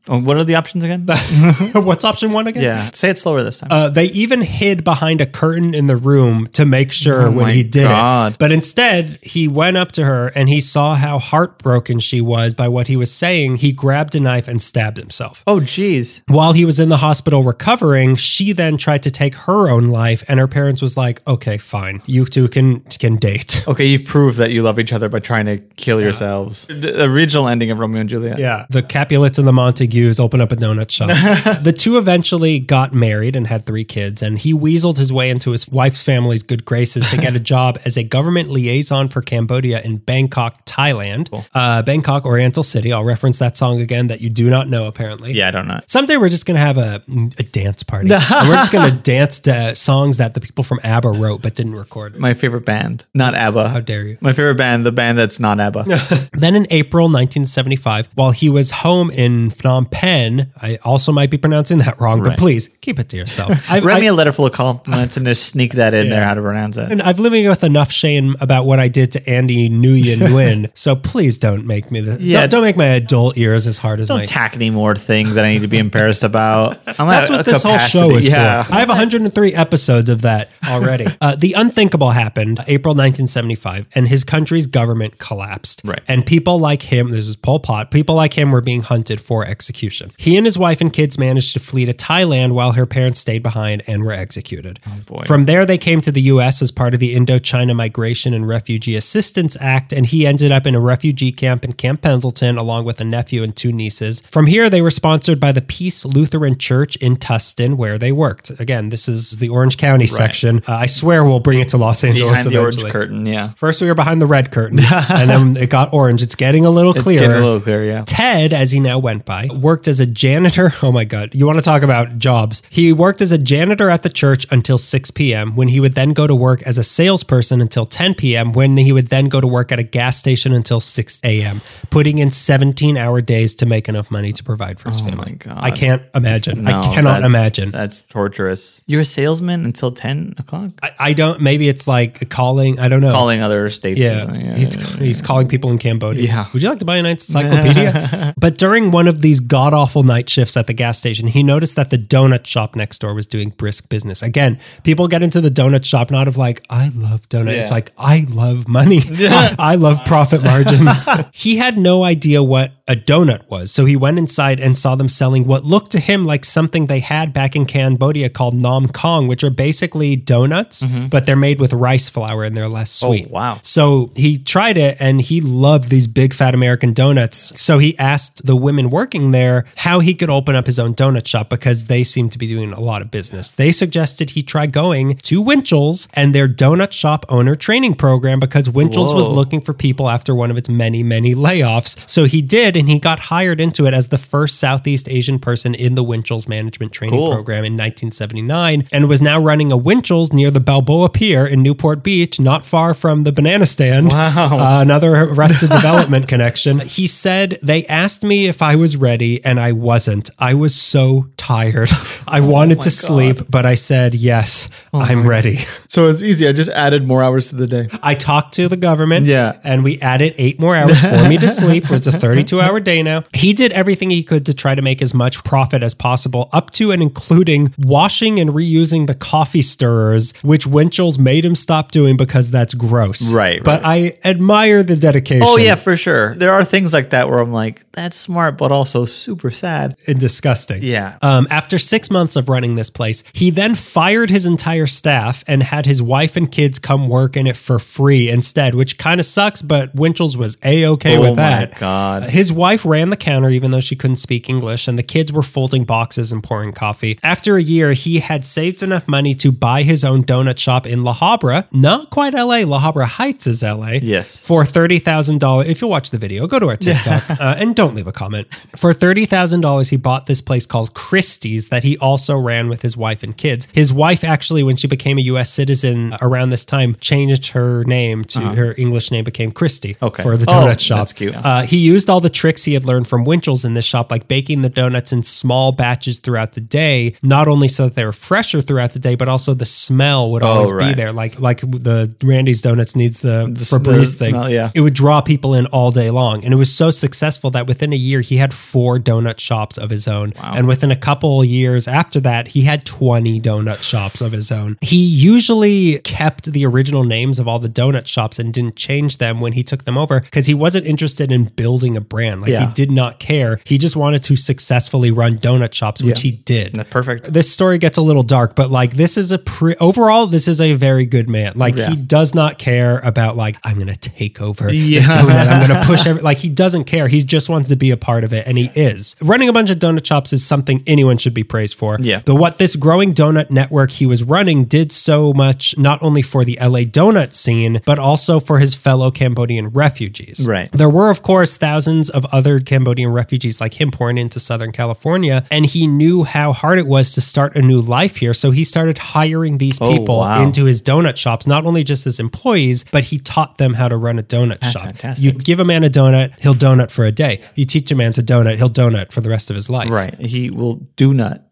[0.09, 1.07] Oh, what are the options again?
[1.75, 2.63] What's option one again?
[2.63, 2.91] yeah.
[2.93, 3.69] Say it slower this time.
[3.73, 7.49] Uh, they even hid behind a curtain in the room to make sure Oh when
[7.55, 8.33] he did God.
[8.33, 8.39] it.
[8.39, 12.69] But instead, he went up to her and he saw how heartbroken she was by
[12.69, 13.57] what he was saying.
[13.57, 15.43] He grabbed a knife and stabbed himself.
[15.47, 16.23] oh, geez.
[16.27, 20.23] While he was in the hospital recovering, she then tried to take her own life,
[20.29, 24.39] and her parents was like, "Okay, fine, you two can can date." Okay, you've proved
[24.39, 26.67] that you love each other by trying to kill yourselves.
[26.67, 28.39] The original ending of Romeo and Juliet.
[28.39, 28.67] Yeah.
[28.69, 31.09] The Capulets and the Montagues open up a donut shop.
[31.63, 35.53] the two eventually got married and had three kids, and he weaseled his way into
[35.53, 39.81] his wife's family's good graces to get a job as a government liaison for Cambodia
[39.83, 41.29] in Bangkok, Thailand.
[41.55, 42.93] Uh, Bangkok, Oriental City.
[42.93, 45.33] I'll reference that song again that you do not know, apparently.
[45.33, 45.81] Yeah, I don't know.
[45.87, 47.03] Someday we're just going to have a,
[47.39, 48.11] a dance party.
[48.13, 51.55] and we're just going to dance to songs that the people from ABBA wrote but
[51.55, 52.17] didn't record.
[52.19, 53.69] My favorite band, not ABBA.
[53.69, 54.19] How dare you?
[54.21, 56.29] My favorite band, the band that's not ABBA.
[56.33, 61.37] Then in April 1975, while he was home in Phnom Penh, I also might be
[61.37, 63.53] pronouncing that wrong, but please keep it to yourself.
[63.71, 66.35] I, Write me a letter full of compliments and just sneak that in there how
[66.35, 66.91] to pronounce it.
[67.01, 70.71] And I've living with enough shame about what I did to Andy Nguyen Nguyen.
[70.75, 72.41] so please don't make me the Yeah.
[72.43, 74.25] don't, don't make my adult ears as hard as Don't my.
[74.25, 76.79] tack any more things that I need to be embarrassed about.
[76.99, 78.63] I'm That's at what a this whole show is yeah.
[78.63, 78.75] for.
[78.75, 81.07] I have 103 episodes of that already.
[81.21, 85.83] uh, the unthinkable happened April 1975, and his country's government collapsed.
[85.85, 86.01] Right.
[86.09, 89.45] And people like him, this is Pol Pot, people like him were being hunted for
[89.47, 90.11] execution.
[90.19, 93.43] He and his wife and kids managed to flee to Thailand while her parents stayed
[93.43, 94.79] behind and were executed.
[94.87, 95.25] Oh, boy.
[95.27, 96.61] From there, they came to the U.S.
[96.63, 100.75] as part of the Indochina Migration and Refugee Assistance Act, and he ended up in
[100.75, 104.23] a refugee camp in Camp Pendleton along with a nephew and two nieces.
[104.31, 108.49] From here, they were sponsored by the Peace Lutheran Church in Tustin, where they worked.
[108.59, 110.63] Again, this is the Orange County section.
[110.67, 112.93] Uh, I swear we'll bring it to Los Angeles Behind the orange eventually.
[112.93, 113.51] curtain, yeah.
[113.57, 114.79] First, we were behind the red curtain,
[115.11, 116.23] and then it got orange.
[116.23, 117.21] It's getting a little It's clearer.
[117.27, 118.05] getting a little clear, yeah.
[118.07, 120.73] Ted, as he now went by, worked as a janitor.
[120.83, 121.35] Oh my God.
[121.35, 122.63] You want to talk about jobs?
[122.71, 126.15] He worked as a janitor at the church until 6 p.m., when he would then
[126.15, 129.47] go to work as a salesperson until 10 p.m., when he would then go to
[129.47, 131.61] work at a gas station until 6 a.m.,
[131.91, 135.33] putting in 17 hour days to make enough money to provide for his Oh family.
[135.33, 135.59] my God.
[135.61, 136.63] I can't imagine.
[136.65, 137.71] No, I cannot that's- imagine.
[137.73, 138.81] That's torturous.
[138.87, 140.71] You're a salesman until 10 o'clock?
[140.83, 143.11] I, I don't, maybe it's like calling, I don't know.
[143.13, 143.99] Calling other states.
[143.99, 146.23] Yeah, uh, he's, he's calling people in Cambodia.
[146.23, 146.47] Yeah.
[146.55, 148.35] Would you like to buy an encyclopedia?
[148.39, 151.75] but during one of these god awful night shifts at the gas station, he noticed
[151.77, 154.23] that the donut shop next door was doing brisk business.
[154.23, 157.55] Again, people get into the donut shop not of like, I love donut.
[157.55, 159.01] It's like, I love money.
[159.11, 161.09] I love profit margins.
[161.33, 163.71] he had no idea what a donut was.
[163.71, 167.01] So he went inside and saw them selling what looked to him like something they
[167.01, 171.73] had back in Cambodia called Nam Kong, which are basically donuts, but they're made with
[171.73, 173.27] rice flour and they're less sweet.
[173.27, 173.35] Mm-hmm.
[173.35, 173.59] Oh, wow.
[173.63, 177.61] So he tried it and he loved these big fat American donuts.
[177.61, 181.27] So he asked the women working there how he could open up his own donut
[181.27, 183.53] shop because they seemed to be doing a lot of business.
[183.53, 188.69] They suggested he try going to Winchell's and their donut shop owner training program because
[188.69, 191.97] Winchell's was looking for people after one of its many, many layoffs.
[192.09, 195.75] So he did, and he got hired into it as the first Southeast Asian person
[195.75, 197.33] in the Winchell's management training Cool.
[197.33, 202.03] program in 1979 and was now running a Winchell's near the Balboa Pier in Newport
[202.03, 204.09] Beach, not far from the banana stand.
[204.09, 204.59] Wow.
[204.59, 206.81] Uh, another Arrested Development connection.
[206.81, 210.31] He said, They asked me if I was ready, and I wasn't.
[210.39, 211.91] I was so tired.
[212.29, 215.59] I wanted my to sleep, but I said, Yes, I'm ready.
[215.89, 216.40] So it's easy.
[216.49, 217.89] I just added more hours to the day.
[218.03, 219.27] I talked to the government.
[219.27, 219.59] Yeah.
[219.65, 221.91] And we added eight more hours for me to sleep.
[221.91, 223.25] It's a 32 hour day now.
[223.35, 226.71] He did everything he could to try to make as much profit as possible, up
[226.73, 232.17] to and including washing and reusing the coffee stirrers, which Winchell's made him stop doing
[232.17, 233.33] because that's gross.
[233.33, 235.47] Right, But I admire the dedication.
[235.47, 236.35] Oh, yeah, for sure.
[236.35, 239.97] There are things like that where I'm like, that's smart, but also super sad.
[240.07, 240.83] And disgusting.
[240.83, 241.19] Yeah.
[241.23, 245.63] Um, after six months of running this place, he then fired his entire staff and
[245.63, 249.27] had his wife and kids come work in it for free instead, which kind of
[249.27, 251.79] sucks, but Winchell's was a okay Oh with that.
[251.79, 252.25] God.
[252.25, 255.43] His wife ran the counter even though she couldn't speak English, and the kids were
[255.43, 257.19] folding boxes and pouring coffee.
[257.23, 261.05] After a year, he had saved enough money to buy his own donut shop in
[261.05, 262.59] La Habra, not quite LA.
[262.61, 263.99] La Habra Heights is LA.
[264.03, 264.45] Yes.
[264.45, 265.67] For $30,000.
[265.67, 268.49] If you'll watch the video, go to our TikTok uh, and don't leave a comment.
[268.77, 273.23] For $30,000, he bought this place called Christy's that he also ran with his wife
[273.23, 273.67] and kids.
[273.73, 275.51] His wife, actually, when she became a U.S.
[275.51, 280.07] citizen around this time, changed her name to her English name became Uh-huh.
[280.07, 280.23] Okay.
[280.23, 280.99] for the Oh, donut shop.
[280.99, 281.35] that's cute.
[281.37, 284.29] Uh, he used all the tricks he had learned from Winchell's in this shop, like
[284.29, 288.13] baking the donuts in small batches throughout the day, not only so that they were
[288.13, 290.97] fresher throughout the day, but also the smell would always be Oh, right.
[290.97, 291.13] there.
[291.13, 294.31] Like like the Randy's Donuts needs the, s- Febreze the thing.
[294.31, 294.71] smell, yeah.
[294.75, 296.45] It would draw people in all day long.
[296.45, 299.91] And it was so successful that within a year, he had four donut shops of
[299.91, 300.33] his own.
[300.43, 304.77] And within a couple years after that, he had 20 donut shops of his own.
[304.81, 304.97] He
[305.41, 309.53] usually kept the original names of all the donut shops and didn't change them when
[309.53, 312.41] he took them over because he wasn't interested in building a brand.
[312.43, 312.67] Like Yeah.
[312.67, 313.61] he did not care.
[313.65, 317.33] He just wanted to successfully run donut shops, which he did That's perfect.
[317.33, 320.61] this story gets a little dark, but like this is a pre overall, this is
[320.61, 321.53] a very good man.
[321.57, 321.91] Like Yeah.
[321.91, 325.07] he does not care about like I'm gonna take over Yeah.
[325.07, 325.47] the donut.
[325.49, 327.09] I'm gonna push every like he doesn't care.
[327.09, 329.15] He just wants to be a part of it, and he is.
[329.23, 331.99] Running a bunch of donut shops is something anyone should be praised for.
[332.01, 332.21] Yeah.
[332.25, 336.45] The what this growing donut network he was running did so much not only for
[336.45, 340.47] the LA donut scene, but also for his fellow Cambodian refugees.
[340.47, 340.71] Right.
[340.73, 345.45] There were, of course, thousands of other Cambodian refugees like him pouring into Southern California,
[345.51, 348.35] and he knew how hard it was to start a new life here.
[348.35, 350.43] So he started hiring these Oh, people wow.
[350.43, 353.97] into his donut shops, not only just as employees, but he taught them how to
[353.97, 354.83] run a donut That's shop.
[354.85, 355.25] fantastic.
[355.25, 357.41] You give a man a donut, he'll donut for a day.
[357.55, 359.91] You teach a man to donut, he'll donut for the rest of his life.
[359.91, 360.19] Right.
[360.21, 361.47] He will do nut.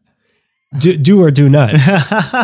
[0.77, 1.70] Do, do or do not.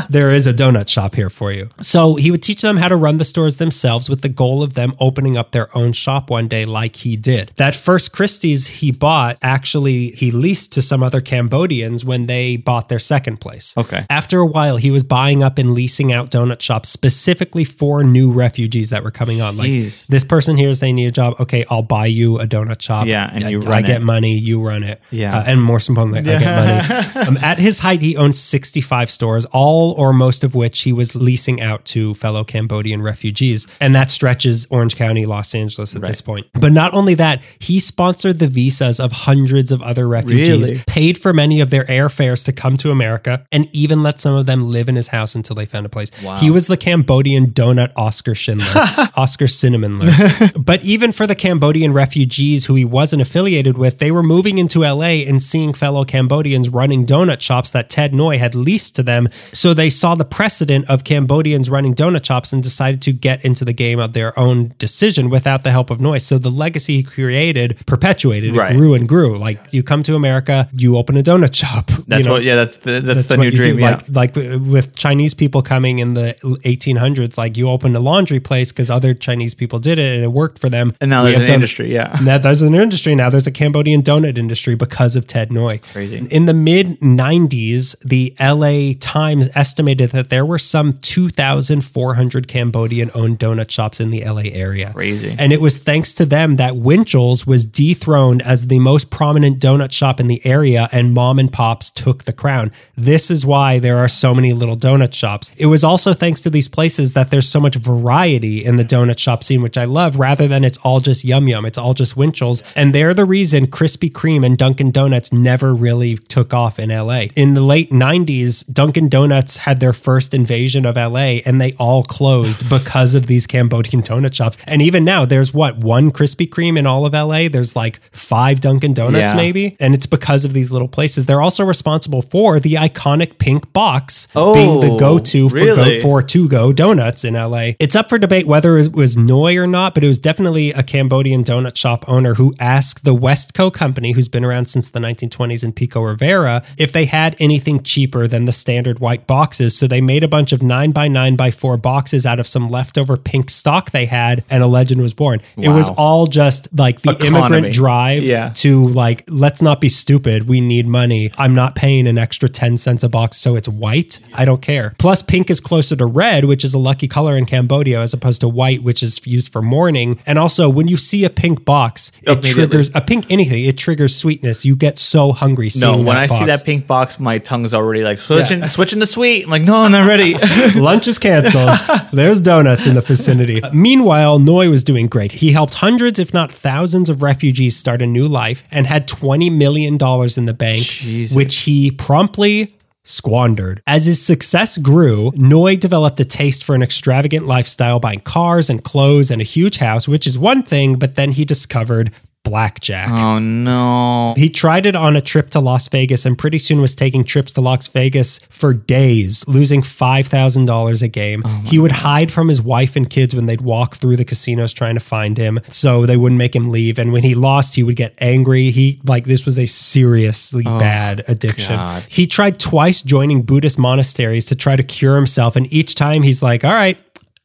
[0.11, 1.69] there is a donut shop here for you.
[1.83, 4.73] So he would teach them how to run the stores themselves with the goal of
[4.73, 7.53] them opening up their own shop one day, like he did.
[7.57, 12.89] That first Christy's he bought, actually, he leased to some other Cambodians when they bought
[12.89, 13.77] their second place.
[13.77, 14.07] Okay.
[14.09, 18.33] After a while, he was buying up and leasing out donut shops specifically for new
[18.33, 19.59] refugees that were coming on.
[19.59, 20.07] Like Jeez.
[20.07, 21.35] this person here is they need a job.
[21.41, 23.07] Okay, I'll buy you a donut shop.
[23.07, 24.05] Yeah, and I, you I get it.
[24.05, 25.03] money, you run it.
[25.11, 25.39] Yeah.
[25.41, 27.05] Uh, and more importantly, I get money.
[27.25, 31.15] Um, at his height, he owned 65 stores, all or most of which he was
[31.15, 33.67] leasing out to fellow Cambodian refugees.
[33.81, 36.47] And that stretches Orange County, Los Angeles at this point.
[36.55, 40.83] But not only that, he sponsored the visas of hundreds of other refugees, Really?
[40.87, 44.47] paid for many of their airfares to come to America, and even let some of
[44.47, 46.11] them live in his house until they found a place.
[46.23, 46.37] Wow.
[46.37, 48.67] He was the Cambodian donut Oscar Schindler,
[49.17, 50.65] Oscar Cinnamonler.
[50.65, 54.81] but even for the Cambodian refugees who he wasn't affiliated with, they were moving into
[54.81, 59.31] LA and seeing fellow Cambodians running donut shops that Ted Ngoy had leased to them.
[59.53, 63.65] So they saw the precedent of Cambodians running donut shops and decided to get into
[63.65, 66.21] the game of their own decision without the help of Ngoy.
[66.21, 68.57] So the legacy he created perpetuated.
[68.57, 68.73] Right.
[68.73, 69.39] It grew and grew.
[69.39, 71.87] Like you come to America, you open a donut shop.
[72.09, 72.33] That's you know?
[72.35, 72.43] what.
[72.43, 73.79] Yeah, that's the, that's, the new dream.
[73.79, 74.03] Yeah.
[74.09, 78.71] Like, like with Chinese people coming in the 1800s, like you opened a laundry place
[78.71, 80.93] because other Chinese people did it and it worked for them.
[81.01, 81.93] and now We there's have an done- industry.
[81.95, 82.19] Yeah.
[82.25, 83.31] Now there's an industry now.
[83.31, 85.81] There's a Cambodian donut industry because of Ted Ngoy.
[85.93, 86.27] Crazy.
[86.31, 93.39] In the mid 90s, the LA Times estimated that there were some 2,400 Cambodian owned
[93.39, 94.93] donut shops in the LA area.
[94.93, 95.35] Crazy.
[95.39, 99.93] And it was thanks to them that Winchell's was dethroned as the most prominent donut
[99.93, 102.73] shop in the area and mom and pops took the crown.
[102.97, 105.51] This is why there are so many little donut shops.
[105.57, 109.19] It was also thanks to these places that there's so much variety in the donut
[109.19, 111.65] shop scene, which I love, rather than it's all just yum yum.
[111.65, 112.63] It's all just Winchell's.
[112.77, 117.27] And they're the reason Krispy Kreme and Dunkin' Donuts never really took off in LA.
[117.37, 122.03] In the late 90s, Dunkin' Donuts had their first invasion of LA and they all
[122.03, 124.57] closed because of these Cambodian donut shops.
[124.67, 127.49] And even now, there's what, one Krispy Kreme in all of LA?
[127.49, 129.37] There's like five Dunkin' Donuts, Yeah.
[129.37, 129.77] maybe?
[129.81, 131.27] And it's because of these little places.
[131.27, 135.97] They're also responsible for the iconic pink box being the Oh, go to for, really?
[135.97, 137.73] go, for to go donuts in LA.
[137.79, 140.83] It's up for debate whether it was Ngoy or not, but it was definitely a
[140.83, 145.65] Cambodian donut shop owner who asked the Westco company, who's been around since the 1920s
[145.65, 149.77] in Pico Rivera, if they had anything cheaper than the standard white boxes.
[149.77, 152.69] So they made a bunch of 9 by 9 by 4 boxes out of some
[152.69, 155.41] leftover pink stock they had, and a legend was born.
[155.57, 157.39] It was all just like the Economy.
[157.39, 158.51] immigrant drive Yeah.
[158.57, 160.49] to like, let's not be stupid.
[160.49, 161.31] We need money.
[161.39, 164.21] I'm not paying an extra 10 cents a box, so it's white.
[164.35, 164.95] I don't care.
[164.99, 168.41] Plus, pink is closer to red, which is a lucky color in Cambodia, as opposed
[168.43, 170.19] to white, which is used for mourning.
[170.27, 173.65] And also, when you see a pink box, oh, it triggers a pink anything.
[173.65, 174.65] It triggers sweetness.
[174.65, 178.19] You get so hungry No, when I see that pink box, my tongue's already like
[178.19, 179.45] switching, switching to sweet.
[179.45, 180.35] I'm like, no, I'm not ready.
[180.79, 181.71] Lunch is canceled.
[182.13, 183.63] There's donuts in the vicinity.
[183.73, 185.33] Meanwhile, Ngoy was doing great.
[185.33, 189.57] He helped hundreds, if not thousands, of refugees start a new life and had $20
[189.57, 191.35] million in the bank, Jesus.
[191.37, 192.75] which he promptly
[193.07, 193.83] squandered.
[193.87, 198.83] As his success grew, Ngoy developed a taste for an extravagant lifestyle, buying cars and
[198.83, 202.11] clothes and a huge house, which is one thing, but then he discovered
[202.45, 203.11] blackjack.
[203.11, 204.35] oh no.
[204.37, 207.53] He tried it on a trip to Las Vegas and pretty soon was taking trips
[207.55, 211.43] to Las Vegas for days, losing $5,000 a game.
[211.65, 214.95] he would hide from his wife and kids when they'd walk through the casinos trying
[214.95, 216.99] to find him so they wouldn't make him leave.
[216.99, 218.71] And when he lost, he would get angry.
[218.71, 221.77] He, like, this was a seriously bad addiction.
[221.77, 222.03] God.
[222.09, 225.57] He tried twice joining Buddhist monasteries to try to cure himself.
[225.57, 226.99] And each time he's like, all right,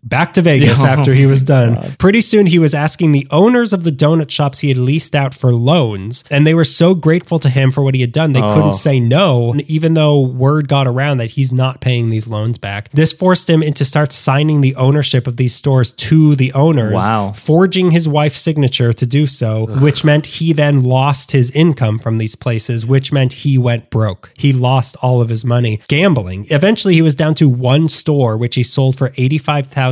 [0.03, 1.95] back to Vegas Oh after he was done.
[1.97, 5.33] Pretty soon he was asking the owners of the donut shops he had leased out
[5.33, 8.41] for loans, and they were so grateful to him for what he had done, they
[8.41, 8.53] Oh.
[8.55, 12.89] couldn't say no, even though word got around that he's not paying these loans back.
[12.93, 17.33] This forced him into start signing the ownership of these stores to the owners, Wow.
[17.35, 22.17] forging his wife's signature to do so, which meant he then lost his income from
[22.19, 24.31] these places, which meant he went broke.
[24.37, 26.45] He lost all of his money gambling.
[26.49, 29.88] Eventually, he was down to one store, which he sold for $85,000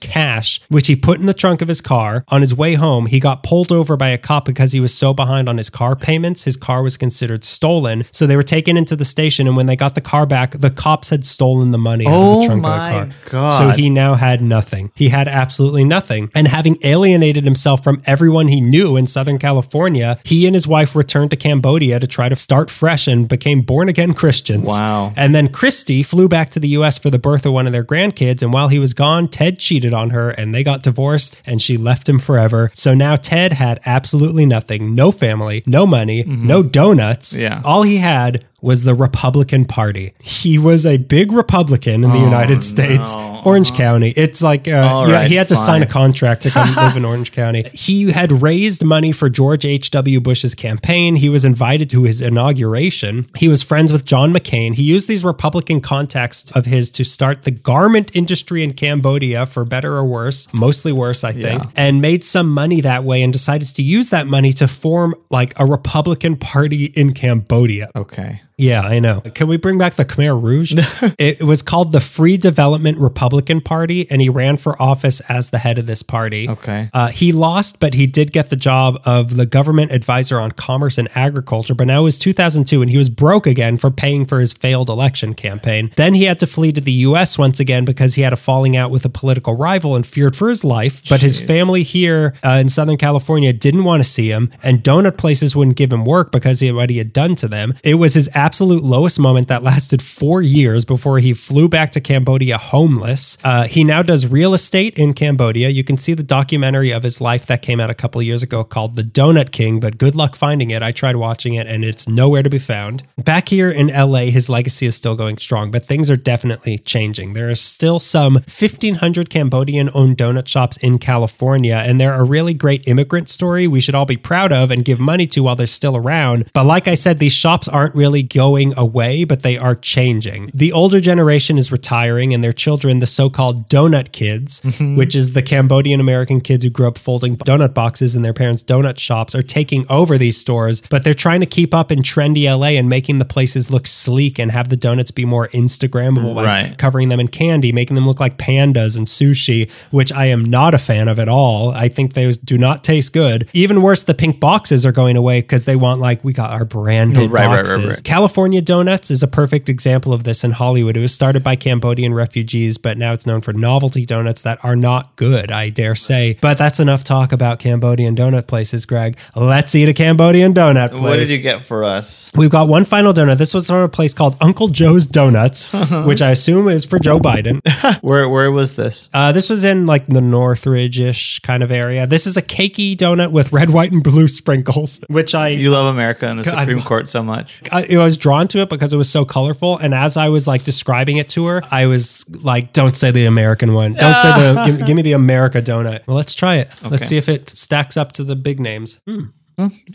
[0.00, 2.24] cash, which he put in the trunk of his car.
[2.28, 5.14] On his way home, he got pulled over by a cop because he was so
[5.14, 6.44] behind on his car payments.
[6.44, 8.04] His car was considered stolen.
[8.12, 10.70] So they were taken into the station, and when they got the car back, the
[10.70, 13.30] cops had stolen the money out of Oh the trunk my of the car.
[13.30, 13.58] God.
[13.58, 14.92] So he now had nothing.
[14.94, 16.30] He had absolutely nothing.
[16.34, 20.94] And having alienated himself from everyone he knew in Southern California, he and his wife
[20.94, 24.66] returned to Cambodia to try to start fresh and became born again Christians.
[24.66, 25.12] Wow.
[25.16, 27.84] And then Christy flew back to the US for the birth of one of their
[27.84, 28.42] grandkids.
[28.42, 31.76] And while he was gone, Ted cheated on her and they got divorced and she
[31.76, 32.70] left him forever.
[32.74, 36.46] So now Ted had absolutely nothing no family, no money, mm-hmm.
[36.46, 37.34] no donuts.
[37.34, 37.62] Yeah.
[37.64, 40.12] All he had was the Republican Party.
[40.20, 43.40] He was a big Republican in the Oh, United States, no.
[43.44, 44.10] Orange County.
[44.16, 47.04] It's like uh, yeah, right, he had to sign a contract to come live in
[47.04, 47.64] Orange County.
[47.72, 50.20] He had raised money for George H.W.
[50.20, 51.16] Bush's campaign.
[51.16, 53.26] He was invited to his inauguration.
[53.36, 54.74] He was friends with John McCain.
[54.74, 59.64] He used these Republican contacts of his to start the garment industry in Cambodia for
[59.64, 61.70] better or worse, mostly worse, I think, Yeah.
[61.76, 65.54] and made some money that way and decided to use that money to form like
[65.58, 67.90] a Republican party in Cambodia.
[67.96, 68.42] Okay.
[68.60, 69.22] Yeah, I know.
[69.22, 70.74] Can we bring back the Khmer Rouge?
[71.18, 75.58] it was called the Free Development Republican Party, and he ran for office as the
[75.58, 76.46] head of this party.
[76.46, 76.90] Okay.
[76.92, 80.98] Uh, he lost, but he did get the job of the government advisor on commerce
[80.98, 81.74] and agriculture.
[81.74, 84.90] But now it was 2002, and he was broke again for paying for his failed
[84.90, 85.90] election campaign.
[85.96, 87.38] Then he had to flee to the U.S.
[87.38, 90.50] once again because he had a falling out with a political rival and feared for
[90.50, 91.02] his life.
[91.08, 95.16] But his family here uh, in Southern California didn't want to see him, and donut
[95.16, 97.72] places wouldn't give him work because of what he had done to them.
[97.82, 102.00] It was his absolute lowest moment that lasted four years before he flew back to
[102.00, 103.38] Cambodia homeless.
[103.44, 105.68] Uh, he now does real estate in Cambodia.
[105.68, 108.64] You can see the documentary of his life that came out a couple years ago
[108.64, 110.82] called The Donut King, but good luck finding it.
[110.82, 113.04] I tried watching it and it's nowhere to be found.
[113.18, 117.34] Back here in LA, his legacy is still going strong, but things are definitely changing.
[117.34, 122.54] There are still some 1,500 Cambodian owned donut shops in California, and they're a really
[122.54, 125.68] great immigrant story we should all be proud of and give money to while they're
[125.68, 126.50] still around.
[126.52, 130.50] But like I said, these shops aren't really going away, but they are changing.
[130.54, 134.96] The older generation is retiring, and their children, the so called donut kids, mm-hmm.
[134.96, 138.62] which is the Cambodian American kids who grew up folding donut boxes in their parents'
[138.62, 142.44] donut shops, are taking over these stores, but they're trying to keep up in trendy
[142.48, 146.44] LA and making the places look sleek and have the donuts be more Instagrammable by
[146.44, 146.78] Right.
[146.78, 150.72] covering them in candy, making them look like pandas and sushi, which I am not
[150.74, 151.70] a fan of at all.
[151.72, 153.48] I think those do not taste good.
[153.52, 156.64] Even worse, the pink boxes are going away because they want like we got our
[156.64, 157.84] branded Right, right, right, boxes.
[157.96, 158.04] right.
[158.20, 160.94] California Donuts is a perfect example of this in Hollywood.
[160.94, 164.76] It was started by Cambodian refugees, but now it's known for novelty donuts that are
[164.76, 166.36] not good, I dare say.
[166.42, 169.16] But that's enough talk about Cambodian donut places, Greg.
[169.34, 171.00] Let's eat a Cambodian donut place.
[171.00, 172.30] What did you get for us?
[172.34, 173.38] We've got one final donut.
[173.38, 175.72] This was from a place called Uncle Joe's Donuts,
[176.04, 177.62] which I assume is for Joe Biden.
[178.02, 179.08] Where where was this?
[179.14, 182.06] Uh, this was in like the Northridge-ish kind of area.
[182.06, 185.86] This is a cakey donut with red, white, and blue sprinkles, which I You love
[185.86, 187.62] America and the Supreme I- Court so much.
[187.72, 189.78] I, I was drawn to it because it was so colorful.
[189.78, 193.26] And as I was like describing it to her, I was like, "Don't say the
[193.26, 193.94] American one.
[193.94, 194.62] Don't say the.
[194.66, 196.06] Give, give me the America donut.
[196.06, 196.74] Well, let's try it.
[196.82, 199.00] Let's see if it stacks up to the big names.
[199.06, 199.26] Hmm.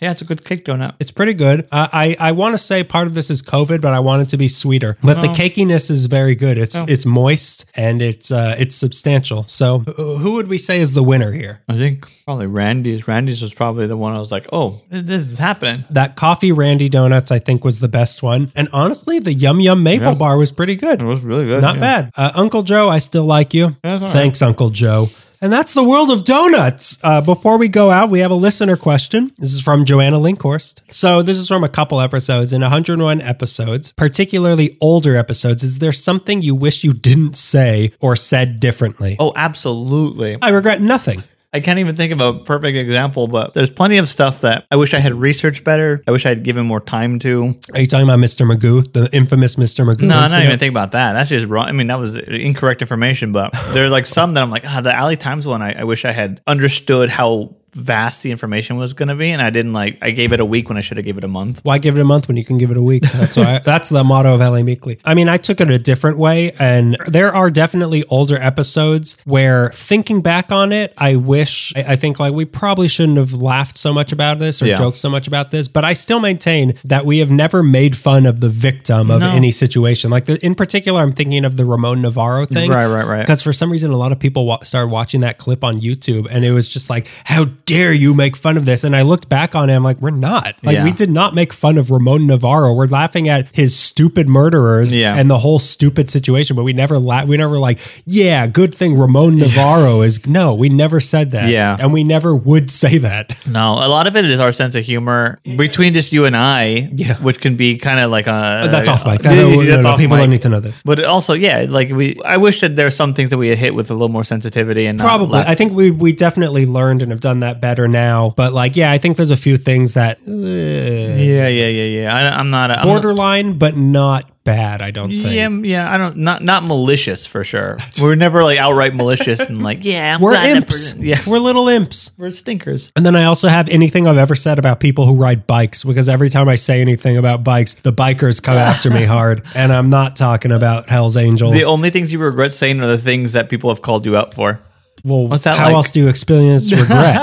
[0.01, 0.95] Yeah, it's a good cake donut.
[0.99, 1.67] It's pretty good.
[1.71, 4.29] Uh, I I want to say part of this is COVID, but I want it
[4.29, 4.97] to be sweeter.
[5.01, 6.57] But the cakiness is very good.
[6.57, 9.45] It's it's moist and it's uh, it's substantial.
[9.47, 11.61] So uh, who would we say is the winner here?
[11.67, 13.07] I think probably Randy's.
[13.07, 15.83] Randy's was probably the one I was like, oh, this is happening.
[15.89, 18.51] That coffee Randy donuts I think was the best one.
[18.55, 20.13] And honestly, the Yum Yum Maple Yeah.
[20.15, 21.01] Bar was pretty good.
[21.01, 21.61] It was really good.
[21.61, 21.81] Not yeah.
[21.81, 22.11] bad.
[22.15, 23.75] Uh, Uncle Joe, I still like you.
[23.83, 24.11] All right.
[24.11, 25.07] Thanks, Uncle Joe.
[25.45, 26.97] And that's the world of donuts.
[27.03, 29.31] Uh, before we go out, we have a listener question.
[29.37, 30.81] This is from Joanna Linkhorst.
[30.91, 32.51] So, this is from a couple episodes.
[32.51, 38.15] In 101 episodes, particularly older episodes, is there something you wish you didn't say or
[38.15, 39.17] said differently?
[39.19, 40.35] Oh, absolutely.
[40.41, 41.21] I regret nothing.
[41.55, 44.75] I can't even think of a perfect example, but there's plenty of stuff that I
[44.75, 46.03] wish I had researched better.
[46.05, 47.55] I wish I had given more time to.
[47.73, 48.45] Are you talking about Mr.
[48.45, 49.85] Magoo, the infamous Mr.
[49.85, 50.01] Magoo?
[50.01, 51.13] No, I'm not even thinking about that.
[51.13, 51.67] That's just wrong.
[51.67, 54.89] I mean, that was incorrect information, but there's like some that I'm like, ah, the
[54.89, 59.09] LA Times one, I, I wish I had understood how vast the information was going
[59.09, 59.29] to be.
[59.31, 61.23] And I didn't like, I gave it a week when I should have gave it
[61.23, 61.59] a month.
[61.63, 63.03] Why give it a month when you can give it a week?
[63.13, 63.59] That's why.
[63.59, 64.99] that's the motto of LA Meekly.
[65.05, 69.69] I mean, I took it a different way, and there are definitely older episodes where
[69.71, 71.73] thinking back on it, I wish.
[71.75, 74.75] I, I think like we probably shouldn't have laughed so much about this or Yeah.
[74.75, 78.25] joked so much about this, but I still maintain that we have never made fun
[78.25, 79.29] of the victim of No.
[79.29, 80.09] any situation.
[80.11, 83.19] Like the, in particular, I'm thinking of the Ramon Novarro thing, Right, right, right.
[83.21, 86.27] Because for some reason, a lot of people wa- started watching that clip on YouTube,
[86.31, 89.29] and it was just like, "How dare you make fun of this?" And I looked
[89.29, 90.55] back on it, I'm like, "We're not.
[90.63, 90.83] Like, Yeah.
[90.83, 92.75] we did not make fun of Ramon Novarro.
[92.75, 95.15] We're laughing at his stupid murderers Yeah.
[95.15, 98.97] and the whole stupid situation, but we never la- we never like, yeah, good thing
[98.97, 101.49] Ramon Novarro is no, we never said that.
[101.49, 101.77] Yeah.
[101.79, 103.35] And we never would say that.
[103.47, 106.89] No, a lot of it is our sense of humor between just you and I,
[106.95, 107.15] Yeah.
[107.17, 108.61] which can be kind of like a.
[108.65, 109.23] Oh, that's off mic.
[109.25, 110.23] Yeah, No, no, that's no, people mic.
[110.23, 110.81] don't need to know this.
[110.85, 113.73] But also, yeah, like we, I wish that there's some things that we had hit
[113.75, 115.39] with a little more sensitivity and Probably.
[115.39, 118.33] I think we we definitely learned and have done that better now.
[118.35, 122.15] But like, yeah, I think there's a few things that uh, yeah, yeah, yeah, yeah.
[122.15, 122.71] I, I'm not.
[122.71, 124.81] I'm not- borderline, but not bad.
[124.83, 125.23] I don't think.
[125.33, 127.77] Yeah, yeah, I don't not not malicious for sure.
[127.99, 130.91] We're never like outright malicious and like, yeah, I'm We're imps.
[130.91, 132.11] person- yeah, We're little imps.
[132.17, 132.91] we're stinkers.
[132.95, 136.07] And then I also have anything I've ever said about people who ride bikes because
[136.07, 139.43] every time I say anything about bikes, the bikers come after me hard.
[139.55, 141.53] And I'm not talking about Hell's Angels.
[141.53, 144.33] The only things you regret saying are the things that people have called you out
[144.35, 144.59] for.
[145.05, 145.75] Well, what's that how like?
[145.75, 147.19] else do you experience regret?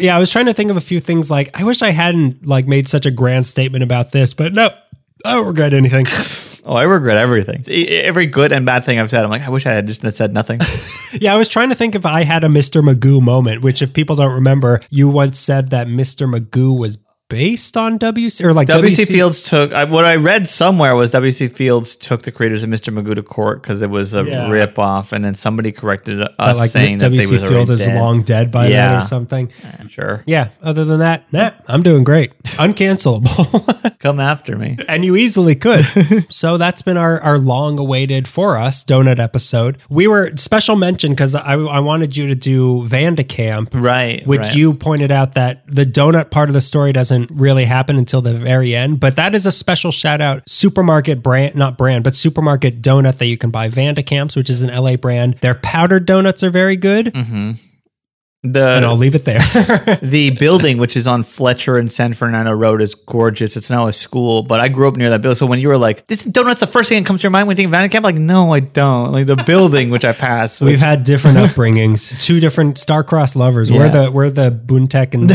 [0.00, 2.46] yeah, I was trying to think of a few things like I wish I hadn't
[2.46, 4.70] like made such a grand statement about this, but no,
[5.24, 6.06] I don't regret anything.
[6.64, 7.64] Oh, I regret everything.
[7.68, 10.32] Every good and bad thing I've said, I'm like, I wish I had just said
[10.32, 10.60] nothing.
[11.20, 12.88] yeah, I was trying to think if I had a Mr.
[12.88, 16.32] Magoo moment, which if people don't remember, you once said that Mr.
[16.32, 16.98] Magoo was
[17.32, 21.50] based on WC or like WC Fields took I, what I read somewhere was WC
[21.52, 22.92] Fields took the creators of Mr.
[22.96, 24.50] Magoo to court because it was a Yeah.
[24.50, 27.98] rip off, and then somebody corrected us like saying that WC Field is dead.
[28.00, 28.98] long dead by then Yeah.
[28.98, 29.50] or something.
[29.62, 32.32] Yeah, sure, Yeah, other than that, nah, I'm doing great.
[32.44, 33.98] Uncancelable.
[34.00, 34.76] come after me.
[34.88, 35.86] and you easily could.
[36.28, 39.78] so that's been our, our long awaited for us donut episode.
[39.88, 43.70] We were special mention because I, I wanted you to do Van de Kamp.
[43.72, 44.54] Right, Which right.
[44.54, 48.34] you pointed out that the donut part of the story doesn't really happen until the
[48.34, 49.00] very end.
[49.00, 53.26] But that is a special shout out supermarket brand, not brand, but supermarket donut that
[53.26, 53.68] you can buy.
[53.68, 55.34] Van de Kamps, which is an LA brand.
[55.40, 57.06] Their powdered donuts are very good.
[57.06, 57.52] Mm-hmm.
[58.44, 59.38] And I'll The leave it there.
[60.02, 63.56] the building, which is on Fletcher and San Fernando Road, is gorgeous.
[63.56, 65.36] It's now a school, but I grew up near that building.
[65.36, 67.46] So when you were like, "This donuts," the first thing that comes to your mind
[67.46, 69.12] when you think of Van de Kamp, like, no, I don't.
[69.12, 70.60] Like the building, which I passed.
[70.60, 73.70] We've had different upbringings, two different star-crossed lovers.
[73.70, 75.30] We're the we're the Boontek and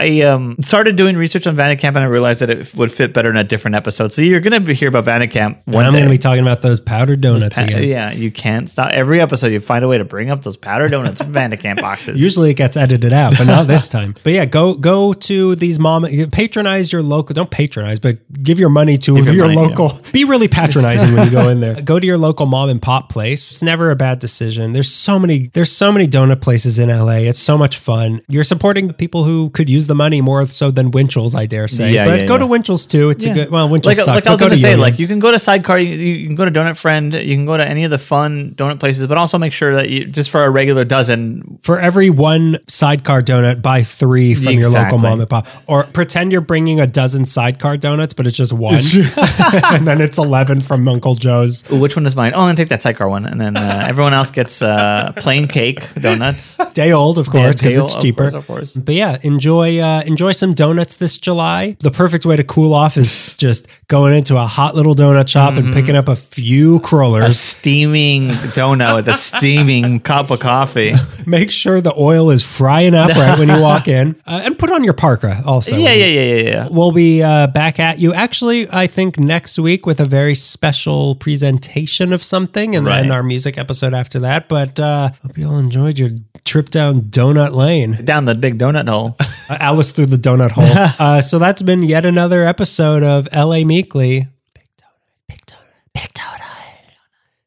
[0.00, 2.92] I um, started doing research on Van de Kamp and I realized that it would
[2.92, 4.12] fit better in a different episode.
[4.12, 5.22] So you're going to hear about And
[5.64, 5.98] one I'm day.
[5.98, 7.82] going to be talking about those powdered donuts Pa- again.
[7.84, 8.92] yeah, you can't stop.
[8.92, 11.80] Every episode, you find a way to bring up those powdered donuts Van de Kamp
[11.80, 12.20] boxes.
[12.36, 14.14] Usually it gets edited out, but not this time.
[14.22, 17.32] But yeah, go go to these mom patronize your local.
[17.32, 19.98] Don't patronize, but give your money to your your money, local.
[20.12, 21.80] Be really patronizing when you go in there.
[21.86, 23.52] Go to your local mom and pop place.
[23.52, 24.74] It's never a bad decision.
[24.74, 25.46] There's so many.
[25.46, 27.24] There's so many donut places in LA.
[27.30, 28.20] It's so much fun.
[28.28, 31.92] You're supporting people who could use the money more so than Winchell's, I dare say.
[31.92, 32.40] Yeah, but yeah, go yeah.
[32.40, 33.08] to Winchell's too.
[33.10, 33.50] It's a good.
[33.50, 34.82] Well, Winchell's like, suck, like I was going to say, Yo-Yo.
[34.82, 37.46] like you can go to Sidecar, you, you can go to Donut Friend, you can
[37.46, 40.30] go to any of the fun donut places, but also make sure that you just
[40.30, 41.58] for a regular dozen.
[41.62, 42.25] For every one
[42.68, 45.46] sidecar donut, buy three from your local mom and pop.
[45.66, 48.74] Or pretend you're bringing a dozen sidecar donuts, but it's just one.
[49.64, 51.68] and then it's 11 from Uncle Joe's.
[51.72, 52.32] Ooh, which one is mine?
[52.34, 55.46] Oh, I'm gonna take that Sidecar one, and then uh, everyone else gets uh, plain
[55.48, 56.56] cake donuts.
[56.74, 58.24] Day old, of course, because it's of cheaper.
[58.30, 58.76] course, of course.
[58.76, 61.76] But yeah, enjoy uh, enjoy some donuts this July.
[61.80, 65.46] The perfect way to cool off is just going into a hot little donut shop
[65.46, 65.66] Mm-hmm.
[65.66, 66.80] and picking up a few
[67.28, 70.92] A steaming donut with a steaming cup of coffee.
[71.26, 74.70] Make sure the oil is frying up right when you walk in, uh, and put
[74.70, 75.76] on your parka also.
[75.76, 76.68] Yeah, yeah, yeah, yeah, yeah.
[76.70, 81.14] We'll be uh, back at you actually, I think, next week with a very special
[81.14, 84.48] presentation of something and then our music episode after that.
[84.48, 86.10] But uh, hope you all enjoyed your
[86.44, 88.04] trip down Donut Lane.
[88.04, 89.16] Down the big donut hole.
[89.48, 90.64] Uh, Alice through the donut hole.
[90.98, 94.26] uh, so that's been yet another episode of LA Meekly.
[94.54, 96.40] Big donut, big donut, big donut.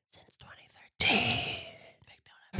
[0.09, 1.45] Since 2013.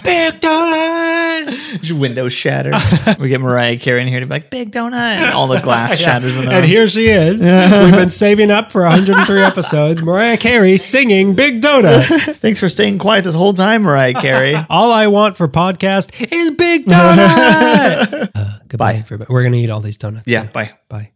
[0.04, 2.00] Big donut.
[2.00, 2.76] Windows shattered.
[3.20, 4.94] we get Mariah Carey in here to be like, big donut.
[4.94, 6.70] And all the glass shatters in the And room.
[6.70, 7.42] here she is.
[7.42, 10.02] We've been saving up for 103 episodes.
[10.02, 12.36] Mariah Carey singing Big Donut.
[12.38, 14.56] Thanks for staying quiet this whole time, Mariah Carey.
[14.70, 18.30] All I want for podcast is Big Donut.
[18.36, 19.00] uh, goodbye, Bye.
[19.00, 19.32] everybody.
[19.34, 20.28] We're going to eat all these donuts.
[20.28, 20.74] yeah, bye.
[20.90, 21.12] Bye.